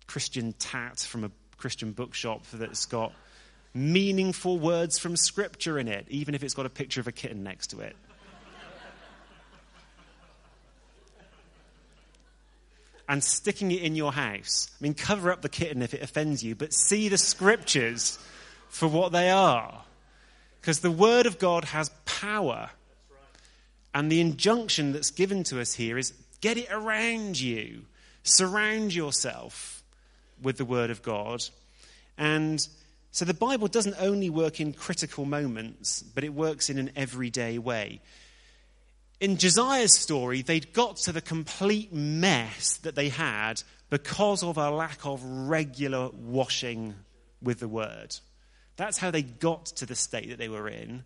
Christian 0.08 0.54
tat 0.54 1.00
from 1.00 1.24
a 1.24 1.32
Christian 1.58 1.92
bookshop 1.92 2.46
that's 2.54 2.86
got 2.86 3.14
meaningful 3.74 4.58
words 4.60 5.00
from 5.00 5.16
scripture 5.16 5.80
in 5.80 5.88
it, 5.88 6.06
even 6.10 6.36
if 6.36 6.44
it's 6.44 6.54
got 6.54 6.66
a 6.66 6.70
picture 6.70 7.00
of 7.00 7.08
a 7.08 7.12
kitten 7.12 7.44
next 7.44 7.68
to 7.68 7.80
it. 7.80 7.96
and 13.12 13.22
sticking 13.22 13.72
it 13.72 13.82
in 13.82 13.94
your 13.94 14.14
house. 14.14 14.70
I 14.72 14.84
mean, 14.84 14.94
cover 14.94 15.34
up 15.34 15.42
the 15.42 15.50
kitten 15.50 15.82
if 15.82 15.94
it 15.94 16.02
offends 16.02 16.46
you, 16.46 16.56
but 16.56 16.74
see 16.74 17.10
the 17.10 17.18
scriptures 17.18 18.18
for 18.70 18.88
what 18.88 19.12
they 19.12 19.30
are. 19.30 19.84
Because 20.62 20.80
the 20.80 20.92
Word 20.92 21.26
of 21.26 21.38
God 21.38 21.66
has 21.66 21.90
power. 22.06 22.70
And 23.94 24.10
the 24.10 24.22
injunction 24.22 24.94
that's 24.94 25.12
given 25.12 25.44
to 25.46 25.60
us 25.60 25.74
here 25.74 25.98
is 25.98 26.14
get 26.40 26.56
it 26.56 26.70
around 26.72 27.38
you, 27.38 27.82
surround 28.24 28.96
yourself 28.96 29.84
with 30.42 30.56
the 30.56 30.64
Word 30.64 30.90
of 30.90 31.02
God. 31.02 31.44
And 32.18 32.66
so 33.12 33.26
the 33.26 33.34
Bible 33.34 33.68
doesn't 33.68 33.96
only 34.00 34.30
work 34.30 34.60
in 34.60 34.74
critical 34.74 35.26
moments, 35.26 36.02
but 36.02 36.24
it 36.24 36.34
works 36.34 36.70
in 36.70 36.80
an 36.80 36.92
everyday 36.96 37.58
way. 37.58 38.02
In 39.20 39.38
Josiah's 39.38 39.94
story, 39.94 40.42
they'd 40.42 40.74
got 40.74 40.98
to 40.98 41.12
the 41.12 41.22
complete 41.22 41.94
mess 41.94 42.78
that 42.78 42.96
they 42.96 43.10
had 43.10 43.62
because 43.90 44.42
of 44.44 44.58
a 44.58 44.72
lack 44.72 45.06
of 45.06 45.24
regular 45.24 46.10
washing 46.10 46.96
with 47.42 47.60
the 47.60 47.68
word. 47.68 48.16
That's 48.78 48.98
how 48.98 49.12
they 49.12 49.22
got 49.22 49.66
to 49.66 49.86
the 49.86 49.96
state 49.96 50.30
that 50.30 50.40
they 50.40 50.50
were 50.50 50.70
in. 50.70 51.04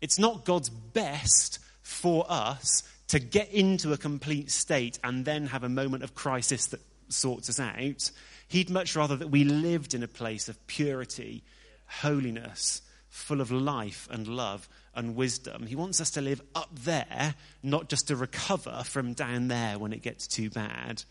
It's 0.00 0.18
not 0.18 0.44
God's 0.44 0.70
best 0.70 1.58
for 1.82 2.24
us 2.28 2.82
to 3.08 3.18
get 3.18 3.50
into 3.50 3.92
a 3.92 3.98
complete 3.98 4.50
state 4.50 4.98
and 5.02 5.24
then 5.24 5.48
have 5.48 5.64
a 5.64 5.68
moment 5.68 6.04
of 6.04 6.14
crisis 6.14 6.68
that 6.68 6.80
sorts 7.08 7.50
us 7.50 7.58
out. 7.58 8.10
He'd 8.50 8.68
much 8.68 8.96
rather 8.96 9.14
that 9.14 9.30
we 9.30 9.44
lived 9.44 9.94
in 9.94 10.02
a 10.02 10.08
place 10.08 10.48
of 10.48 10.66
purity, 10.66 11.44
holiness, 11.86 12.82
full 13.08 13.40
of 13.40 13.52
life 13.52 14.08
and 14.10 14.26
love 14.26 14.68
and 14.92 15.14
wisdom. 15.14 15.68
He 15.68 15.76
wants 15.76 16.00
us 16.00 16.10
to 16.10 16.20
live 16.20 16.42
up 16.56 16.68
there, 16.72 17.36
not 17.62 17.88
just 17.88 18.08
to 18.08 18.16
recover 18.16 18.82
from 18.84 19.12
down 19.12 19.46
there 19.46 19.78
when 19.78 19.92
it 19.92 20.02
gets 20.02 20.26
too 20.26 20.50
bad. 20.50 21.04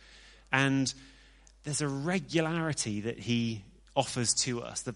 And 0.51 0.93
there's 1.63 1.79
a 1.79 1.87
regularity 1.87 2.99
that 3.01 3.19
he 3.19 3.63
offers 3.95 4.33
to 4.41 4.61
us. 4.61 4.81
The, 4.81 4.95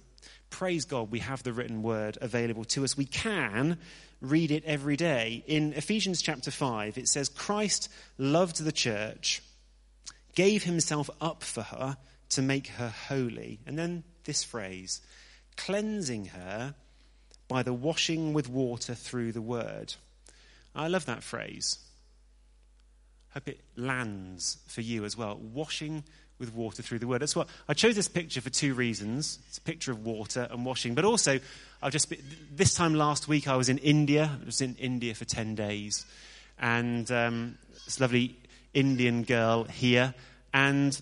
praise 0.50 0.84
God, 0.84 1.12
we 1.12 1.20
have 1.20 1.44
the 1.44 1.54
written 1.54 1.82
word 1.82 2.18
available 2.20 2.66
to 2.66 2.84
us. 2.84 2.98
We 2.98 3.06
can 3.06 3.78
read 4.20 4.52
it 4.52 4.66
every 4.66 4.98
day. 4.98 5.46
In 5.48 5.72
Ephesians 5.72 6.22
chapter 6.22 6.52
5, 6.52 6.98
it 6.98 7.08
says, 7.08 7.30
Christ 7.30 7.88
loved 8.18 8.62
the 8.62 8.74
church, 8.74 9.42
gave 10.36 10.64
himself 10.64 11.10
up 11.22 11.42
for 11.42 11.64
her 11.64 11.96
to 12.36 12.42
make 12.42 12.68
her 12.68 12.90
holy. 12.90 13.60
And 13.66 13.78
then 13.78 14.04
this 14.26 14.44
phrase, 14.44 15.02
cleansing 15.58 16.26
her 16.28 16.76
by 17.48 17.64
the 17.64 17.74
washing 17.74 18.34
with 18.34 18.50
water 18.50 18.96
through 18.96 19.32
the 19.32 19.42
word. 19.42 19.96
I 20.76 20.88
love 20.88 21.06
that 21.06 21.24
phrase. 21.24 21.78
Hope 23.34 23.48
it 23.48 23.62
lands 23.76 24.58
for 24.68 24.82
you 24.82 25.06
as 25.06 25.18
well. 25.18 25.36
Washing 25.36 26.04
with 26.40 26.54
water 26.54 26.82
through 26.82 27.00
the 27.00 27.08
word. 27.08 27.22
That's 27.22 27.36
what 27.36 27.48
I 27.68 27.74
chose 27.74 27.96
this 27.96 28.08
picture 28.08 28.42
for 28.42 28.50
two 28.50 28.74
reasons. 28.74 29.40
It's 29.48 29.58
a 29.58 29.62
picture 29.62 29.92
of 29.92 30.06
water 30.06 30.48
and 30.52 30.66
washing, 30.66 30.96
but 30.96 31.06
also 31.06 31.40
I've 31.82 31.92
just 31.92 32.14
this 32.52 32.74
time 32.74 32.96
last 32.96 33.28
week 33.28 33.48
I 33.48 33.56
was 33.56 33.70
in 33.70 33.78
India. 33.78 34.38
I 34.42 34.46
was 34.46 34.62
in 34.62 34.76
India 34.76 35.14
for 35.16 35.26
ten 35.26 35.56
days, 35.56 36.06
and 36.60 37.10
um, 37.12 37.58
this 37.86 38.00
lovely 38.00 38.36
Indian 38.74 39.24
girl 39.24 39.64
here, 39.66 40.14
and 40.54 41.00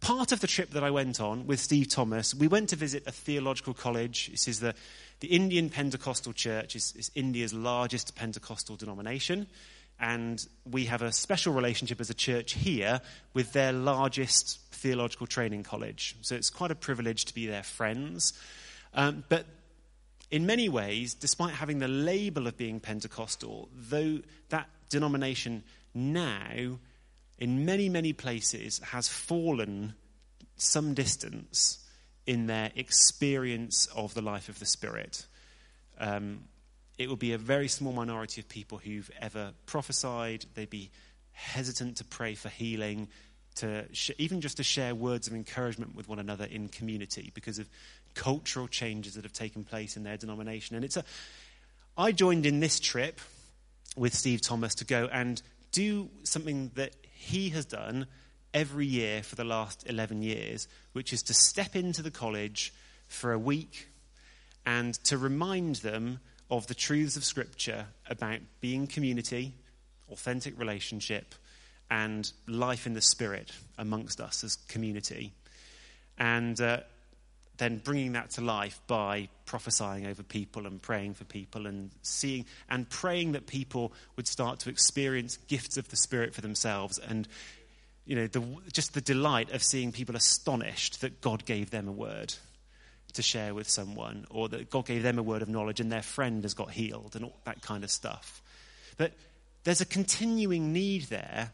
part 0.00 0.32
of 0.32 0.40
the 0.40 0.46
trip 0.46 0.70
that 0.70 0.84
I 0.84 0.90
went 0.90 1.20
on 1.20 1.46
with 1.46 1.60
Steve 1.60 1.88
Thomas, 1.88 2.34
we 2.34 2.48
went 2.48 2.68
to 2.70 2.76
visit 2.76 3.04
a 3.06 3.12
theological 3.12 3.74
college. 3.74 4.28
This 4.28 4.48
is 4.48 4.60
the 4.60 4.74
the 5.20 5.28
Indian 5.28 5.68
Pentecostal 5.68 6.32
Church 6.32 6.76
it's, 6.76 6.94
is 6.94 7.10
India's 7.14 7.52
largest 7.52 8.14
Pentecostal 8.14 8.76
denomination, 8.76 9.46
and 9.98 10.46
we 10.70 10.84
have 10.86 11.02
a 11.02 11.12
special 11.12 11.52
relationship 11.52 12.00
as 12.00 12.10
a 12.10 12.14
church 12.14 12.52
here 12.52 13.00
with 13.34 13.52
their 13.52 13.72
largest 13.72 14.60
theological 14.70 15.26
training 15.26 15.64
college. 15.64 16.16
So 16.20 16.36
it's 16.36 16.50
quite 16.50 16.70
a 16.70 16.76
privilege 16.76 17.24
to 17.26 17.34
be 17.34 17.46
their 17.46 17.64
friends. 17.64 18.32
Um, 18.94 19.24
but 19.28 19.44
in 20.30 20.46
many 20.46 20.68
ways, 20.68 21.14
despite 21.14 21.54
having 21.54 21.80
the 21.80 21.88
label 21.88 22.46
of 22.46 22.56
being 22.56 22.78
Pentecostal, 22.80 23.68
though 23.74 24.20
that 24.50 24.68
denomination 24.88 25.64
now, 25.94 26.78
in 27.38 27.64
many, 27.64 27.88
many 27.88 28.12
places, 28.12 28.78
has 28.78 29.08
fallen 29.08 29.94
some 30.56 30.94
distance 30.94 31.84
in 32.26 32.46
their 32.46 32.70
experience 32.74 33.86
of 33.94 34.14
the 34.14 34.22
life 34.22 34.48
of 34.48 34.58
the 34.58 34.66
Spirit. 34.66 35.26
Um, 35.98 36.44
it 36.98 37.08
will 37.08 37.16
be 37.16 37.32
a 37.32 37.38
very 37.38 37.68
small 37.68 37.92
minority 37.92 38.40
of 38.40 38.48
people 38.48 38.78
who've 38.78 39.10
ever 39.20 39.52
prophesied. 39.66 40.44
They'd 40.54 40.68
be 40.68 40.90
hesitant 41.32 41.96
to 41.98 42.04
pray 42.04 42.34
for 42.34 42.48
healing, 42.48 43.08
to 43.56 43.84
sh- 43.92 44.10
even 44.18 44.40
just 44.40 44.56
to 44.56 44.64
share 44.64 44.94
words 44.94 45.28
of 45.28 45.34
encouragement 45.34 45.94
with 45.94 46.08
one 46.08 46.18
another 46.18 46.44
in 46.44 46.68
community 46.68 47.30
because 47.34 47.58
of 47.58 47.68
cultural 48.14 48.66
changes 48.66 49.14
that 49.14 49.24
have 49.24 49.32
taken 49.32 49.62
place 49.62 49.96
in 49.96 50.02
their 50.02 50.16
denomination. 50.16 50.74
And 50.74 50.84
it's 50.84 50.96
a, 50.96 51.04
I 51.96 52.10
joined 52.10 52.46
in 52.46 52.58
this 52.58 52.80
trip 52.80 53.20
with 53.96 54.14
Steve 54.14 54.40
Thomas 54.40 54.74
to 54.76 54.84
go 54.84 55.08
and 55.12 55.40
do 55.72 56.10
something 56.22 56.70
that 56.74 56.94
he 57.12 57.50
has 57.50 57.64
done 57.64 58.06
every 58.54 58.86
year 58.86 59.22
for 59.22 59.36
the 59.36 59.44
last 59.44 59.88
11 59.88 60.22
years, 60.22 60.68
which 60.92 61.12
is 61.12 61.22
to 61.24 61.34
step 61.34 61.76
into 61.76 62.02
the 62.02 62.10
college 62.10 62.72
for 63.06 63.32
a 63.32 63.38
week 63.38 63.88
and 64.64 64.94
to 65.04 65.18
remind 65.18 65.76
them 65.76 66.20
of 66.50 66.66
the 66.66 66.74
truths 66.74 67.16
of 67.16 67.24
Scripture 67.24 67.86
about 68.08 68.40
being 68.60 68.86
community, 68.86 69.54
authentic 70.10 70.58
relationship, 70.58 71.34
and 71.90 72.32
life 72.46 72.86
in 72.86 72.94
the 72.94 73.00
Spirit 73.00 73.52
amongst 73.78 74.20
us 74.20 74.44
as 74.44 74.56
community. 74.56 75.32
And 76.18 76.60
uh, 76.60 76.80
then 77.58 77.78
bringing 77.78 78.12
that 78.12 78.30
to 78.30 78.40
life 78.40 78.80
by 78.86 79.28
prophesying 79.44 80.06
over 80.06 80.22
people 80.22 80.66
and 80.66 80.80
praying 80.80 81.14
for 81.14 81.24
people 81.24 81.66
and 81.66 81.90
seeing 82.02 82.46
and 82.68 82.88
praying 82.88 83.32
that 83.32 83.46
people 83.46 83.92
would 84.16 84.26
start 84.26 84.60
to 84.60 84.70
experience 84.70 85.36
gifts 85.48 85.76
of 85.76 85.88
the 85.88 85.96
Spirit 85.96 86.34
for 86.34 86.40
themselves 86.40 86.98
and 86.98 87.28
you 88.08 88.16
know, 88.16 88.26
the, 88.26 88.42
just 88.72 88.94
the 88.94 89.02
delight 89.02 89.52
of 89.52 89.62
seeing 89.62 89.92
people 89.92 90.16
astonished 90.16 91.02
that 91.02 91.20
God 91.20 91.44
gave 91.44 91.70
them 91.70 91.86
a 91.88 91.92
word 91.92 92.34
to 93.12 93.22
share 93.22 93.52
with 93.52 93.68
someone, 93.68 94.26
or 94.30 94.48
that 94.48 94.70
God 94.70 94.86
gave 94.86 95.02
them 95.02 95.18
a 95.18 95.22
word 95.22 95.42
of 95.42 95.48
knowledge 95.48 95.78
and 95.78 95.92
their 95.92 96.02
friend 96.02 96.42
has 96.42 96.54
got 96.54 96.70
healed, 96.70 97.16
and 97.16 97.26
all 97.26 97.36
that 97.44 97.60
kind 97.60 97.84
of 97.84 97.90
stuff. 97.90 98.40
But 98.96 99.12
there's 99.64 99.82
a 99.82 99.86
continuing 99.86 100.72
need 100.72 101.04
there, 101.04 101.50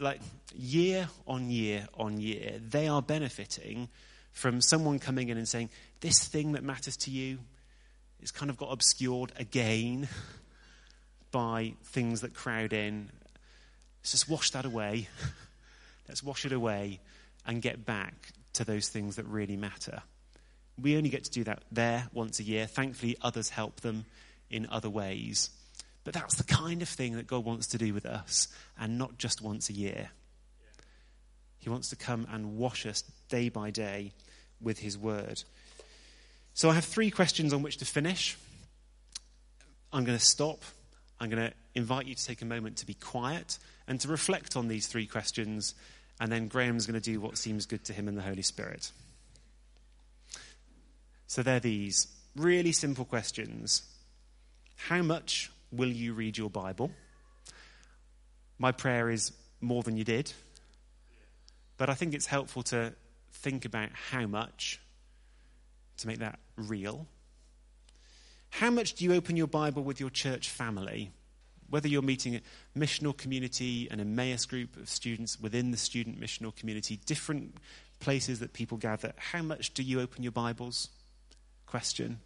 like 0.00 0.20
year 0.52 1.08
on 1.28 1.48
year 1.48 1.86
on 1.96 2.20
year. 2.20 2.58
They 2.58 2.88
are 2.88 3.00
benefiting 3.00 3.88
from 4.32 4.60
someone 4.60 4.98
coming 4.98 5.28
in 5.28 5.36
and 5.38 5.48
saying, 5.48 5.70
This 6.00 6.26
thing 6.26 6.52
that 6.52 6.62
matters 6.62 6.96
to 6.98 7.10
you 7.10 7.38
it's 8.20 8.30
kind 8.30 8.50
of 8.50 8.56
got 8.56 8.72
obscured 8.72 9.32
again 9.36 10.08
by 11.30 11.74
things 11.84 12.22
that 12.22 12.34
crowd 12.34 12.72
in. 12.72 13.10
Let's 14.00 14.12
just 14.12 14.28
wash 14.28 14.50
that 14.50 14.64
away. 14.64 15.08
Let's 16.08 16.22
wash 16.22 16.44
it 16.44 16.52
away 16.52 17.00
and 17.46 17.62
get 17.62 17.84
back 17.84 18.14
to 18.54 18.64
those 18.64 18.88
things 18.88 19.16
that 19.16 19.26
really 19.26 19.56
matter. 19.56 20.02
We 20.80 20.96
only 20.96 21.10
get 21.10 21.24
to 21.24 21.30
do 21.30 21.44
that 21.44 21.62
there 21.70 22.08
once 22.12 22.40
a 22.40 22.44
year. 22.44 22.66
Thankfully, 22.66 23.16
others 23.20 23.50
help 23.50 23.80
them 23.80 24.06
in 24.50 24.66
other 24.70 24.90
ways. 24.90 25.50
But 26.04 26.14
that's 26.14 26.36
the 26.36 26.44
kind 26.44 26.80
of 26.82 26.88
thing 26.88 27.16
that 27.16 27.26
God 27.26 27.44
wants 27.44 27.66
to 27.68 27.78
do 27.78 27.92
with 27.92 28.06
us, 28.06 28.48
and 28.78 28.96
not 28.96 29.18
just 29.18 29.42
once 29.42 29.68
a 29.68 29.74
year. 29.74 30.10
He 31.58 31.68
wants 31.68 31.88
to 31.90 31.96
come 31.96 32.26
and 32.30 32.56
wash 32.56 32.86
us 32.86 33.02
day 33.28 33.48
by 33.48 33.70
day 33.70 34.12
with 34.60 34.78
His 34.78 34.96
word. 34.96 35.42
So 36.54 36.70
I 36.70 36.74
have 36.74 36.84
three 36.84 37.10
questions 37.10 37.52
on 37.52 37.62
which 37.62 37.76
to 37.78 37.84
finish. 37.84 38.36
I'm 39.92 40.04
going 40.04 40.18
to 40.18 40.24
stop 40.24 40.62
I'm 41.20 41.30
going 41.30 41.48
to 41.48 41.54
invite 41.74 42.06
you 42.06 42.14
to 42.14 42.24
take 42.24 42.42
a 42.42 42.46
moment 42.46 42.76
to 42.78 42.86
be 42.86 42.94
quiet 42.94 43.58
and 43.86 44.00
to 44.00 44.08
reflect 44.08 44.56
on 44.56 44.68
these 44.68 44.86
three 44.86 45.06
questions, 45.06 45.74
and 46.20 46.30
then 46.30 46.48
Graham's 46.48 46.86
going 46.86 47.00
to 47.00 47.12
do 47.12 47.20
what 47.20 47.38
seems 47.38 47.66
good 47.66 47.84
to 47.84 47.92
him 47.92 48.08
and 48.08 48.16
the 48.16 48.22
Holy 48.22 48.42
Spirit. 48.42 48.92
So 51.26 51.42
they're 51.42 51.60
these 51.60 52.06
really 52.36 52.72
simple 52.72 53.04
questions. 53.04 53.82
How 54.76 55.02
much 55.02 55.50
will 55.72 55.88
you 55.88 56.14
read 56.14 56.38
your 56.38 56.50
Bible? 56.50 56.92
My 58.58 58.72
prayer 58.72 59.10
is 59.10 59.32
more 59.60 59.82
than 59.82 59.96
you 59.96 60.04
did. 60.04 60.32
But 61.78 61.88
I 61.88 61.94
think 61.94 62.12
it's 62.12 62.26
helpful 62.26 62.62
to 62.64 62.92
think 63.32 63.64
about 63.64 63.90
how 64.10 64.26
much 64.26 64.80
to 65.98 66.06
make 66.06 66.18
that 66.18 66.38
real. 66.56 67.06
How 68.50 68.70
much 68.70 68.94
do 68.94 69.04
you 69.04 69.14
open 69.14 69.36
your 69.36 69.46
Bible 69.46 69.82
with 69.82 70.00
your 70.00 70.10
church 70.10 70.50
family? 70.50 71.12
Whether 71.70 71.88
you're 71.88 72.02
meeting 72.02 72.36
a 72.36 72.40
missional 72.76 73.16
community, 73.16 73.88
an 73.90 74.00
Emmaus 74.00 74.46
group 74.46 74.76
of 74.76 74.88
students 74.88 75.38
within 75.40 75.70
the 75.70 75.76
student 75.76 76.20
missional 76.20 76.54
community, 76.54 76.98
different 77.06 77.56
places 78.00 78.40
that 78.40 78.54
people 78.54 78.78
gather, 78.78 79.12
how 79.16 79.42
much 79.42 79.74
do 79.74 79.82
you 79.82 80.00
open 80.00 80.22
your 80.22 80.32
Bibles? 80.32 80.88
Question. 81.66 82.20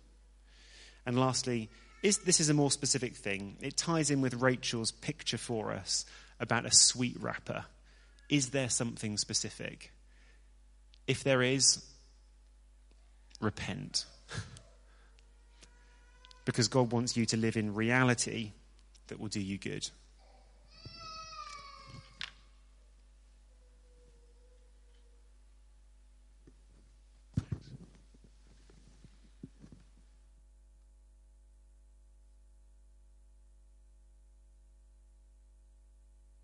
And 1.04 1.18
lastly, 1.18 1.70
is, 2.02 2.18
this 2.18 2.40
is 2.40 2.48
a 2.48 2.54
more 2.54 2.70
specific 2.70 3.16
thing. 3.16 3.56
It 3.60 3.76
ties 3.76 4.10
in 4.10 4.20
with 4.20 4.34
Rachel's 4.34 4.92
picture 4.92 5.38
for 5.38 5.72
us 5.72 6.04
about 6.38 6.64
a 6.64 6.72
sweet 6.72 7.16
wrapper. 7.20 7.64
Is 8.32 8.48
there 8.48 8.70
something 8.70 9.18
specific? 9.18 9.92
If 11.06 11.22
there 11.22 11.42
is, 11.42 11.84
repent 13.42 14.06
because 16.46 16.66
God 16.66 16.92
wants 16.92 17.14
you 17.14 17.26
to 17.26 17.36
live 17.36 17.58
in 17.58 17.74
reality 17.74 18.52
that 19.08 19.20
will 19.20 19.28
do 19.28 19.38
you 19.38 19.58
good. 19.58 19.90